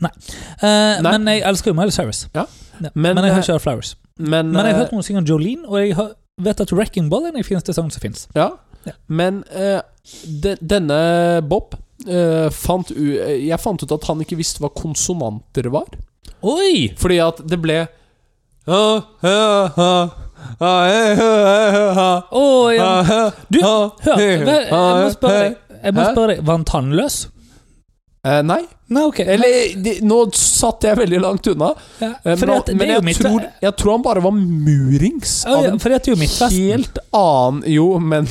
Eh, 0.06 1.02
Nei. 1.02 1.18
men 1.18 1.28
jeg 1.28 1.42
elsker 1.48 1.72
jo 1.72 1.76
Miley 1.78 1.92
Cyrus. 1.92 2.28
Men, 2.34 2.92
Men, 2.96 3.16
jeg 3.18 3.24
har 3.32 3.40
eh, 3.40 3.44
ikke 3.44 3.52
hørt 3.54 3.62
Flowers. 3.62 3.96
men 4.20 4.52
Men 4.52 4.56
jeg 4.56 4.64
har 4.64 4.70
eh, 4.74 4.78
hørt 4.84 4.92
noen 4.92 5.04
synge 5.04 5.24
Jolene, 5.30 5.68
og 5.68 5.80
jeg 5.88 5.96
vet 6.46 6.62
at 6.62 6.74
Wrecking 6.74 7.10
Ball 7.10 7.26
er 7.26 7.32
den 7.32 7.44
fineste 7.48 7.74
sangen 7.74 7.92
som 7.92 8.02
fins. 8.04 8.28
Ja. 8.36 8.50
Ja. 8.86 8.92
Men 9.08 9.44
uh, 9.56 9.80
de, 10.44 10.56
denne 10.62 11.42
Bob 11.50 11.74
eh, 11.74 11.80
fant 12.54 12.92
u 12.92 13.06
eh, 13.18 13.48
Jeg 13.48 13.60
fant 13.64 13.82
ut 13.84 13.92
at 13.96 14.08
han 14.10 14.22
ikke 14.26 14.38
visste 14.40 14.62
hva 14.64 14.70
konsonanter 14.76 15.70
var. 15.74 15.88
Oi! 16.46 16.92
Fordi 16.98 17.20
at 17.24 17.42
det 17.48 17.60
ble 17.62 17.84
ha, 18.66 18.82
ja. 22.74 23.32
Du, 23.50 23.60
Hør, 23.62 24.66
jeg 24.66 24.72
må 24.72 25.10
spørre 25.14 25.40
deg. 25.42 25.56
Jeg 25.86 25.96
må 25.96 26.06
spørre 26.12 26.34
deg, 26.34 26.44
Var 26.46 26.58
han 26.60 26.66
tannløs? 26.70 27.18
Eh, 28.26 28.42
nei. 28.42 28.64
Nei, 28.90 29.04
okay. 29.06 29.26
Eller 29.36 29.76
de, 29.82 29.96
Nå 30.06 30.18
satt 30.38 30.86
jeg 30.86 30.98
veldig 30.98 31.20
langt 31.22 31.48
unna. 31.52 31.72
ja, 32.02 32.12
Eh, 32.26 32.36
men 32.42 32.54
at 32.56 32.72
men 32.74 32.90
jeg, 32.90 33.04
mitt 33.06 33.22
tror, 33.22 33.46
jeg 33.62 33.76
tror 33.78 33.96
han 33.96 34.06
bare 34.06 34.22
var 34.26 34.34
murings 34.34 35.40
Å, 35.46 35.56
av 35.60 35.68
en 35.70 35.80
er 35.82 36.18
Midtvesten. 36.18 36.70
helt 36.72 37.02
annen 37.14 37.64
Jo, 37.70 37.88
men 38.02 38.26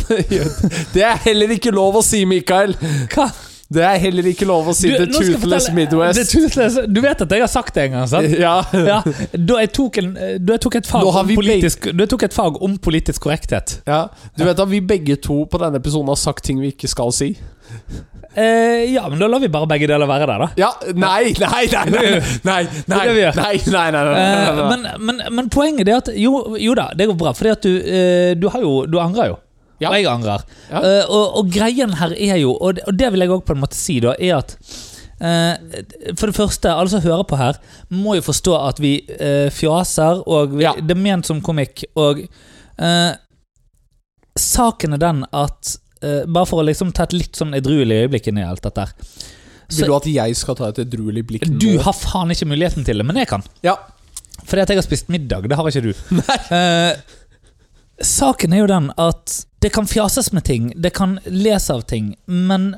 Det 0.95 1.03
er 1.03 1.19
heller 1.29 1.55
ikke 1.55 1.75
lov 1.75 2.01
å 2.01 2.05
si, 2.07 2.25
Mikael. 2.27 2.75
Hva? 3.15 3.29
Det 3.75 3.83
er 3.85 3.99
heller 4.05 4.29
ikke 4.31 4.47
lov 4.49 4.71
å 4.71 4.75
si 4.77 4.89
Du, 4.93 4.97
The 4.97 5.07
Toothless 5.11 5.67
fortelle- 5.69 5.75
Midwest. 5.81 6.21
The 6.21 6.25
Toothless, 6.39 6.79
du 6.95 7.01
vet 7.05 7.25
at 7.27 7.35
jeg 7.37 7.45
har 7.45 7.53
sagt 7.53 7.75
det 7.75 7.89
en 7.89 7.97
gang, 7.99 8.09
sant? 8.11 8.31
Ja. 8.39 8.55
Ja, 8.73 9.01
da 9.37 9.59
jeg 9.61 9.73
tok, 9.77 9.99
en, 10.03 10.13
da 10.15 10.57
jeg 10.57 10.65
tok 10.65 10.79
et 10.81 10.89
fag 10.91 11.09
om 11.11 11.35
politisk, 11.37 11.91
da 11.93 12.07
jeg 12.07 12.13
tok 12.15 12.27
et 12.29 12.35
fag 12.37 12.63
om 12.63 12.79
politisk 12.79 13.27
korrekthet. 13.27 13.79
ja. 13.91 14.05
Du 14.39 14.45
vet 14.47 14.59
at 14.65 14.69
vi 14.71 14.81
begge 14.81 15.17
to 15.23 15.43
på 15.51 15.59
denne 15.63 15.79
episoden 15.83 16.09
har 16.13 16.19
sagt 16.21 16.45
ting 16.47 16.61
vi 16.63 16.73
ikke 16.75 16.89
skal 16.91 17.13
si? 17.15 17.35
Eh, 18.37 18.91
ja, 18.93 19.05
men 19.09 19.19
da 19.21 19.29
lar 19.31 19.39
vi 19.39 19.47
bare 19.53 19.67
begge 19.71 19.87
deler 19.87 20.09
være 20.11 20.27
der, 20.27 20.43
da. 20.43 20.49
Ja. 20.59 20.71
Nei, 20.99 21.31
nei, 21.39 21.67
nei, 21.71 21.85
nei, 21.95 22.17
nei, 22.43 22.63
nei, 22.91 23.05
er 23.23 23.37
nei, 23.39 23.61
nei, 23.71 23.85
nei, 23.95 24.03
nei, 24.09 24.15
Eh, 24.25 24.63
men, 24.73 24.89
men, 25.07 25.21
men 25.39 25.51
poenget 25.55 25.89
er 25.89 26.01
at 26.01 26.11
Jo, 26.19 26.57
jo 26.59 26.75
da, 26.75 26.89
det 26.99 27.07
går 27.13 27.19
bra, 27.21 27.33
du, 27.63 27.71
eh, 27.79 28.35
du 28.39 28.49
har 28.51 28.61
jo 28.65 28.73
Du 28.91 28.99
angrer 29.03 29.31
jo. 29.35 29.37
Ja. 29.83 29.91
Og 29.91 29.97
jeg 29.99 30.07
angrer. 30.07 30.45
Ja. 30.71 30.81
Uh, 30.81 31.05
og, 31.11 31.39
og 31.41 31.49
greien 31.55 31.95
her 31.99 32.13
er 32.15 32.37
jo, 32.43 32.53
og 32.57 32.77
det, 32.77 32.85
og 32.87 32.99
det 32.99 33.09
vil 33.15 33.25
jeg 33.27 33.33
òg 33.35 33.45
på 33.49 33.57
en 33.57 33.63
måte 33.65 33.77
si, 33.79 33.99
da, 34.05 34.13
er 34.19 34.37
at 34.39 34.55
uh, 35.19 36.15
For 36.19 36.31
det 36.31 36.37
første, 36.37 36.71
alle 36.71 36.93
som 36.93 37.03
hører 37.05 37.25
på 37.27 37.39
her, 37.41 37.59
må 37.91 38.15
jo 38.19 38.25
forstå 38.29 38.55
at 38.69 38.81
vi 38.83 38.95
uh, 39.19 39.51
fjaser, 39.55 40.23
og 40.27 40.55
vi, 40.59 40.63
Ja. 40.69 40.75
det 40.79 40.95
er 40.95 41.03
ment 41.03 41.27
som 41.27 41.43
komikk. 41.45 41.85
Og 41.99 42.23
eh, 42.79 43.13
saken 44.39 44.97
er 44.97 44.99
den 45.03 45.23
at 45.31 45.77
eh, 46.03 46.25
Bare 46.27 46.47
for 46.49 46.63
å 46.63 46.67
liksom 46.67 46.91
ta 46.97 47.05
et 47.07 47.15
litt 47.15 47.39
sånn 47.39 47.55
edruelig 47.55 48.01
øyeblikk 48.05 48.27
inn 48.31 48.41
i 48.43 48.47
alt 48.47 48.65
dette 48.67 48.83
her. 48.87 48.95
Vil 49.75 49.89
du 49.91 49.95
at 49.97 50.07
jeg 50.11 50.37
skal 50.39 50.57
ta 50.59 50.69
et 50.73 50.81
edruelig 50.85 51.23
blikk 51.29 51.47
nå? 51.49 51.59
Du 51.63 51.71
har 51.83 51.95
faen 51.97 52.31
ikke 52.35 52.49
muligheten 52.51 52.85
til 52.87 52.99
det, 53.01 53.07
men 53.09 53.17
jeg 53.23 53.31
kan. 53.31 53.45
Ja. 53.65 53.77
Fordi 54.45 54.65
at 54.65 54.73
jeg 54.75 54.81
har 54.81 54.85
spist 54.87 55.09
middag. 55.13 55.47
Det 55.49 55.57
har 55.57 55.71
ikke 55.71 55.85
du. 55.87 55.93
Eh, 56.55 56.93
saken 58.03 58.53
er 58.53 58.65
jo 58.65 58.71
den 58.71 58.91
at 59.01 59.41
det 59.65 59.71
kan 59.73 59.87
fjases 59.89 60.33
med 60.33 60.45
ting, 60.45 60.73
det 60.77 60.93
kan 60.97 61.19
les 61.25 61.71
av 61.71 61.87
ting, 61.89 62.15
men 62.27 62.75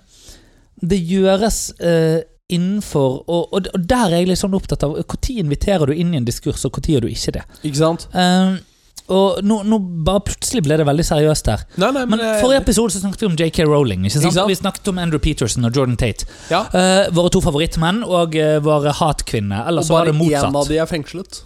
det 0.76 0.98
gjøres 1.08 1.58
eh, 1.80 2.20
innenfor 2.52 3.24
og, 3.26 3.48
og, 3.50 3.66
og 3.74 3.86
der 3.90 4.12
er 4.12 4.20
jeg 4.20 4.30
litt 4.30 4.38
sånn 4.38 4.54
opptatt 4.54 4.84
av 4.86 4.94
når 5.00 5.30
inviterer 5.32 5.90
du 5.90 5.96
inn 5.96 6.14
i 6.14 6.20
en 6.20 6.28
diskurs, 6.28 6.64
og 6.68 6.78
når 6.78 6.92
gjør 6.92 7.06
du 7.06 7.12
ikke 7.14 7.38
det. 7.40 7.44
Ikke 7.66 7.80
sant? 7.80 8.06
Eh, 8.14 8.58
og 9.06 9.38
nå, 9.46 9.60
nå 9.70 9.78
bare 10.06 10.24
plutselig 10.26 10.64
ble 10.66 10.78
det 10.80 10.86
veldig 10.86 11.04
seriøst 11.06 11.50
her. 11.50 11.60
Nei, 11.78 11.90
nei, 11.94 12.04
Men 12.10 12.18
men 12.18 12.40
Forrige 12.42 12.64
episode 12.64 12.94
så 12.94 13.02
snakket 13.02 13.22
vi 13.22 13.28
om 13.28 13.36
JK 13.38 13.60
Rowling. 13.68 14.06
Ikke 14.06 14.16
sant? 14.16 14.24
Ikke 14.26 14.38
sant? 14.40 14.50
Vi 14.50 14.58
snakket 14.58 14.90
om 14.90 14.98
Andrew 14.98 15.22
Peterson 15.22 15.66
og 15.68 15.78
Jordan 15.78 15.98
Tate. 16.00 16.26
Ja. 16.50 16.64
Eh, 16.74 17.06
våre 17.14 17.30
to 17.30 17.42
favorittmenn 17.44 18.02
og 18.02 18.34
uh, 18.34 18.56
våre 18.66 18.94
hatkvinne. 18.98 19.62
Eller 19.62 19.86
Og 19.86 19.90
så 19.90 19.94
var 19.94 20.10
bare 20.10 20.16
det 20.18 20.40
én 20.42 20.58
av 20.58 20.72
de 20.72 20.80
er 20.82 20.90
fengslet. 20.90 21.42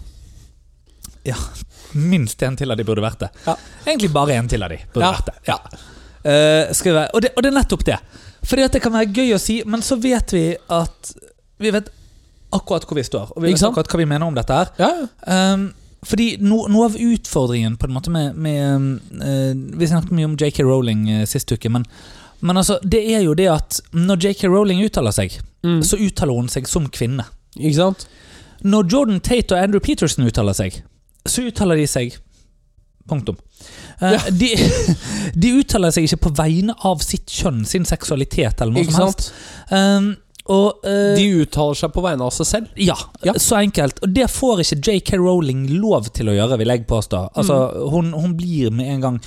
Minst 1.97 2.43
en 2.43 2.57
til 2.59 2.71
av 2.71 2.79
de 2.79 2.85
burde 2.87 3.03
vært 3.03 3.25
det. 3.25 3.31
Ja. 3.45 3.55
Egentlig 3.85 4.11
bare 4.13 4.37
en 4.37 4.47
til 4.51 4.63
av 4.63 4.69
de 4.73 4.79
burde 4.93 5.07
Ja. 5.07 5.11
vært 5.17 5.31
det. 5.31 5.37
Ja. 5.47 5.57
Uh, 6.21 6.73
skal 6.73 6.91
vi 6.91 6.97
være, 6.97 7.09
og, 7.13 7.21
det, 7.21 7.31
og 7.35 7.43
det 7.43 7.49
er 7.49 7.57
nettopp 7.57 7.85
det. 7.85 7.97
Fordi 8.45 8.63
at 8.65 8.73
det 8.75 8.81
kan 8.81 8.93
være 8.93 9.11
gøy 9.13 9.35
å 9.35 9.41
si, 9.41 9.61
men 9.65 9.83
så 9.85 9.97
vet 10.01 10.33
vi 10.33 10.45
at 10.69 11.13
Vi 11.61 11.69
vet 11.69 11.91
akkurat 12.51 12.83
hvor 12.87 12.97
vi 12.97 13.03
står, 13.05 13.29
og 13.35 13.43
vi 13.43 13.51
vet 13.53 13.63
akkurat 13.63 13.91
hva 13.91 13.99
vi 14.01 14.07
mener 14.09 14.25
om 14.27 14.35
dette 14.35 14.55
her. 14.55 14.73
Ja, 14.81 14.91
Um, 15.53 15.69
fordi 16.01 16.37
no, 16.41 16.63
noe 16.67 16.87
av 16.89 16.95
utfordringen 16.97 17.75
på 17.77 17.85
en 17.85 17.93
måte 17.93 18.09
med, 18.09 18.33
med 18.33 19.21
eh, 19.21 19.51
Vi 19.77 19.87
snakket 19.87 20.15
mye 20.17 20.25
om 20.25 20.33
JK 20.33 20.63
Rowling 20.65 21.03
uh, 21.11 21.25
sist 21.29 21.51
uke, 21.53 21.69
men, 21.69 21.85
men 22.41 22.57
altså, 22.57 22.79
det 22.81 23.03
er 23.13 23.21
jo 23.21 23.35
det 23.37 23.45
at 23.53 23.77
når 23.93 24.25
JK 24.25 24.47
Rowling 24.49 24.81
uttaler 24.81 25.13
seg, 25.13 25.37
mm. 25.61 25.83
så 25.85 25.99
uttaler 26.01 26.39
hun 26.39 26.49
seg 26.49 26.65
som 26.67 26.89
kvinne. 26.89 27.27
Ikke 27.53 27.77
sant? 27.77 28.07
Når 28.65 28.89
Jordan 28.89 29.21
Tate 29.21 29.53
og 29.53 29.61
Andrew 29.61 29.81
Peterson 29.83 30.25
uttaler 30.25 30.57
seg, 30.57 30.81
så 31.27 31.43
uttaler 31.47 31.75
de 31.81 31.87
seg 31.87 32.17
Punktum. 33.09 33.35
Eh, 33.99 34.11
Ja. 34.13 34.19
de, 34.31 34.49
de 35.41 35.49
uttaler 35.59 35.91
seg 35.91 36.05
ikke 36.07 36.19
på 36.27 36.31
vegne 36.37 36.75
av 36.87 37.01
sitt 37.03 37.27
kjønn, 37.33 37.63
sin 37.67 37.83
seksualitet 37.85 38.61
eller 38.61 38.71
noe 38.75 38.83
Ikke 38.85 38.93
som 38.95 39.07
helst. 39.09 39.31
Um, 39.71 40.11
og 40.51 40.79
uh, 40.85 41.11
De 41.17 41.25
uttaler 41.43 41.77
seg 41.77 41.91
på 41.93 42.01
vegne 42.05 42.25
av 42.25 42.31
seg 42.35 42.47
selv. 42.49 42.69
Ja, 42.81 42.95
Ja. 43.25 43.33
så 43.37 43.59
enkelt. 43.59 43.99
Og 44.05 44.13
det 44.15 44.29
får 44.31 44.63
ikke 44.63 44.79
JK 44.87 45.11
Rowling 45.21 45.65
lov 45.81 46.07
til 46.13 46.29
å 46.31 46.35
gjøre, 46.37 46.57
vil 46.61 46.73
jeg 46.73 46.85
påstå. 46.89 47.23
Altså, 47.35 47.57
Mm. 47.73 47.89
hun, 47.93 48.13
hun 48.13 48.37
blir 48.37 48.71
med 48.71 48.87
en 48.95 49.01
gang 49.01 49.19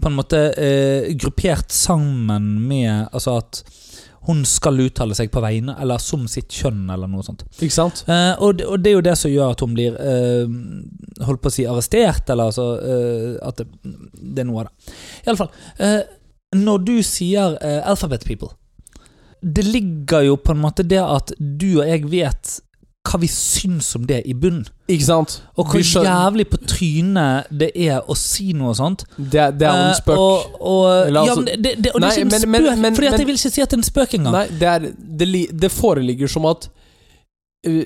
på 0.00 0.08
en 0.08 0.16
måte 0.16 0.38
uh, 0.56 1.10
gruppert 1.20 1.70
sammen 1.74 2.60
med 2.68 3.08
Altså 3.12 3.38
at 3.38 3.62
hun 4.28 4.42
skal 4.44 4.80
uttale 4.84 5.14
seg 5.16 5.30
på 5.32 5.40
vegne, 5.40 5.72
eller 5.80 5.98
som 6.02 6.26
sitt 6.28 6.52
kjønn, 6.52 6.82
eller 6.92 7.08
noe 7.08 7.24
sånt. 7.24 7.46
Ikke 7.56 7.72
sant? 7.72 8.02
Eh, 8.06 8.34
og, 8.36 8.58
det, 8.58 8.66
og 8.68 8.82
det 8.84 8.90
er 8.90 8.96
jo 8.98 9.04
det 9.06 9.14
som 9.16 9.32
gjør 9.32 9.54
at 9.54 9.64
hun 9.64 9.72
blir 9.78 9.96
eh, 9.96 11.24
holdt 11.24 11.40
på 11.40 11.48
å 11.48 11.54
si 11.54 11.64
arrestert, 11.68 12.28
eller 12.28 12.50
altså 12.52 12.66
eh, 12.84 13.36
At 13.48 13.62
det, 13.62 13.66
det 14.20 14.44
er 14.44 14.48
noe 14.50 14.64
av 14.64 14.68
det. 14.68 14.94
I 15.24 15.30
alle 15.32 15.40
fall. 15.40 15.52
eh, 15.80 16.00
når 16.60 16.84
du 16.84 16.96
sier 17.06 17.56
eh, 17.62 17.78
Alphabet 17.86 18.24
People 18.26 18.48
Det 19.40 19.62
ligger 19.64 20.24
jo 20.26 20.36
på 20.42 20.50
en 20.52 20.60
måte 20.64 20.82
det 20.82 20.98
at 21.00 21.30
du 21.38 21.78
og 21.78 21.86
jeg 21.88 22.08
vet 22.10 22.56
hva 23.08 23.16
vi 23.22 23.28
syns 23.32 23.94
om 23.96 24.02
det 24.06 24.18
i 24.28 24.34
bunnen. 24.36 24.66
Ikke 24.90 25.06
sant? 25.06 25.38
Og 25.56 25.70
hvor 25.72 25.80
jævlig 25.80 26.44
på 26.50 26.58
trynet 26.68 27.46
det 27.50 27.70
er 27.86 28.02
å 28.04 28.16
si 28.18 28.50
noe 28.52 28.74
sånt. 28.76 29.06
Det, 29.16 29.46
det 29.58 29.66
er 29.66 29.72
en 29.72 29.86
Eh, 29.90 29.96
spøk. 29.96 30.18
og, 30.18 30.58
og, 30.60 31.06
Eller 31.06 31.24
ja, 31.24 31.32
altså- 31.32 31.44
men 31.44 31.62
det, 31.64 31.72
det, 31.84 31.94
og 31.94 32.00
det 32.00 32.04
Nei, 32.04 32.10
er 32.10 32.12
ikke 32.12 32.20
en 32.20 32.50
men- 32.50 32.60
spøk, 32.60 32.94
Fordi 32.96 33.06
at 33.08 33.18
jeg 33.18 33.26
vil 33.26 33.34
ikke 33.40 33.50
si 33.54 33.62
at 33.62 33.70
det 33.70 33.78
er 33.78 33.80
en 33.80 33.88
spøk 33.88 34.14
engang. 34.18 34.32
Nei, 34.32 34.46
det, 34.60 34.68
er, 34.68 34.78
det, 35.18 35.60
det 35.62 35.70
foreligger 35.72 36.28
som 36.28 36.44
at 36.46 36.68
uh, 37.66 37.84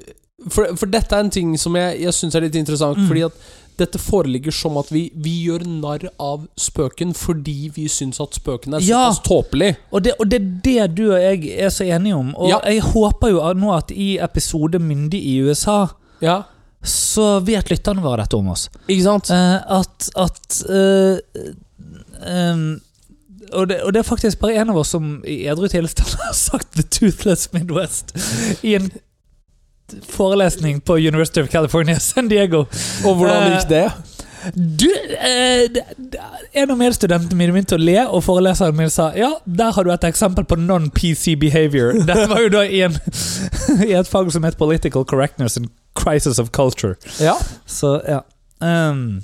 for, 0.50 0.66
for 0.77 0.87
dette 0.87 1.14
er 1.14 1.20
en 1.20 1.31
ting 1.31 1.55
som 1.59 1.77
jeg, 1.77 2.00
jeg 2.03 2.12
syns 2.12 2.35
er 2.35 2.40
litt 2.48 2.55
interessant. 2.59 2.98
Mm. 2.98 3.07
Fordi 3.07 3.22
at 3.22 3.33
dette 3.79 3.99
foreligger 3.99 4.53
som 4.55 4.77
at 4.81 4.91
vi, 4.93 5.09
vi 5.15 5.33
gjør 5.49 5.65
narr 5.67 6.05
av 6.23 6.47
spøken 6.61 7.15
fordi 7.15 7.71
vi 7.75 7.89
syns 7.91 8.21
at 8.23 8.35
spøken 8.39 8.75
er 8.75 8.81
Ja. 8.87 9.11
såpass 9.13 9.23
tåpelig. 9.27 9.77
Og 9.93 10.03
det, 10.05 10.13
og 10.21 10.29
det 10.31 10.41
er 10.41 10.49
det 10.65 10.95
du 10.97 11.05
og 11.13 11.21
jeg 11.21 11.59
er 11.59 11.69
så 11.75 11.85
enige 11.85 12.15
om. 12.17 12.35
Og 12.37 12.49
Ja. 12.49 12.61
jeg 12.65 12.81
håper 12.83 13.31
jo 13.35 13.41
nå 13.55 13.73
at 13.77 13.91
i 13.91 14.19
episode 14.19 14.79
Myndig 14.79 15.21
i 15.25 15.41
USA 15.43 15.87
Ja, 16.23 16.43
så 16.85 17.41
vet 17.45 17.71
lytterne 17.71 18.03
våre 18.05 18.23
dette 18.23 18.37
om 18.37 18.49
oss. 18.49 18.69
ikke 18.89 19.03
sant? 19.03 19.31
Eh, 19.31 19.61
at 19.81 20.11
at 20.17 20.63
eh, 20.71 21.19
em, 22.27 22.81
og, 23.53 23.69
det, 23.69 23.83
og 23.85 23.93
det 23.93 24.01
er 24.01 24.07
faktisk 24.09 24.39
bare 24.41 24.57
en 24.61 24.71
av 24.73 24.79
oss 24.81 24.89
som 24.95 25.23
i 25.29 25.45
edru 25.51 25.69
tilstand 25.69 26.15
har 26.25 26.33
sagt 26.35 26.73
'The 26.75 26.83
Toothless 26.83 27.49
Midwest' 27.53 28.15
i 28.65 28.75
en 28.75 28.91
forelesning 30.09 30.81
på 30.81 30.97
University 30.97 31.40
of 31.40 31.49
California, 31.49 31.99
San 32.11 32.29
Diego. 32.29 32.64
Og 33.05 33.14
hvordan 33.16 33.42
eh, 33.42 33.57
gikk 33.59 33.68
det? 33.68 33.92
Du, 34.55 34.90
eh, 35.18 35.83
En 36.53 36.70
av 36.70 36.77
medstudentene 36.79 37.37
mine 37.38 37.55
begynte 37.55 37.79
å 37.79 37.81
le, 37.81 37.97
og 38.05 38.20
foreleseren 38.27 38.77
min 38.77 38.90
sa 38.92 39.11
ja, 39.16 39.31
der 39.44 39.73
har 39.73 39.87
du 39.87 39.92
et 39.94 40.05
eksempel 40.05 40.44
på 40.44 40.59
non-PC 40.61 41.37
behavior. 41.40 41.94
Dette 42.09 42.27
var 42.29 42.42
jo 42.44 42.51
da 42.53 42.64
i, 42.66 42.83
en, 42.85 42.99
i 43.88 43.94
et 43.97 44.11
fag 44.11 44.29
som 44.35 44.44
het 44.44 44.59
Political 44.61 45.07
Correctness 45.09 45.57
and 45.61 45.70
Crisis 45.97 46.38
of 46.42 46.51
Culture. 46.53 46.94
Ja, 47.20 47.38
Så 47.66 48.01
ja. 48.09 48.20
Um, 48.61 49.23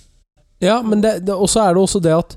ja 0.60 0.80
men 0.82 1.00
det, 1.04 1.26
det, 1.26 1.34
også 1.34 1.62
er 1.62 1.74
det 1.76 1.82
også 1.82 2.00
det 2.04 2.12
at 2.16 2.36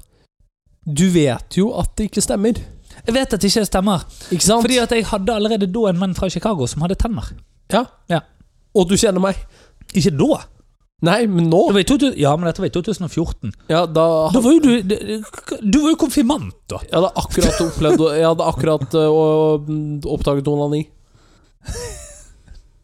du 0.83 1.07
vet 1.12 1.55
jo 1.57 1.71
at 1.79 1.89
det 1.97 2.09
ikke 2.09 2.21
stemmer. 2.21 2.59
jeg 3.05 3.15
vet 3.15 3.33
at 3.33 3.41
det 3.41 3.49
ikke 3.49 3.65
stemmer. 3.65 4.03
Ikke 4.31 4.43
sant? 4.43 4.63
Fordi 4.63 4.77
at 4.83 4.91
jeg 4.91 5.05
hadde 5.07 5.36
allerede 5.36 5.67
da 5.71 5.88
en 5.89 5.99
venn 6.03 6.15
fra 6.15 6.29
Chicago 6.29 6.67
som 6.67 6.83
hadde 6.83 6.99
tenner. 6.99 7.31
Ja. 7.73 7.86
Ja. 8.12 8.21
Og 8.73 8.89
du 8.89 8.95
kjenner 8.97 9.21
meg. 9.23 9.38
Ikke 9.93 10.13
da. 10.17 10.43
Nei, 11.03 11.25
men 11.27 11.49
nå 11.51 11.65
Det 11.67 11.75
var 11.75 11.83
i 11.83 11.88
2000, 11.89 12.13
ja, 12.21 12.31
men 12.39 12.47
dette 12.47 12.63
var 12.63 12.69
i 12.69 12.73
2014. 12.73 13.51
Ja, 13.67 13.81
da 13.86 14.05
Da 14.31 14.39
var 14.39 14.53
jo 14.55 14.62
du 14.63 14.71
Du 15.59 15.81
var 15.83 15.91
jo 15.91 15.97
konfirmant, 15.99 16.55
da. 16.71 16.79
Jeg 16.88 16.95
hadde 16.95 17.12
akkurat 17.19 17.59
opplevd 17.65 18.05
Jeg 18.15 18.29
hadde 18.29 18.47
akkurat 18.53 18.95
øh, 19.01 20.07
oppdaget 20.15 20.47
onani. 20.47 20.86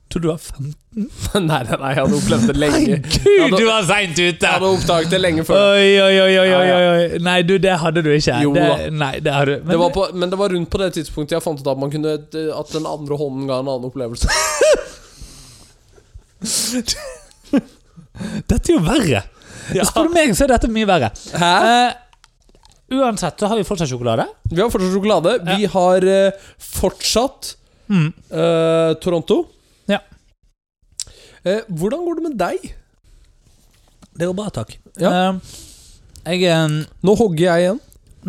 Tror 0.09 0.21
du 0.23 0.27
var 0.31 0.37
15? 0.41 0.73
nei, 1.45 1.59
nei, 1.67 1.75
nei, 1.77 1.89
jeg 1.93 1.99
hadde 2.01 2.15
opplevd 2.17 2.47
det 2.49 2.55
lenge. 2.57 2.95
Gud, 3.05 3.27
hadde- 3.43 3.59
du 3.61 3.65
var 3.67 3.83
seint 3.85 4.15
ute! 4.17 4.41
Jeg 4.41 4.53
hadde 4.55 4.69
oppdaget 4.73 5.11
det 5.13 5.19
lenge 5.21 5.43
før. 5.45 5.59
Oi, 5.75 5.91
oi, 6.01 6.15
oi, 6.23 6.33
oi, 6.41 6.47
oi, 6.57 6.71
oi. 6.87 7.19
Nei, 7.27 7.35
du, 7.45 7.53
det 7.61 7.75
hadde 7.83 8.01
du 8.05 8.09
ikke. 8.15 8.39
Jo 8.41 8.55
det. 8.55 8.65
Nei, 8.97 9.11
det 9.21 9.35
hadde 9.35 9.59
du. 9.59 9.67
Det 9.69 9.77
var 9.83 9.93
på, 9.93 10.07
men 10.17 10.33
det 10.33 10.39
var 10.41 10.49
rundt 10.55 10.69
på 10.73 10.81
det 10.81 10.89
tidspunktet 10.97 11.37
jeg 11.37 11.45
fant 11.45 11.61
ut 11.61 11.69
at 11.69 11.77
man 11.85 11.93
kunne 11.93 12.15
At 12.57 12.73
den 12.73 12.89
andre 12.89 13.19
hånden 13.21 13.45
ga 13.51 13.59
en 13.61 13.69
annen 13.69 13.85
opplevelse. 13.91 14.27
Dette 18.49 18.71
er 18.71 18.75
jo 18.75 18.81
verre. 18.85 19.21
Spør 19.85 20.09
du 20.09 20.13
meg, 20.15 20.33
så 20.35 20.45
er 20.47 20.53
dette 20.55 20.69
mye 20.73 20.87
verre. 20.89 21.09
Hæ? 21.39 21.51
Uh, 21.69 22.99
uansett, 22.99 23.37
så 23.39 23.49
har 23.51 23.59
vi 23.59 23.65
fortsatt 23.67 23.91
sjokolade. 23.91 24.25
Vi 24.49 24.57
har 24.63 24.71
fortsatt 24.73 24.93
sjokolade. 24.95 25.35
Vi 25.53 25.69
har 25.77 26.09
uh, 26.09 26.51
fortsatt 26.79 27.55
Mm. 27.89 28.11
uh, 28.29 28.91
Toronto. 29.01 29.35
Eh, 31.45 31.61
hvordan 31.67 32.05
går 32.05 32.19
det 32.19 32.25
med 32.27 32.39
deg? 32.39 32.71
Det 34.19 34.27
går 34.27 34.35
bra, 34.35 34.49
takk. 34.53 34.75
Ja. 34.99 35.11
Eh, 36.27 36.39
jeg 36.39 36.65
Nå 37.05 37.15
hogger 37.15 37.45
jeg 37.47 37.67
igjen. 37.67 37.79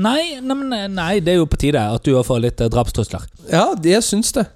Nei, 0.01 0.39
nei, 0.39 0.57
eh, 0.77 0.87
nei, 0.87 1.15
det 1.19 1.35
er 1.35 1.41
jo 1.41 1.49
på 1.51 1.59
tide 1.59 1.81
at 1.83 2.05
du 2.07 2.13
har 2.15 2.27
fått 2.27 2.45
litt 2.45 2.61
drapstrusler. 2.71 3.25
Ja, 3.51 3.73
det, 3.75 3.97
jeg 3.97 4.07
syns 4.07 4.31
det. 4.37 4.47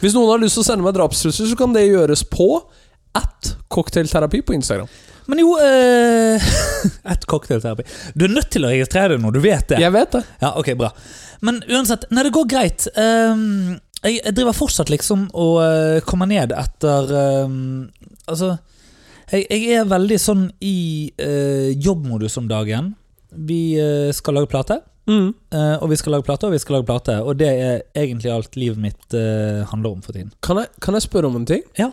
Hvis 0.00 0.14
noen 0.14 0.30
har 0.30 0.42
lyst 0.42 0.54
til 0.54 0.62
å 0.62 0.68
sende 0.68 0.86
meg 0.86 0.94
drapstrusler, 0.94 1.50
så 1.50 1.58
kan 1.58 1.74
det 1.74 1.88
gjøres 1.88 2.22
på 2.30 2.46
at 3.18 3.56
cocktailterapi 3.74 4.44
på 4.46 4.54
Instagram. 4.54 4.90
Men 5.26 5.40
jo 5.40 5.54
eh, 5.56 6.42
Et 7.14 7.26
cocktailterapi. 7.26 7.86
Du 8.14 8.26
er 8.26 8.34
nødt 8.36 8.50
til 8.52 8.66
å 8.66 8.70
registrere 8.70 9.16
det 9.16 9.22
nå, 9.24 9.32
du 9.34 9.40
vet 9.42 9.66
det. 9.72 9.80
Jeg 9.82 9.94
vet 9.94 10.14
det. 10.18 10.22
Ja, 10.42 10.52
ok, 10.60 10.74
bra. 10.78 10.92
Men 11.44 11.62
uansett, 11.66 12.06
nei, 12.14 12.26
det 12.26 12.34
går 12.36 12.46
greit. 12.48 12.86
Ehm, 13.00 13.74
jeg, 14.04 14.20
jeg 14.24 14.34
driver 14.36 14.52
fortsatt 14.56 14.90
liksom 14.92 15.26
og 15.34 15.56
uh, 15.64 16.00
kommer 16.06 16.28
ned 16.30 16.52
etter 16.52 17.10
um, 17.44 17.90
Altså, 18.28 18.54
jeg, 19.32 19.46
jeg 19.50 19.78
er 19.80 19.88
veldig 19.90 20.18
sånn 20.20 20.46
i 20.64 21.10
uh, 21.20 21.70
jobbmodus 21.80 22.36
om 22.40 22.46
dagen. 22.48 22.92
Vi 23.34 23.74
uh, 23.80 24.10
skal 24.16 24.38
lage 24.40 24.50
plate, 24.52 24.80
Mm. 25.04 25.34
eh, 25.52 25.74
og 25.84 25.90
vi 25.90 25.96
skal 26.00 26.14
lage 26.14 26.24
plate, 26.24 26.46
og 26.48 26.54
vi 26.54 26.58
skal 26.62 26.78
lage 26.78 26.86
plate. 26.88 27.14
Og 27.28 27.34
det 27.36 27.48
er 27.60 27.82
egentlig 28.00 28.30
alt 28.32 28.54
livet 28.56 28.78
mitt 28.80 29.12
eh, 29.12 29.58
handler 29.68 29.92
om 29.92 30.00
for 30.00 30.16
tiden. 30.16 30.30
Kan, 30.40 30.56
jeg, 30.62 30.70
kan 30.80 30.96
jeg 30.96 31.04
spørre 31.04 31.28
om 31.28 31.36
en 31.36 31.44
ting? 31.44 31.60
Ja. 31.76 31.90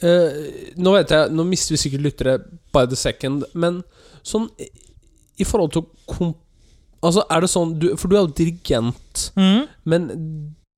Eh, 0.00 0.38
nå 0.80 0.94
vet 0.94 1.12
jeg 1.12 1.34
Nå 1.36 1.44
mister 1.44 1.74
vi 1.74 1.80
sikkert 1.82 2.06
lyttere 2.06 2.38
by 2.72 2.86
the 2.88 2.96
second, 2.96 3.44
men 3.52 3.82
sånn 4.24 4.48
i- 4.56 5.44
forhold 5.44 5.74
til 5.76 5.84
komp... 6.08 6.38
Altså, 7.04 7.26
er 7.28 7.44
det 7.44 7.52
sånn 7.52 7.74
du, 7.76 7.90
For 8.00 8.08
du 8.08 8.16
er 8.16 8.24
jo 8.24 8.32
dirigent, 8.40 9.26
men 9.36 10.08
det, 10.08 10.16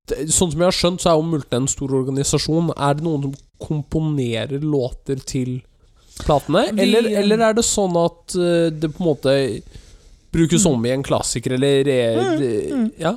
sånn 0.08 0.50
som 0.52 0.60
jeg 0.60 0.68
har 0.68 0.76
skjønt, 0.76 1.00
så 1.02 1.10
er 1.12 1.18
jo 1.18 1.26
Multen 1.30 1.62
en 1.62 1.68
stor 1.70 1.94
organisasjon. 2.00 2.72
Er 2.76 2.94
det 2.98 3.04
noen 3.06 3.22
som 3.28 3.34
komponerer 3.68 4.60
låter 4.62 5.20
til 5.24 5.60
platene? 6.24 6.66
Vi- 6.72 6.82
eller, 6.82 7.10
eller 7.22 7.44
er 7.50 7.54
det 7.54 7.64
sånn 7.64 7.96
at 8.04 8.34
eh, 8.36 8.70
det 8.70 8.90
på 8.94 9.02
en 9.04 9.10
måte 9.12 9.36
brukes 10.32 10.66
om 10.68 10.84
i 10.86 10.90
en 10.92 11.02
klassiker, 11.02 11.52
eller 11.56 11.84
re, 11.84 12.00
Mm, 12.72 12.90
Ja? 12.98 13.16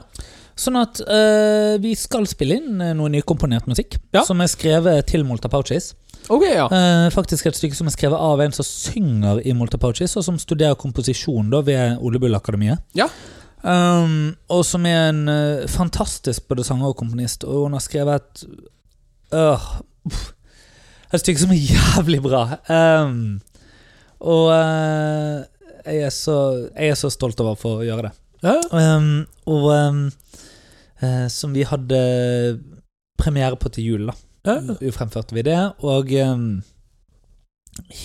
Sånn 0.61 0.75
at 0.77 0.99
eh, 1.07 1.77
vi 1.81 1.95
skal 1.95 2.25
spille 2.27 2.57
inn 2.59 2.81
eh, 2.81 2.93
noe 2.93 3.09
nykomponert 3.09 3.65
musikk 3.67 3.95
Ja. 4.13 4.21
som 4.23 4.39
er 4.41 4.47
skrevet 4.51 5.07
til 5.07 5.23
Molta 5.23 5.49
Pouches. 5.49 5.93
Okay, 6.29 6.53
ja. 6.53 6.67
uh, 6.69 7.09
faktisk 7.09 7.47
et 7.47 7.55
stykke 7.57 7.75
som 7.75 7.87
er 7.87 7.91
skrevet 7.95 8.19
av 8.19 8.39
en 8.43 8.51
som 8.53 8.63
synger 8.63 9.41
i 9.43 9.53
Molta 9.57 9.79
Pouches, 9.81 10.13
og 10.17 10.23
som 10.23 10.37
studerer 10.37 10.75
komposisjon 10.77 11.49
da 11.49 11.61
ved 11.65 11.97
Ole 11.99 12.19
Bull 12.21 12.35
Akademiet. 12.37 12.77
Ja. 12.93 13.07
Um, 13.61 14.33
og 14.49 14.63
som 14.65 14.85
er 14.89 15.11
en 15.11 15.25
uh, 15.29 15.69
fantastisk 15.69 16.47
både 16.49 16.65
sanger 16.65 16.89
og 16.89 16.97
komponist, 16.97 17.45
og 17.45 17.67
hun 17.67 17.77
har 17.77 17.83
skrevet 17.85 18.15
et 18.17 18.45
øh, 19.37 19.67
Et 21.13 21.19
stykke 21.19 21.41
som 21.41 21.51
er 21.51 21.59
jævlig 21.59 22.21
bra. 22.23 22.41
Um, 22.71 23.41
og 24.23 24.45
uh, 24.47 25.43
jeg, 25.85 25.97
er 26.07 26.13
så, 26.15 26.37
jeg 26.71 26.93
er 26.93 26.99
så 26.99 27.11
stolt 27.11 27.39
over 27.43 27.57
for 27.59 27.75
å 27.75 27.81
få 27.81 27.87
gjøre 27.87 28.07
det. 28.07 28.11
ja. 28.45 28.57
Um, 28.71 29.25
og 29.51 29.65
eh, 31.01 31.25
som 31.33 31.51
vi 31.53 31.65
hadde 31.67 31.97
premiere 33.19 33.57
på 33.59 33.69
til 33.73 33.89
jul, 33.89 34.05
da. 34.07 34.15
ja. 34.47 34.75
Vi 34.79 34.93
fremførte 34.95 35.35
vi 35.35 35.43
det, 35.45 35.59
og 35.83 36.13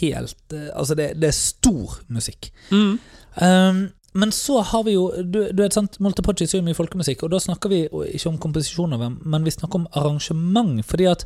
helt 0.00 0.56
Altså, 0.72 0.96
det, 0.98 1.12
det 1.20 1.28
er 1.30 1.36
stor 1.36 2.00
musikk. 2.08 2.50
Mm. 2.72 2.98
Um, 3.36 3.80
men 4.16 4.32
så 4.32 4.60
har 4.64 4.82
vi 4.86 4.94
jo 4.96 5.10
Du, 5.22 5.38
du 5.52 5.60
vet 5.62 5.74
sant, 5.76 5.98
Multipodgy 6.00 6.46
sier 6.48 6.62
mye 6.64 6.74
folkemusikk, 6.76 7.22
og 7.26 7.30
da 7.34 7.40
snakker 7.42 7.68
vi 7.72 7.82
ikke 8.16 8.30
om 8.30 8.38
komposisjoner, 8.40 9.02
men 9.22 9.44
vi 9.44 9.52
snakker 9.54 9.82
om 9.82 9.86
arrangement. 9.92 10.80
Fordi 10.88 11.06
at 11.10 11.24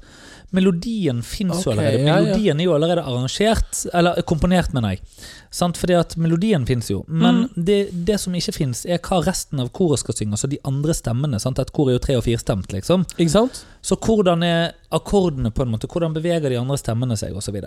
melodien 0.50 1.22
fins 1.22 1.64
jo 1.64 1.70
allerede. 1.72 2.00
allerede. 2.00 2.06
ja, 2.06 2.16
ja. 2.18 2.24
Melodien 2.24 2.60
er 2.60 2.64
jo 2.64 2.74
allerede 2.74 3.02
arrangert, 3.06 3.84
eller 3.94 4.22
komponert, 4.26 4.72
mener 4.74 4.96
jeg. 4.96 5.02
Sant? 5.50 5.78
Fordi 5.78 5.94
at 5.98 6.16
melodien 6.16 6.66
fins 6.66 6.90
jo. 6.90 7.04
Men 7.08 7.44
Mm. 7.44 7.64
det, 7.64 7.78
det 8.06 8.18
som 8.20 8.34
ikke 8.34 8.52
fins, 8.54 8.84
er 8.86 8.98
hva 8.98 9.20
resten 9.26 9.60
av 9.60 9.70
koret 9.70 9.98
skal 10.02 10.14
synge. 10.14 10.32
Altså 10.36 10.48
de 10.50 10.58
andre 10.64 10.92
stemmene. 10.94 11.40
Sant? 11.40 11.58
Et 11.58 11.72
kor 11.72 11.88
er 11.88 11.92
jo 11.98 11.98
tre- 11.98 12.16
og 12.18 12.24
firstemt, 12.24 12.72
liksom. 12.72 13.04
Ikke 13.18 13.30
sant? 13.30 13.64
Så 13.82 13.96
hvordan 13.96 14.42
er 14.44 14.72
akkordene, 14.92 15.50
på 15.52 15.62
en 15.62 15.70
måte? 15.70 15.86
Hvordan 15.88 16.14
beveger 16.14 16.48
de 16.50 16.58
andre 16.58 16.76
stemmene 16.78 17.16
seg, 17.16 17.34
osv.? 17.36 17.60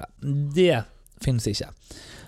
Det 0.54 0.84
fins 1.22 1.48
ikke. 1.48 1.70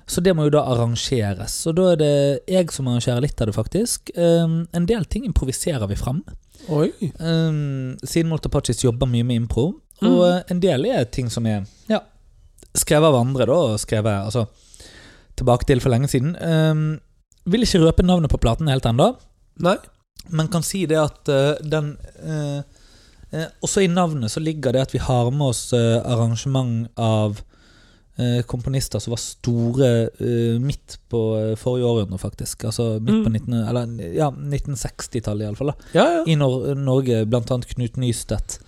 Så 0.08 0.22
det 0.22 0.36
må 0.38 0.46
jo 0.46 0.54
da 0.54 0.62
arrangeres. 0.70 1.56
Og 1.70 1.78
da 1.80 1.88
er 1.94 2.02
det 2.02 2.16
jeg 2.52 2.70
som 2.74 2.90
arrangerer 2.90 3.24
litt 3.26 3.42
av 3.42 3.50
det, 3.50 3.56
faktisk. 3.58 4.12
Um, 4.16 4.66
en 4.76 4.86
del 4.90 5.08
ting 5.10 5.26
improviserer 5.26 5.88
vi 5.90 5.98
fram. 5.98 6.22
Oi. 6.70 6.92
Um, 7.18 7.96
siden 8.06 8.30
Moltapachis 8.30 8.84
jobber 8.86 9.10
mye 9.10 9.26
med 9.26 9.44
impro. 9.44 9.72
Mm. 10.02 10.10
Og 10.12 10.22
eh, 10.28 10.42
en 10.52 10.62
del 10.62 10.86
er 10.92 11.08
ting 11.08 11.30
som 11.32 11.46
er 11.48 11.64
ja, 11.88 12.02
skrevet 12.76 13.10
av 13.10 13.18
andre, 13.18 13.48
da. 13.50 13.78
Skrevet 13.82 14.28
altså, 14.28 14.46
tilbake 15.40 15.68
til 15.70 15.82
for 15.84 15.94
lenge 15.94 16.10
siden. 16.12 16.36
Um, 16.38 16.86
vil 17.50 17.66
ikke 17.66 17.84
røpe 17.84 18.06
navnet 18.06 18.34
på 18.34 18.42
platen 18.42 18.70
helt 18.72 18.86
ennå, 18.90 19.14
men 20.34 20.50
kan 20.52 20.66
si 20.66 20.86
det 20.90 20.98
at 21.00 21.30
uh, 21.30 21.54
den 21.62 21.92
uh, 22.26 22.62
uh, 23.34 23.48
Også 23.62 23.84
i 23.84 23.92
navnet 23.92 24.34
så 24.34 24.42
ligger 24.42 24.74
det 24.74 24.88
at 24.88 24.94
vi 24.96 25.02
har 25.02 25.30
med 25.32 25.52
oss 25.52 25.74
arrangement 25.74 26.88
av 26.98 27.42
komponister 28.48 29.00
som 29.04 29.12
var 29.12 29.20
store 29.20 29.90
uh, 30.22 30.60
midt 30.64 30.98
på 31.12 31.22
eh, 31.40 31.56
forrige 31.60 31.86
århundre, 31.90 32.18
faktisk. 32.22 32.64
Altså 32.66 33.00
midt 33.00 33.24
på 33.26 33.30
Mm. 33.30 33.34
19, 33.34 33.54
eller, 33.70 34.14
ja, 34.16 34.30
1960-tallet, 34.32 35.46
iallfall. 35.50 35.74
Ja, 35.94 36.06
ja. 36.20 36.24
I 36.28 36.36
Nor 36.40 36.76
Norge, 36.76 37.26
blant 37.26 37.52
annet 37.52 37.68
Knut 37.74 37.98
Nystedt, 37.98 38.60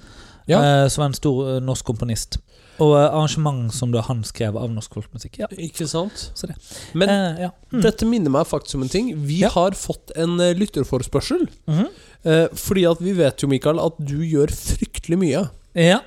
Ja. 0.47 0.59
uh, 0.83 0.87
som 0.89 1.01
var 1.01 1.07
en 1.11 1.13
stor 1.13 1.39
uh, 1.57 1.59
norsk 1.63 1.85
komponist. 1.85 2.39
Og 2.77 2.91
eh, 2.93 3.07
arrangement 3.09 3.73
som 3.73 3.89
da 3.91 4.03
han 4.05 4.19
skrev 4.23 4.53
av 4.55 4.69
norsk 4.69 4.93
folkmusikk. 4.93 5.39
Ja, 5.41 5.47
Ikke 5.49 5.87
sant? 5.89 6.27
så 6.37 6.45
det. 6.45 6.55
Men 6.93 7.09
eh, 7.09 7.39
ja. 7.47 7.49
Mm. 7.73 7.81
dette 7.81 8.05
minner 8.05 8.29
meg 8.29 8.45
faktisk 8.45 8.75
om 8.77 8.83
en 8.85 8.91
ting. 8.93 9.07
Vi 9.25 9.39
Ja. 9.41 9.49
har 9.49 9.71
fått 9.71 10.11
en 10.15 10.37
lytterforespørsel. 10.37 11.47
lytterforspørsel. 11.47 11.47
-hmm. 11.65 11.87
Eh, 12.23 12.47
fordi 12.53 12.85
at 12.85 13.01
vi 13.01 13.13
vet 13.13 13.41
jo, 13.41 13.47
Mikael, 13.47 13.79
at 13.79 13.93
du 13.97 14.19
gjør 14.21 14.47
fryktelig 14.53 15.17
mye. 15.17 15.49
ja. 15.73 15.99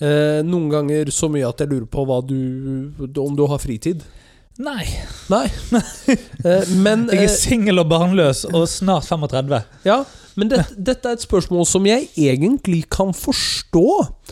Eh, 0.00 0.40
noen 0.46 0.68
ganger 0.70 1.10
så 1.10 1.26
mye 1.32 1.48
at 1.48 1.58
jeg 1.64 1.72
lurer 1.72 1.88
på 1.90 2.04
hva 2.06 2.20
du, 2.22 2.38
om 3.18 3.36
du 3.36 3.46
har 3.50 3.58
fritid. 3.62 4.04
Nei. 4.58 4.84
Nei. 5.30 5.46
Eh, 6.38 6.68
men 6.78 7.08
Jeg 7.10 7.18
er 7.18 7.26
eh, 7.26 7.34
singel 7.34 7.80
og 7.82 7.88
barnløs 7.90 8.44
og 8.52 8.68
snart 8.70 9.08
35. 9.10 9.58
Ja, 9.86 9.96
men 10.38 10.50
det, 10.52 10.60
dette 10.78 11.10
er 11.10 11.16
et 11.18 11.24
spørsmål 11.24 11.66
som 11.66 11.86
jeg 11.88 12.06
egentlig 12.14 12.84
kan 12.94 13.10
forstå 13.16 13.84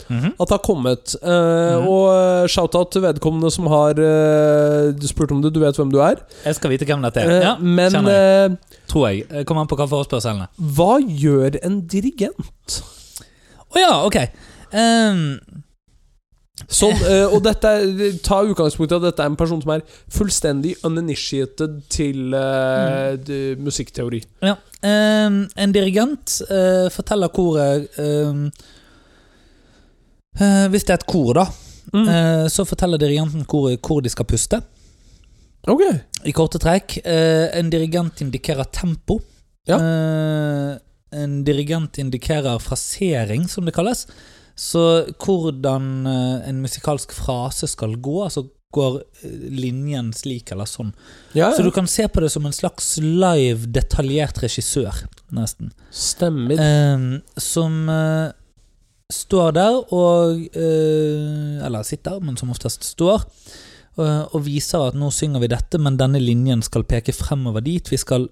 Mhm. 0.07 0.33
at 0.39 0.49
har 0.49 0.57
kommet. 0.63 1.15
Eh, 1.21 1.27
-hmm. 1.29 1.87
Og 1.87 2.05
eh, 2.43 2.47
shout-out 2.47 2.91
til 2.91 3.01
vedkommende 3.01 3.51
som 3.51 3.67
har 3.67 3.91
eh, 3.99 4.93
spurt 5.01 5.31
om 5.31 5.41
det, 5.41 5.53
du 5.53 5.59
vet 5.59 5.75
hvem 5.75 5.91
du 5.91 5.99
er. 5.99 6.15
Jeg 6.45 6.55
skal 6.55 6.69
vite 6.69 6.85
hvem 6.85 7.01
dette 7.01 7.19
er. 7.19 7.41
Ja, 7.41 7.57
men 7.57 7.91
jeg. 7.91 8.57
Tror 8.87 9.07
jeg. 9.09 9.45
Kommer 9.45 9.61
an 9.61 9.67
på 9.67 9.75
hva 9.75 9.87
forespørselene 9.87 10.47
hva 10.57 10.99
gjør 11.01 11.59
en 11.63 11.81
dirigent? 11.87 12.83
Å 13.75 13.79
ja, 13.79 14.05
ok. 14.05 14.15
Ehm, 14.73 15.39
Sånn, 16.65 16.95
uh, 17.05 17.29
og 17.35 17.43
dette 17.45 17.69
Ta 18.25 18.39
utgangspunkt 18.41 18.91
i 18.91 18.97
at 18.97 19.03
dette 19.05 19.21
er 19.21 19.29
en 19.29 19.37
person 19.37 19.59
som 19.61 19.75
er 19.75 19.83
fullstendig 20.09 20.73
uninitiated 20.87 21.83
til 21.93 22.33
uh, 22.33 23.13
mm. 23.13 23.61
musikkteori. 23.63 24.23
ja. 24.41 24.57
Um, 24.77 25.39
en 25.57 25.71
dirigent 25.73 26.35
uh, 26.51 26.85
forteller 26.93 27.31
koret 27.33 27.87
um, 27.97 28.43
Hvis 30.69 30.85
det 30.85 30.93
er 30.93 30.99
et 31.01 31.09
kor, 31.09 31.33
da, 31.37 31.47
Mm. 31.87 32.49
så 32.51 32.65
forteller 32.67 32.99
dirigenten 32.99 33.45
koret 33.47 33.79
hvor 33.79 34.01
de 34.03 34.09
skal 34.11 34.25
puste. 34.27 34.57
Ok. 35.71 35.81
I 36.27 36.33
korte 36.35 36.59
trekk. 36.59 36.97
En 37.07 37.69
dirigent 37.71 38.19
indikerer 38.21 38.67
tempo. 38.75 39.21
Ja. 39.65 39.77
En 41.15 41.37
dirigent 41.47 41.97
indikerer 41.97 42.59
frasering, 42.59 43.47
som 43.47 43.65
det 43.65 43.73
kalles. 43.73 44.03
Så 44.57 44.81
hvordan 45.21 45.89
eh, 46.09 46.47
en 46.49 46.61
musikalsk 46.63 47.11
frase 47.13 47.67
skal 47.69 47.93
gå, 48.01 48.15
altså 48.25 48.47
går 48.73 48.97
eh, 49.23 49.35
linjen 49.53 50.09
slik 50.17 50.49
eller 50.51 50.65
sånn. 50.67 50.89
Ja, 51.37 51.51
Så 51.55 51.63
du 51.63 51.69
kan 51.71 51.85
se 51.87 52.07
på 52.09 52.23
det 52.23 52.31
som 52.33 52.45
en 52.49 52.55
slags 52.57 52.95
live, 53.01 53.69
detaljert 53.71 54.41
regissør, 54.43 55.03
nesten. 55.37 55.69
Stemmer. 55.93 56.57
Eh, 56.57 57.05
som 57.37 57.77
eh, 57.93 58.31
står 59.13 59.53
der 59.55 59.77
og 59.95 60.41
eh, 60.57 61.61
Eller 61.63 61.85
sitter, 61.87 62.17
men 62.19 62.35
som 62.37 62.49
oftest 62.51 62.83
står. 62.83 63.23
eh, 64.01 64.23
og 64.33 64.41
viser 64.45 64.89
at 64.89 64.97
nå 64.99 65.11
synger 65.13 65.45
vi 65.45 65.47
dette, 65.53 65.79
men 65.79 65.95
denne 66.01 66.19
linjen 66.19 66.65
skal 66.65 66.83
peke 66.83 67.13
fremover 67.15 67.61
dit. 67.65 67.87
Vi 67.93 67.97
skal 68.01 68.27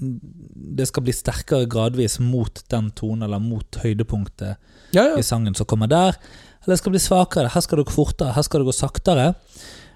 Det 0.00 0.86
skal 0.88 1.04
bli 1.04 1.12
sterkere 1.12 1.66
gradvis 1.70 2.18
mot 2.24 2.62
den 2.72 2.90
tonen, 2.96 3.22
eller 3.26 3.38
mot 3.42 3.76
høydepunktet 3.82 4.56
Ja, 4.96 5.04
ja. 5.12 5.18
i 5.20 5.22
sangen 5.26 5.54
som 5.54 5.66
kommer 5.68 5.86
der. 5.90 6.16
Eller 6.62 6.74
det 6.74 6.78
skal 6.80 6.92
bli 6.94 7.00
svakere. 7.02 7.50
Her 7.52 7.60
skal 7.64 7.78
det 7.82 7.86
gå 7.90 7.92
fortere, 7.94 8.32
her 8.36 8.42
skal 8.46 8.60
det 8.64 8.70
gå 8.70 8.74
saktere. 8.76 9.28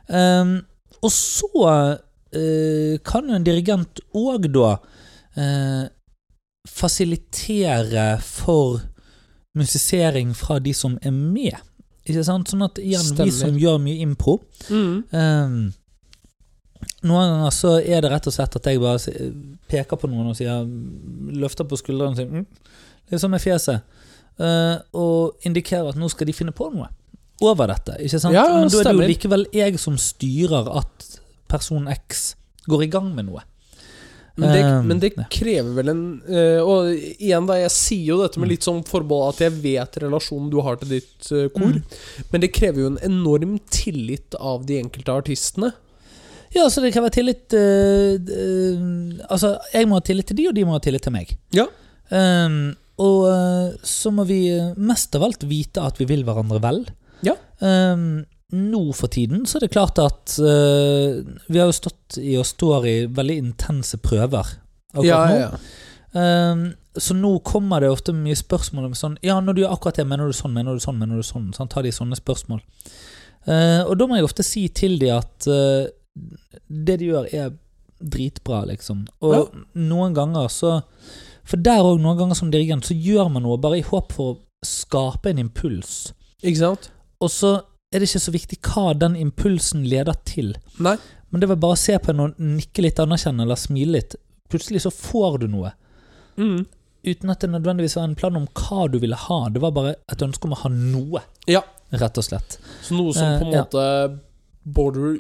Um, 0.08 0.58
og 1.02 1.10
så 1.12 1.50
uh, 1.68 2.94
kan 3.04 3.28
jo 3.28 3.34
en 3.38 3.44
dirigent 3.46 4.00
òg 4.16 4.50
da 4.52 4.74
uh, 5.36 5.84
fasilitere 6.68 8.18
for 8.24 8.80
musisering 9.56 10.34
fra 10.36 10.58
de 10.58 10.72
som 10.74 10.98
er 11.02 11.12
med. 11.14 11.56
Ikke 12.04 12.24
sant? 12.26 12.50
Sånn 12.50 12.64
at 12.66 12.78
igjen, 12.82 13.04
Stemmer. 13.04 13.30
vi 13.30 13.36
som 13.38 13.56
gjør 13.60 13.78
mye 13.80 14.00
impro 14.04 14.38
Mm. 14.70 15.04
ehm, 15.12 15.72
Noen 17.02 17.30
ganger 17.34 17.54
så 17.54 17.74
er 17.80 18.00
det 18.04 18.10
rett 18.12 18.26
og 18.30 18.34
slett 18.36 18.56
at 18.56 18.66
jeg 18.70 18.80
bare 18.82 18.98
peker 19.70 19.96
på 20.00 20.10
noen 20.10 20.30
og 20.32 20.36
sier 20.38 20.64
Løfter 21.34 21.66
på 21.68 21.78
skuldrene 21.80 22.12
og 22.14 22.18
sier 22.20 22.30
mm, 22.30 22.46
liksom 23.12 23.30
med 23.34 23.42
fjeset. 23.44 23.82
Uh, 24.40 24.76
og 24.98 25.46
indikerer 25.46 25.92
at 25.92 25.98
nå 26.00 26.08
skal 26.10 26.26
de 26.26 26.34
finne 26.34 26.54
på 26.56 26.66
noe 26.74 26.88
over 27.44 27.70
dette. 27.70 27.96
Ikke 28.02 28.18
sant? 28.22 28.34
Ja, 28.34 28.46
ja, 28.48 28.60
Men 28.64 28.70
da 28.72 28.80
er 28.80 28.88
det 28.90 28.94
jo 28.94 29.10
likevel 29.12 29.44
jeg 29.54 29.78
som 29.82 29.98
styrer 30.00 30.70
at 30.80 31.10
person 31.50 31.86
X 31.92 32.34
går 32.66 32.86
i 32.86 32.92
gang 32.94 33.12
med 33.14 33.28
noe. 33.30 33.42
Men 34.36 34.50
det, 34.50 34.62
Um, 34.66 34.86
men 34.90 34.98
det 34.98 35.12
krever 35.30 35.76
vel 35.76 35.88
en 35.92 36.00
eh, 36.26 36.58
Og 36.58 36.88
igjen, 37.22 37.44
da, 37.46 37.54
jeg 37.60 37.70
sier 37.70 38.08
jo 38.08 38.16
dette 38.18 38.40
med 38.40 38.48
Mm. 38.48 38.50
litt 38.50 38.66
sånn 38.66 38.80
forbehold 38.82 39.36
at 39.36 39.42
jeg 39.44 39.52
vet 39.62 39.98
relasjonen 40.02 40.48
du 40.50 40.56
har 40.66 40.74
til 40.80 40.88
ditt 40.96 41.28
eh, 41.30 41.46
kor, 41.54 41.70
Mm. 41.70 41.84
men 42.32 42.40
det 42.42 42.50
krever 42.52 42.80
jo 42.82 42.86
en 42.90 42.98
enorm 43.06 43.60
tillit 43.70 44.34
av 44.40 44.66
de 44.66 44.80
enkelte 44.82 45.14
artistene. 45.14 45.70
Ja, 46.54 46.68
så 46.70 46.82
det 46.84 46.92
krever 46.94 47.10
tillit 47.14 47.54
eh, 47.58 48.14
eh, 48.14 48.82
Altså, 49.26 49.56
jeg 49.74 49.88
må 49.90 49.98
ha 49.98 50.04
tillit 50.06 50.28
til 50.30 50.38
de, 50.38 50.48
og 50.50 50.54
de 50.56 50.64
må 50.68 50.76
ha 50.76 50.82
tillit 50.82 51.02
til 51.02 51.14
meg. 51.14 51.32
Ja. 51.56 51.66
Um, 52.14 52.74
og 53.02 53.24
eh, 53.26 53.72
så 53.82 54.12
må 54.14 54.22
vi 54.28 54.44
eh, 54.54 54.74
mest 54.78 55.16
av 55.18 55.24
alt 55.26 55.46
vite 55.50 55.82
at 55.82 55.98
vi 55.98 56.06
vil 56.06 56.22
hverandre 56.26 56.60
vel. 56.62 56.84
Ja. 57.26 57.34
Um, 57.58 58.22
nå 58.54 58.82
for 58.94 59.10
tiden 59.10 59.48
så 59.50 59.58
er 59.58 59.64
det 59.64 59.72
klart 59.74 59.98
at 59.98 60.36
eh, 60.38 61.24
vi 61.48 61.58
har 61.58 61.66
jo 61.70 61.74
stått 61.74 62.18
i 62.20 62.36
og 62.38 62.46
står 62.46 62.86
i 62.86 62.94
veldig 63.10 63.36
intense 63.40 63.98
prøver 64.04 64.52
akkurat 64.94 65.08
Ja, 65.08 65.22
nå. 65.26 65.38
ja, 65.40 65.48
ja. 65.48 66.52
Um, 66.52 66.60
så 66.94 67.16
nå 67.18 67.32
kommer 67.42 67.82
det 67.82 67.90
ofte 67.90 68.12
mye 68.14 68.36
spørsmål 68.38 68.84
om 68.86 68.92
sånn 68.94 69.16
Ja, 69.26 69.40
når 69.42 69.56
du 69.56 69.64
gjør 69.64 69.72
akkurat 69.74 69.98
det, 69.98 70.04
mener 70.06 70.30
du 70.30 70.36
sånn, 70.36 70.54
mener 70.54 70.76
du 70.76 70.84
sånn, 70.84 71.00
mener 71.00 71.18
du 71.18 71.26
sånn? 71.26 71.48
Sant? 71.56 71.74
Har 71.74 71.82
de 71.82 71.90
sånne 71.90 72.14
spørsmål? 72.20 72.60
Eh, 73.50 73.80
og 73.82 73.96
da 73.98 74.06
må 74.06 74.20
jeg 74.20 74.28
ofte 74.28 74.46
si 74.46 74.68
til 74.70 74.94
de 75.02 75.10
at 75.16 75.48
eh, 75.50 75.88
det 76.14 76.98
de 77.00 77.08
gjør, 77.10 77.28
er 77.34 77.52
dritbra, 78.00 78.64
liksom. 78.68 79.04
Og 79.24 79.54
noen 79.74 80.14
ganger 80.16 80.48
så 80.52 80.82
For 81.44 81.60
der 81.60 81.84
òg, 81.84 81.98
noen 82.00 82.16
ganger 82.16 82.34
som 82.38 82.48
dirigent, 82.50 82.86
så 82.88 82.94
gjør 82.96 83.28
man 83.34 83.42
noe 83.44 83.58
bare 83.60 83.76
i 83.78 83.84
håp 83.84 84.12
for 84.16 84.30
å 84.32 84.38
skape 84.64 85.28
en 85.28 85.42
impuls. 85.42 86.14
Ikke 86.40 86.56
sant? 86.62 86.86
Og 87.20 87.28
så 87.28 87.50
er 87.92 88.00
det 88.00 88.08
ikke 88.08 88.22
så 88.24 88.32
viktig 88.32 88.58
hva 88.64 88.94
den 88.96 89.14
impulsen 89.20 89.84
leder 89.84 90.16
til. 90.24 90.54
Nei. 90.80 90.94
Men 91.28 91.42
det 91.42 91.50
var 91.50 91.60
bare 91.60 91.76
å 91.76 91.80
se 91.82 91.98
på 92.00 92.14
en 92.14 92.22
og 92.24 92.40
nikke 92.40 92.86
litt 92.86 93.02
anerkjennende 93.02 93.44
eller 93.44 93.60
smile 93.60 93.98
litt. 93.98 94.16
Plutselig 94.48 94.86
så 94.86 94.92
får 94.94 95.42
du 95.44 95.46
noe. 95.52 95.74
Mm. 96.40 96.64
Uten 97.04 97.30
at 97.34 97.44
det 97.44 97.50
nødvendigvis 97.52 97.98
var 97.98 98.08
en 98.08 98.16
plan 98.16 98.40
om 98.40 98.48
hva 98.56 98.86
du 98.88 98.96
ville 99.02 99.18
ha. 99.26 99.38
Det 99.52 99.60
var 99.60 99.74
bare 99.76 99.96
et 100.10 100.24
ønske 100.24 100.48
om 100.48 100.56
å 100.56 100.62
ha 100.64 100.70
noe, 100.72 101.20
Ja. 101.46 101.60
rett 101.92 102.16
og 102.18 102.24
slett. 102.24 102.56
Så 102.82 102.96
noe 102.96 103.12
som 103.12 103.34
Eh, 103.34 103.38
på 103.38 103.46
en 103.46 103.52
ja. 103.52 103.64
måte 103.68 104.20
border 104.64 105.18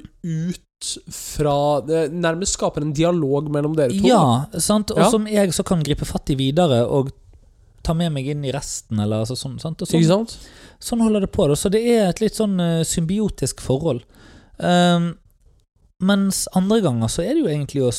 ut 0.84 1.14
fra 1.14 1.56
det 1.86 2.06
Nærmest 2.12 2.56
skaper 2.58 2.84
en 2.84 2.92
dialog 2.96 3.50
mellom 3.52 3.74
dere 3.78 3.94
to. 3.94 4.06
Ja, 4.06 4.46
sant? 4.58 4.90
Og 4.94 4.98
Ja. 4.98 5.10
som 5.10 5.26
jeg 5.26 5.52
så 5.56 5.64
kan 5.66 5.82
gripe 5.82 6.04
fatt 6.08 6.30
i 6.30 6.36
videre 6.38 6.84
og 6.86 7.12
ta 7.84 7.92
med 7.94 8.12
meg 8.12 8.26
inn 8.32 8.44
i 8.44 8.52
resten, 8.52 8.98
eller 9.00 9.24
altså 9.24 9.36
sånn. 9.36 9.58
Sant? 9.60 9.78
Sånn, 9.84 10.04
sant? 10.08 10.38
sånn 10.80 11.02
holder 11.04 11.20
det 11.26 11.32
på. 11.32 11.46
Da. 11.48 11.54
Så 11.54 11.70
det 11.70 11.82
er 11.84 12.08
et 12.08 12.20
litt 12.22 12.34
sånn 12.38 12.58
eh, 12.60 12.82
symbiotisk 12.88 13.60
forhold. 13.60 14.04
Um, 14.58 15.10
mens 16.00 16.46
andre 16.56 16.80
ganger 16.80 17.08
så 17.12 17.22
er 17.24 17.34
det 17.34 17.42
jo 17.42 17.50
egentlig 17.52 17.84
å 17.84 17.92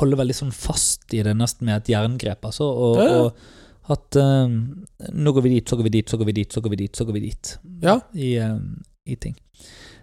holde 0.00 0.18
veldig 0.18 0.34
sånn 0.34 0.50
fast 0.52 1.14
i 1.14 1.22
det, 1.22 1.36
nesten 1.38 1.68
med 1.68 1.76
et 1.82 1.92
jerngrep. 1.94 2.42
Altså, 2.50 2.66
og, 2.66 2.96
Ja, 2.98 3.06
ja. 3.06 3.22
og 3.22 3.94
at 3.94 4.18
um, 4.20 4.84
nå 5.14 5.32
går 5.32 5.42
vi 5.46 5.54
dit, 5.54 5.68
så 5.68 5.78
går 5.78 5.84
vi 5.88 5.94
dit, 6.00 6.10
så 6.10 6.18
går 6.18 6.26
vi 6.26 6.32
dit, 6.42 6.52
så 6.52 6.60
går 6.60 6.70
vi 6.74 6.76
dit, 6.82 6.96
så 6.96 7.06
går 7.08 7.12
vi 7.16 7.20
dit. 7.20 7.52
Ja. 7.86 8.00
I, 8.14 8.34
um, 8.44 8.82
i 9.06 9.16
ting. 9.16 9.36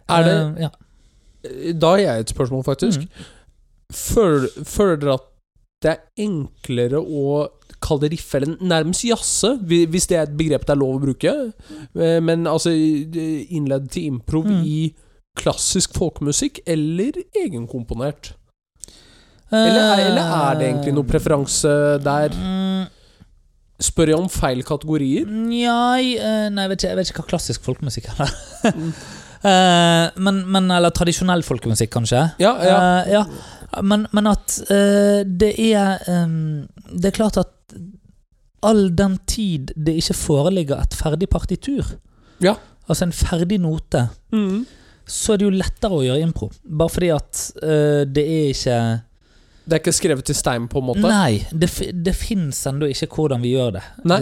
Er 0.10 0.24
det 0.24 0.38
uh, 0.40 0.62
ja. 0.64 0.70
Da 1.80 1.94
har 1.96 1.98
jeg 2.04 2.20
et 2.26 2.34
spørsmål, 2.34 2.64
faktisk. 2.68 3.06
Mm. 3.06 3.32
Føler, 3.94 4.48
føler 4.66 4.96
dere 5.02 5.14
at 5.20 5.32
det 5.86 5.92
er 5.92 6.04
enklere 6.26 6.98
å 7.04 7.48
kalle 7.86 8.06
det 8.06 8.12
riffe, 8.16 8.40
eller 8.40 8.56
nærmest 8.66 9.04
jazze, 9.06 9.52
hvis 9.68 10.08
det 10.10 10.18
er 10.18 10.24
et 10.26 10.38
begrep 10.40 10.64
det 10.66 10.74
er 10.74 10.80
lov 10.82 10.96
å 10.98 11.04
bruke, 11.04 11.34
Eh, 11.96 12.20
men 12.24 12.48
altså 12.50 12.72
innledd 12.74 13.90
til 13.94 14.08
improv 14.10 14.46
Mm. 14.50 14.64
i 14.66 14.94
klassisk 15.38 15.94
folkemusikk 15.94 16.60
eller 16.66 17.12
egenkomponert? 17.36 18.34
Eller 19.52 19.80
er, 19.80 20.00
eller 20.10 20.22
er 20.24 20.56
det 20.60 20.68
egentlig 20.72 20.94
noe 20.96 21.04
preferanse 21.08 22.00
der? 22.04 22.30
Mm, 22.34 22.88
Spør 23.86 24.08
jeg 24.08 24.16
om 24.18 24.30
feil 24.32 24.64
kategorier? 24.64 25.26
Nja, 25.28 25.98
eh, 26.00 26.50
nei, 26.50 26.64
jeg 26.64 26.70
vet 26.72 26.80
ikke, 26.80 26.88
jeg 26.90 26.98
vet 26.98 27.10
ikke 27.12 27.22
hva 27.22 27.30
klassisk 27.34 27.62
folkemusikk 27.68 28.08
er. 28.16 28.32
Eh, 29.46 30.06
men, 30.26 30.40
men, 30.50 30.72
eller 30.74 30.94
tradisjonell 30.96 31.44
folkemusikk, 31.46 31.92
kanskje. 31.94 32.22
Ja, 32.42 32.54
ja. 32.66 32.78
Eh, 33.06 33.12
ja. 33.14 33.26
Men, 33.86 34.08
men 34.16 34.30
at 34.32 34.54
eh, 34.72 35.24
det 35.28 35.52
er 35.60 36.00
Det 36.96 37.10
er 37.10 37.16
klart 37.18 37.38
at 37.42 37.52
all 38.66 38.88
den 38.98 39.18
tid 39.30 39.74
det 39.76 39.98
ikke 40.00 40.16
foreligger 40.18 40.80
et 40.82 40.96
ferdig 40.98 41.28
partitur, 41.30 41.86
Ja. 42.42 42.56
altså 42.90 43.06
en 43.06 43.12
ferdig 43.14 43.60
note, 43.62 44.08
Mm. 44.34 44.66
så 45.06 45.34
er 45.34 45.38
det 45.38 45.46
jo 45.46 45.58
lettere 45.60 45.92
å 46.00 46.02
gjøre 46.06 46.24
impro. 46.26 46.50
Bare 46.66 46.90
fordi 46.90 47.12
at 47.14 47.42
det 48.16 48.24
er 48.26 48.48
ikke 48.56 48.80
Det 49.68 49.74
er 49.74 49.80
ikke 49.84 49.94
skrevet 49.94 50.30
i 50.30 50.34
stein, 50.34 50.68
på 50.68 50.78
en 50.82 50.86
måte? 50.86 51.02
Nei, 51.06 51.46
det, 51.52 51.70
det 52.06 52.16
fins 52.16 52.64
ennå 52.70 52.86
ikke 52.90 53.08
hvordan 53.16 53.42
vi 53.42 53.54
gjør 53.54 53.72
det. 53.78 53.84
Nei. 54.06 54.20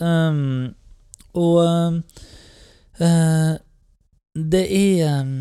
Um, 0.00 0.74
og 1.34 2.02
eh, 3.00 3.56
det 4.34 4.64
er 4.66 5.20
um, 5.22 5.34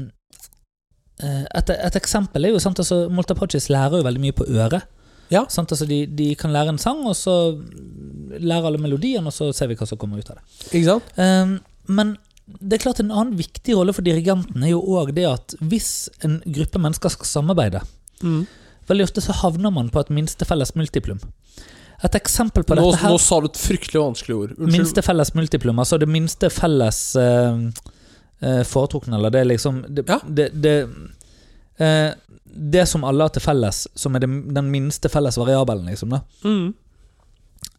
eh, 1.24 1.46
et, 1.60 1.70
et 1.74 1.96
eksempel 1.98 2.46
er 2.46 2.54
jo 2.54 2.60
sant, 2.62 2.80
altså, 2.80 3.08
Moltapochis 3.10 3.70
lærer 3.74 4.02
jo 4.02 4.08
veldig 4.08 4.22
mye 4.22 4.36
på 4.38 4.46
øret. 4.50 4.86
Ja. 5.34 5.46
Sant? 5.50 5.72
Altså, 5.74 5.88
de, 5.90 6.04
de 6.06 6.34
kan 6.38 6.54
lære 6.54 6.76
en 6.76 6.82
sang, 6.82 7.02
og 7.10 7.16
så 7.18 7.56
lærer 8.38 8.70
alle 8.70 8.82
melodien, 8.82 9.26
og 9.26 9.34
så 9.34 9.50
ser 9.56 9.72
vi 9.72 9.78
hva 9.80 9.88
som 9.90 9.98
kommer 9.98 10.22
ut 10.22 10.30
av 10.30 10.38
det. 10.38 10.46
Ikke 10.72 10.86
sant? 10.92 11.10
Um, 11.18 11.58
men 11.90 12.16
det 12.60 12.78
er 12.78 12.84
klart 12.84 13.00
en 13.00 13.12
annen 13.14 13.38
viktig 13.40 13.76
rolle 13.78 13.94
for 13.96 14.06
dirigenten 14.06 14.66
er 14.66 14.74
jo 14.74 14.82
òg 15.00 15.14
det 15.16 15.26
at 15.30 15.56
hvis 15.64 16.10
en 16.28 16.42
gruppe 16.46 16.82
mennesker 16.82 17.14
skal 17.16 17.30
samarbeide, 17.30 17.84
Mm. 18.24 18.46
veldig 18.88 19.04
ofte 19.04 19.22
så 19.24 19.34
havner 19.36 19.72
man 19.74 19.90
på 19.92 20.00
et 20.00 20.10
minste 20.14 20.46
felles 20.48 20.70
multiplum. 20.80 21.20
Et 22.04 22.16
eksempel 22.16 22.64
på 22.64 22.76
Nå, 22.76 22.86
dette 22.86 23.02
her 23.02 23.12
nå 23.12 23.18
sa 23.20 23.40
du 23.40 23.48
et 23.50 23.60
fryktelig 23.60 24.00
vanskelig 24.00 24.36
ord. 24.36 24.54
Unnskyld. 24.56 24.72
Minste 24.76 25.04
felles 25.04 25.34
multiplum, 25.36 25.80
altså 25.80 26.00
det 26.00 26.08
minste 26.12 26.50
felles 26.52 27.00
eh, 27.20 27.52
eh, 27.52 27.93
foretrukne, 28.68 29.16
eller 29.18 29.30
det 29.34 29.40
er 29.42 29.50
liksom 29.52 29.82
Det, 29.90 30.04
Ja. 30.10 30.20
det, 30.28 30.50
det, 30.62 30.76
eh, 31.80 32.12
det 32.56 32.86
som 32.90 33.04
alle 33.08 33.24
har 33.24 33.30
til 33.34 33.42
felles, 33.42 33.88
som 33.96 34.16
er 34.16 34.20
den 34.28 34.68
minste 34.72 35.10
felles 35.10 35.38
variabelen, 35.42 35.86
liksom. 35.90 36.14
Mm. 36.44 36.74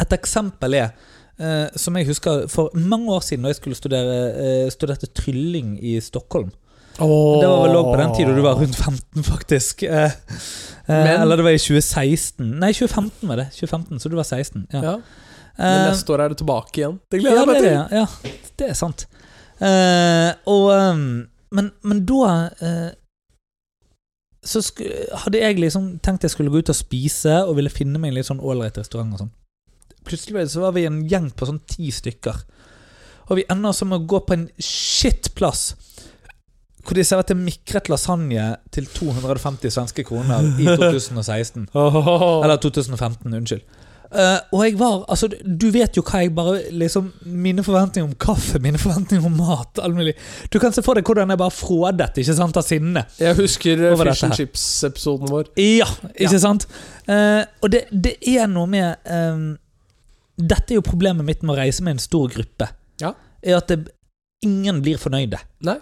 Et 0.00 0.12
eksempel 0.16 0.74
er 0.80 0.92
eh, 1.38 1.68
som 1.76 1.94
jeg 1.98 2.06
husker 2.08 2.48
for 2.50 2.70
mange 2.74 3.10
år 3.14 3.22
siden 3.22 3.42
da 3.46 3.52
jeg 3.52 3.60
skulle 3.60 3.78
studere 3.78 4.18
eh, 4.34 4.68
studerte 4.74 5.06
trylling 5.14 5.76
i 5.82 5.96
Stockholm. 6.02 6.50
Det 6.94 7.46
var 7.50 7.64
vel 7.66 7.74
òg 7.74 7.88
på 7.90 7.96
den 7.98 8.12
tida 8.14 8.34
du 8.36 8.42
var 8.44 8.54
rundt 8.60 8.76
15, 8.78 9.24
faktisk. 9.26 9.82
Eh, 9.82 10.04
eh, 10.04 10.12
Men- 10.86 11.20
eller 11.22 11.36
det 11.36 11.44
var 11.44 11.50
i 11.56 11.58
2016. 11.58 12.52
Nei, 12.60 12.72
2015 12.72 13.28
var 13.28 13.36
det. 13.36 13.48
2015, 13.52 13.98
Så 13.98 14.08
du 14.10 14.16
var 14.16 14.24
16. 14.24 14.66
Ja. 14.72 14.82
Ja. 14.82 14.96
Men 15.58 15.86
Eh, 15.86 15.90
neste 15.90 16.10
år 16.10 16.20
er 16.24 16.28
du 16.28 16.34
tilbake 16.34 16.78
igjen. 16.80 16.96
Det 17.10 17.20
gleder 17.20 17.36
ja, 17.38 17.44
meg 17.46 17.56
til. 17.56 17.64
det. 17.64 17.88
Ja, 17.92 18.06
det 18.58 18.70
er 18.70 18.74
sant. 18.74 19.06
Eh, 19.64 20.30
og 20.50 20.66
um, 20.74 21.06
men, 21.54 21.70
men 21.86 22.00
da 22.04 22.32
uh, 22.60 22.90
Så 24.44 24.60
hadde 25.22 25.40
jeg 25.40 25.56
liksom 25.62 25.86
tenkt 26.04 26.26
jeg 26.26 26.34
skulle 26.34 26.52
gå 26.52 26.60
ut 26.60 26.72
og 26.72 26.76
spise 26.76 27.38
og 27.46 27.54
ville 27.56 27.72
finne 27.72 28.00
meg 28.00 28.12
en 28.12 28.18
litt 28.18 28.28
sånn 28.28 28.42
ålreit 28.44 28.76
restaurant. 28.80 29.14
og 29.14 29.22
sånn 29.24 29.32
Plutselig 30.04 30.50
så 30.52 30.66
var 30.66 30.74
vi 30.76 30.84
en 30.84 31.00
gjeng 31.08 31.30
på 31.32 31.48
sånn 31.48 31.62
ti 31.64 31.88
stykker. 31.94 32.42
Og 33.30 33.38
vi 33.38 33.46
ender 33.48 33.86
med 33.88 34.02
å 34.02 34.08
gå 34.12 34.18
på 34.26 34.34
en 34.36 34.42
shitplass. 34.60 35.70
Hvor 36.84 36.98
de 36.98 37.06
serverte 37.08 37.36
mikret 37.38 37.88
lasagne 37.88 38.50
til 38.74 38.84
250 38.92 39.72
svenske 39.72 40.04
kroner 40.04 40.44
i 40.60 40.68
2016. 40.82 41.70
Eller 41.72 42.60
2015, 42.60 43.32
unnskyld. 43.32 43.64
Eh, 44.14 44.36
og 44.54 44.60
jeg 44.62 44.76
var 44.78 45.00
Altså, 45.10 45.26
du 45.42 45.64
vet 45.74 45.96
jo 45.98 46.02
hva 46.06 46.20
jeg 46.22 46.30
bare 46.36 46.60
liksom 46.70 47.08
Mine 47.26 47.64
forventninger 47.66 48.06
om 48.06 48.12
kaffe, 48.22 48.60
mine 48.62 48.78
forventninger 48.78 49.24
om 49.26 49.34
mat, 49.40 49.80
all 49.82 49.96
mulig. 49.96 50.14
Du 50.54 50.60
kan 50.62 50.72
se 50.72 50.84
for 50.86 50.94
deg 50.94 51.08
hvordan 51.08 51.32
jeg 51.34 51.40
bare 51.40 51.50
frådet 51.54 52.20
ikke 52.22 52.36
sant, 52.38 52.56
av 52.60 52.62
sinne. 52.66 53.02
Jeg 53.18 53.34
husker 53.40 53.82
eh, 53.90 53.96
Fish 53.98 54.24
and? 54.28 54.36
Chips-episoden 54.38 55.32
vår. 55.34 55.50
Ja, 55.58 55.88
ikke 56.14 56.30
Ja. 56.36 56.42
sant? 56.44 56.68
Uh, 57.08 57.42
og 57.62 57.72
det, 57.74 57.84
det 57.90 58.14
er 58.36 58.46
noe 58.48 58.70
med 58.70 58.96
um, 59.10 59.42
Dette 60.40 60.72
er 60.72 60.78
jo 60.78 60.84
problemet 60.86 61.26
mitt 61.26 61.42
med 61.42 61.54
å 61.54 61.58
reise 61.58 61.82
med 61.84 61.96
en 61.98 62.02
stor 62.02 62.30
gruppe. 62.32 62.70
Ja. 63.02 63.12
Er 63.42 63.58
at 63.58 63.68
det, 63.70 63.90
ingen 64.46 64.80
blir 64.82 64.98
fornøyde. 64.98 65.38
Nei. 65.66 65.76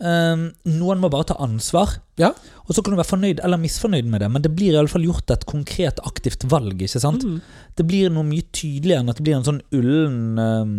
Ehm, 0.00 0.46
noen 0.64 1.00
må 1.02 1.10
bare 1.12 1.26
ta 1.28 1.34
ansvar. 1.44 1.98
Ja. 2.20 2.30
Og 2.66 2.72
så 2.76 2.82
kan 2.82 2.94
du 2.94 3.00
være 3.00 3.10
fornøyd 3.10 3.42
eller 3.44 3.60
misfornøyd 3.60 4.06
med 4.08 4.22
det, 4.24 4.30
men 4.32 4.42
det 4.44 4.52
blir 4.56 4.72
i 4.72 4.78
alle 4.80 4.88
fall 4.92 5.04
gjort 5.04 5.30
et 5.34 5.44
konkret, 5.48 6.00
aktivt 6.08 6.46
valg. 6.48 6.80
ikke 6.80 7.02
sant? 7.02 7.24
Mm. 7.26 7.40
Det 7.76 7.84
blir 7.88 8.08
noe 8.14 8.24
mye 8.24 8.46
tydeligere 8.52 9.04
enn 9.04 9.12
at 9.12 9.20
det 9.20 9.26
blir 9.28 9.36
en 9.36 9.44
sånn 9.50 9.60
ullen 9.76 10.38
um, 10.40 10.74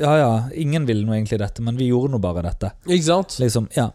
Ja 0.00 0.12
ja, 0.16 0.28
ingen 0.56 0.86
ville 0.88 1.04
nå 1.04 1.12
egentlig 1.12 1.36
dette, 1.42 1.60
men 1.60 1.76
vi 1.76 1.90
gjorde 1.90 2.14
nå 2.14 2.20
bare 2.24 2.40
dette. 2.46 2.70
Ikke 2.88 3.04
sant? 3.04 3.34
Liksom, 3.42 3.66
ja. 3.76 3.90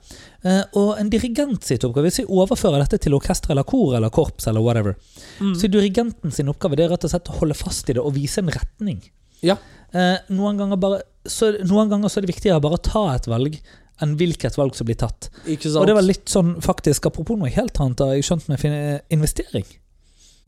uh, 0.46 0.62
og 0.78 0.92
en 1.02 1.10
dirigent 1.10 1.66
sitt 1.66 1.82
oppgave, 1.88 2.12
hvis 2.12 2.20
vi 2.22 2.28
overfører 2.30 2.84
dette 2.84 3.00
til 3.02 3.16
orkester 3.18 3.56
eller 3.56 3.66
kor 3.66 3.96
eller 3.98 4.14
korps 4.14 4.46
eller 4.52 4.62
whatever, 4.62 4.94
Mm. 5.38 5.52
så 5.58 5.66
er 5.68 5.70
dirigenten 5.74 6.32
sin 6.34 6.48
oppgave 6.50 6.78
det 6.78 6.86
er 6.86 6.90
rett 6.94 7.04
og 7.06 7.12
slett 7.12 7.30
å 7.30 7.40
holde 7.40 7.54
fast 7.58 7.90
i 7.90 7.94
det 7.94 8.02
og 8.02 8.14
vise 8.16 8.40
en 8.42 8.50
retning. 8.54 9.02
Ja. 9.46 9.58
Eh, 9.94 10.18
noen, 10.34 10.58
ganger 10.58 10.78
bare, 10.82 11.02
så, 11.30 11.52
noen 11.66 11.90
ganger 11.92 12.10
så 12.10 12.18
er 12.18 12.26
det 12.26 12.32
viktigere 12.36 12.62
bare 12.62 12.78
å 12.80 12.82
ta 12.82 13.04
et 13.16 13.28
valg 13.30 13.60
enn 14.04 14.14
hvilket 14.20 14.58
valg 14.60 14.76
som 14.78 14.88
blir 14.88 14.98
tatt. 15.00 15.30
Ikke 15.46 15.70
sant? 15.70 15.82
Og 15.82 15.90
det 15.90 15.96
var 15.98 16.06
litt 16.06 16.30
sånn, 16.30 16.56
faktisk, 16.64 17.10
apropos 17.10 17.40
noe 17.40 17.52
helt 17.54 17.80
annet, 17.82 18.04
jeg 18.18 18.28
skjønte 18.28 18.54
med 18.54 19.14
investering. 19.14 19.66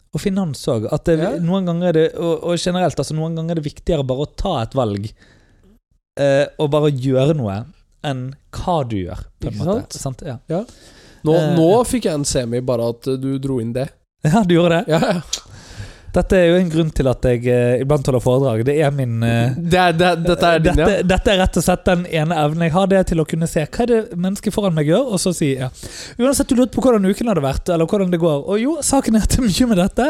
Og 0.09 0.21
finans 0.23 0.61
òg. 0.71 0.87
Ja. 0.89 1.33
noen 1.41 1.67
ganger 1.69 1.91
er 1.91 1.97
det, 1.97 2.05
og, 2.17 2.45
og 2.49 2.57
generelt, 2.57 2.97
altså 2.97 3.17
noen 3.17 3.35
ganger 3.37 3.57
er 3.57 3.61
det 3.61 3.67
viktigere 3.67 4.05
bare 4.07 4.25
å 4.25 4.31
ta 4.33 4.55
et 4.63 4.73
valg 4.77 5.05
eh, 5.09 6.45
og 6.57 6.71
bare 6.73 6.89
gjøre 6.93 7.35
noe, 7.37 7.59
enn 8.05 8.29
hva 8.55 8.79
du 8.89 8.97
gjør. 9.03 9.21
På 9.41 9.51
en 9.51 9.59
måte. 9.59 9.99
sant? 9.99 10.23
Sant? 10.23 10.25
Ja. 10.49 10.63
nå, 11.27 11.35
eh, 11.35 11.51
nå 11.57 11.69
fikk 11.89 12.09
jeg 12.09 12.21
en 12.21 12.27
semi, 12.27 12.61
bare 12.65 12.89
at 12.95 13.09
eh, 13.11 13.19
du 13.21 13.35
dro 13.41 13.59
inn 13.61 13.75
det. 13.75 13.89
ja, 14.25 14.41
du 14.43 14.55
gjorde 14.57 14.81
det. 14.81 14.95
Ja, 14.97 15.19
ja. 15.19 15.47
Dette 16.15 16.37
er 16.37 16.47
jo 16.49 16.59
en 16.59 16.71
grunn 16.73 16.89
til 16.95 17.09
at 17.11 17.25
jeg 17.29 17.43
eh, 17.51 17.81
iblant 17.83 18.07
holder 18.09 18.23
foredrag. 18.23 18.63
Det 18.67 18.75
er 18.81 18.93
min 18.95 19.23
eh, 19.25 19.55
Det 19.57 19.85
det, 19.99 20.11
dette 20.25 20.51
er 20.53 20.63
din, 20.63 20.77
dette, 20.77 20.99
ja. 20.99 21.07
dette 21.13 21.33
er 21.33 21.41
rett 21.43 21.59
og 21.61 21.65
slett 21.65 21.85
den 21.87 22.05
ene 22.09 22.37
evnen 22.43 22.65
jeg 22.65 22.75
har, 22.75 22.89
det 22.91 22.99
er 22.99 23.09
til 23.11 23.23
å 23.23 23.27
kunne 23.29 23.49
se 23.49 23.65
hva 23.65 23.85
er 23.85 23.91
det 23.91 23.99
mennesket 24.15 24.55
foran 24.55 24.77
meg 24.77 24.89
gjør, 24.89 25.11
og 25.13 25.21
så 25.21 25.33
si 25.35 25.53
ja. 25.59 25.69
Uansett 26.17 26.49
du 26.49 26.57
lurte 26.57 26.73
på 26.75 26.85
hvordan 26.85 27.05
uken 27.09 27.29
hadde 27.31 27.45
vært, 27.45 27.69
eller 27.73 27.89
hvordan 27.89 28.13
det 28.13 28.21
går. 28.21 28.41
Og 28.45 28.61
jo, 28.61 28.77
saken 28.85 29.19
er 29.19 29.27
at 29.27 29.35
det 29.35 29.43
er 29.43 29.49
mye 29.49 29.69
med 29.73 29.83
dette. 29.83 30.09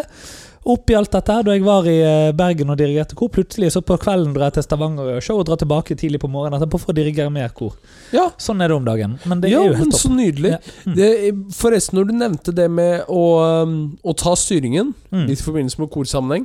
Oppi 0.65 0.93
alt 0.95 1.11
dette 1.11 1.31
her, 1.33 1.43
da 1.47 1.53
jeg 1.55 1.63
var 1.63 1.85
i 1.87 1.95
eh, 2.03 2.31
Bergen 2.35 2.69
og 2.69 2.77
dirigerte 2.77 3.15
kor, 3.15 3.29
plutselig 3.31 3.71
så 3.71 3.81
på 3.81 3.95
kvelden 4.01 4.33
drar 4.35 4.49
jeg 4.49 4.57
til 4.59 4.63
Stavanger 4.67 5.05
og 5.05 5.11
gjør 5.13 5.23
show, 5.23 5.39
og 5.39 5.45
drar 5.47 5.57
tilbake 5.61 5.95
tidlig 5.97 6.19
på 6.19 6.27
morgenen 6.29 6.59
etterpå 6.59 6.81
for 6.83 6.91
å 6.91 6.97
dirigere 6.97 7.31
mer 7.31 7.49
kor. 7.55 7.77
Ja, 8.13 8.27
Sånn 8.37 8.61
er 8.61 8.67
det 8.67 8.75
om 8.75 8.85
dagen. 8.85 9.17
Men 9.25 9.39
det 9.41 9.53
ja 9.53 9.61
er 9.63 9.71
jo 9.71 9.77
men 9.79 9.89
topp. 9.93 10.01
så 10.03 10.11
nydelig. 10.13 10.51
Ja. 10.57 10.59
Mm. 10.85 10.95
Det, 10.99 11.09
forresten, 11.55 11.95
når 11.99 12.09
du 12.09 12.13
nevnte 12.19 12.55
det 12.59 12.67
med 12.69 13.07
å, 13.07 13.23
um, 13.63 13.77
å 14.03 14.15
ta 14.19 14.35
styringen, 14.35 14.93
Mm. 15.09 15.25
i 15.31 15.35
forbindelse 15.35 15.79
med 15.81 15.89
korsammenheng 15.89 16.43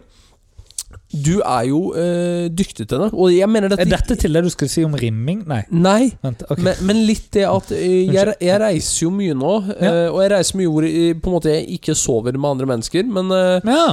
Du 1.14 1.36
er 1.46 1.66
jo 1.68 1.78
eh, 1.94 2.46
dyktig 2.50 2.88
til 2.90 3.02
det, 3.04 3.08
og 3.12 3.28
jeg 3.30 3.46
mener 3.50 3.70
dette 3.70 3.84
Er 3.84 3.90
dette 3.92 4.16
til 4.18 4.34
det 4.34 4.40
du 4.42 4.48
skulle 4.50 4.72
si 4.72 4.82
om 4.86 4.96
rimming? 4.98 5.44
Nei. 5.46 5.60
Nei, 5.70 6.08
Vent. 6.24 6.42
okay. 6.48 6.64
men, 6.66 6.80
men 6.88 7.02
litt 7.06 7.28
det 7.36 7.44
at 7.46 7.70
eh, 7.76 8.10
jeg, 8.10 8.34
jeg 8.42 8.58
reiser 8.62 9.04
jo 9.04 9.12
mye 9.14 9.36
nå, 9.38 9.52
eh, 9.76 10.08
og 10.08 10.18
jeg 10.24 10.32
reiser 10.34 10.58
mye 10.58 10.72
hvor 10.72 10.88
på 10.88 11.30
en 11.30 11.36
måte 11.36 11.54
jeg 11.54 11.78
ikke 11.78 11.94
sover 11.98 12.34
med 12.34 12.50
andre 12.50 12.68
mennesker, 12.72 13.06
men 13.06 13.30
ja. 13.30 13.86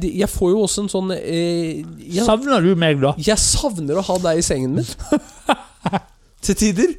de- 0.00 0.14
jeg 0.22 0.30
får 0.32 0.54
jo 0.54 0.64
også 0.64 0.86
en 0.86 0.90
sånn 0.92 1.12
jeg, 1.18 2.24
Savner 2.24 2.64
du 2.64 2.72
meg, 2.78 3.00
da? 3.02 3.12
jeg 3.20 3.40
savner 3.42 4.00
å 4.00 4.06
ha 4.08 4.18
deg 4.30 4.40
i 4.40 4.46
sengen 4.46 4.78
min. 4.80 4.88
til 6.46 6.56
tider. 6.58 6.94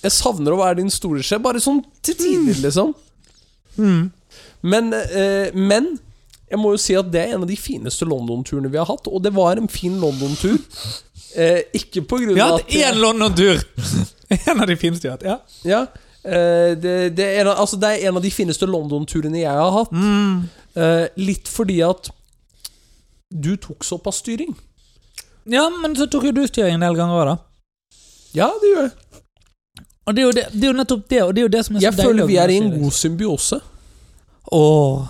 Jeg 0.00 0.14
savner 0.16 0.54
å 0.56 0.62
være 0.62 0.80
din 0.80 0.88
store 0.88 1.20
storesjef, 1.20 1.44
bare 1.44 1.60
sånn 1.60 1.82
til 2.00 2.16
tider, 2.16 2.62
liksom. 2.64 2.94
Mm. 3.76 4.06
Men, 4.70 4.94
men 5.56 5.96
jeg 6.50 6.58
må 6.58 6.72
jo 6.74 6.80
si 6.82 6.96
at 6.98 7.10
det 7.12 7.20
er 7.22 7.36
en 7.36 7.44
av 7.44 7.50
de 7.50 7.56
fineste 7.58 8.06
London-turene 8.08 8.70
vi 8.72 8.78
har 8.80 8.88
hatt, 8.88 9.06
og 9.06 9.22
det 9.22 9.32
var 9.36 9.60
en 9.60 9.70
fin 9.70 9.96
London-tur. 10.02 10.58
Eh, 11.38 11.60
ikke 11.78 12.02
på 12.10 12.18
grunn 12.18 12.32
av 12.34 12.38
Vi 12.38 12.42
har 12.42 12.56
hatt 12.56 12.72
én 12.74 12.98
London-tur! 12.98 13.60
en 14.50 14.62
av 14.62 14.66
de 14.66 14.76
fineste 14.80 15.06
vi 15.06 15.12
har 15.12 15.18
hatt. 15.18 15.26
Ja. 15.28 15.36
Ja, 15.70 15.82
eh, 16.24 16.72
det, 16.74 16.94
det, 17.18 17.28
er 17.28 17.44
en 17.44 17.52
altså, 17.54 17.78
det 17.78 17.92
er 17.92 18.08
en 18.10 18.18
av 18.18 18.26
de 18.26 18.32
fineste 18.34 18.66
London-turene 18.66 19.44
jeg 19.44 19.60
har 19.62 19.76
hatt. 19.76 19.94
Mm. 19.94 20.48
Eh, 20.74 21.06
litt 21.22 21.50
fordi 21.50 21.78
at 21.86 22.10
du 23.30 23.54
tok 23.62 23.86
såpass 23.86 24.24
styring. 24.24 24.56
ja, 25.46 25.68
men 25.70 25.94
så 25.96 26.10
tok 26.10 26.26
jo 26.26 26.34
du 26.34 26.42
styring 26.50 26.80
en 26.80 26.88
del 26.88 26.98
ganger 26.98 27.20
òg, 27.20 27.30
da. 27.30 27.38
Ja, 28.34 28.50
det 28.62 28.74
gjør 28.74 28.88
jeg. 28.88 28.96
Og 30.06 30.16
det 30.16 30.22
er, 30.22 30.26
jo 30.26 30.32
det, 30.34 30.44
det 30.50 30.64
er 30.64 30.72
jo 30.72 30.78
nettopp 30.78 31.02
det, 31.10 31.18
og 31.22 31.34
det 31.34 31.40
er 31.42 31.44
jo 31.44 31.52
det 31.54 31.60
som 31.66 31.76
er 31.76 31.82
så 31.82 31.86
Jeg 31.86 31.98
føler 32.00 32.26
vi 32.26 32.36
er 32.42 32.50
i 32.50 32.56
en 32.58 32.72
god 32.74 32.94
symbiose. 32.96 33.60
Åh, 34.50 35.08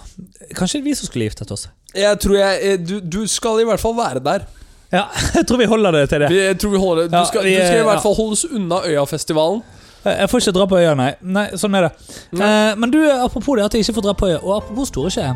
Kanskje 0.57 0.79
det 0.79 0.83
er 0.83 0.89
vi 0.91 0.95
som 0.99 1.09
skulle 1.09 1.29
giftet 1.29 1.51
oss? 1.55 1.69
Jeg 1.95 2.19
tror 2.23 2.37
jeg 2.39 2.59
eh, 2.67 2.79
du, 2.79 2.99
du 3.01 3.21
skal 3.31 3.61
i 3.63 3.67
hvert 3.67 3.83
fall 3.83 3.95
være 3.99 4.23
der. 4.25 4.47
Ja, 4.93 5.05
jeg 5.39 5.47
tror 5.47 5.59
vi 5.59 5.69
holder 5.71 5.91
det 6.01 6.09
til 6.11 6.25
det. 6.25 6.31
Vi, 6.33 6.41
jeg 6.45 6.59
tror 6.59 6.71
vi 6.75 6.79
holder 6.83 7.09
Du 7.09 7.17
Ja, 7.17 7.25
skal, 7.25 7.45
vi, 7.47 7.55
du 7.55 7.67
skal 7.67 7.83
i 7.85 7.87
hvert 7.87 8.03
fall 8.03 8.17
holdes 8.19 8.45
unna 8.51 8.83
Øyafestivalen. 8.87 9.63
Jeg 10.05 10.31
får 10.31 10.39
ikke 10.41 10.53
dra 10.57 10.65
på 10.67 10.79
øya, 10.81 10.95
nei. 10.97 11.11
Nei, 11.21 11.47
Sånn 11.61 11.77
er 11.77 11.89
det. 11.91 11.91
Eh, 12.33 12.71
men 12.81 12.93
du, 12.93 13.03
apropos 13.13 13.59
det 13.59 13.67
at 13.69 13.77
jeg 13.77 13.85
ikke 13.85 13.99
får 14.01 14.07
dra 14.09 14.15
på 14.17 14.31
øya, 14.31 14.39
og 14.41 14.55
apropos 14.63 14.89
store 14.89 15.13
skje. 15.13 15.27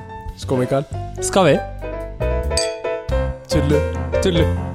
vi, 0.40 0.57
Mikael. 0.64 0.88
Skal 1.20 1.50
vi? 1.52 1.59
Tudelu. 3.52 3.82
Tudelu. 4.22 4.74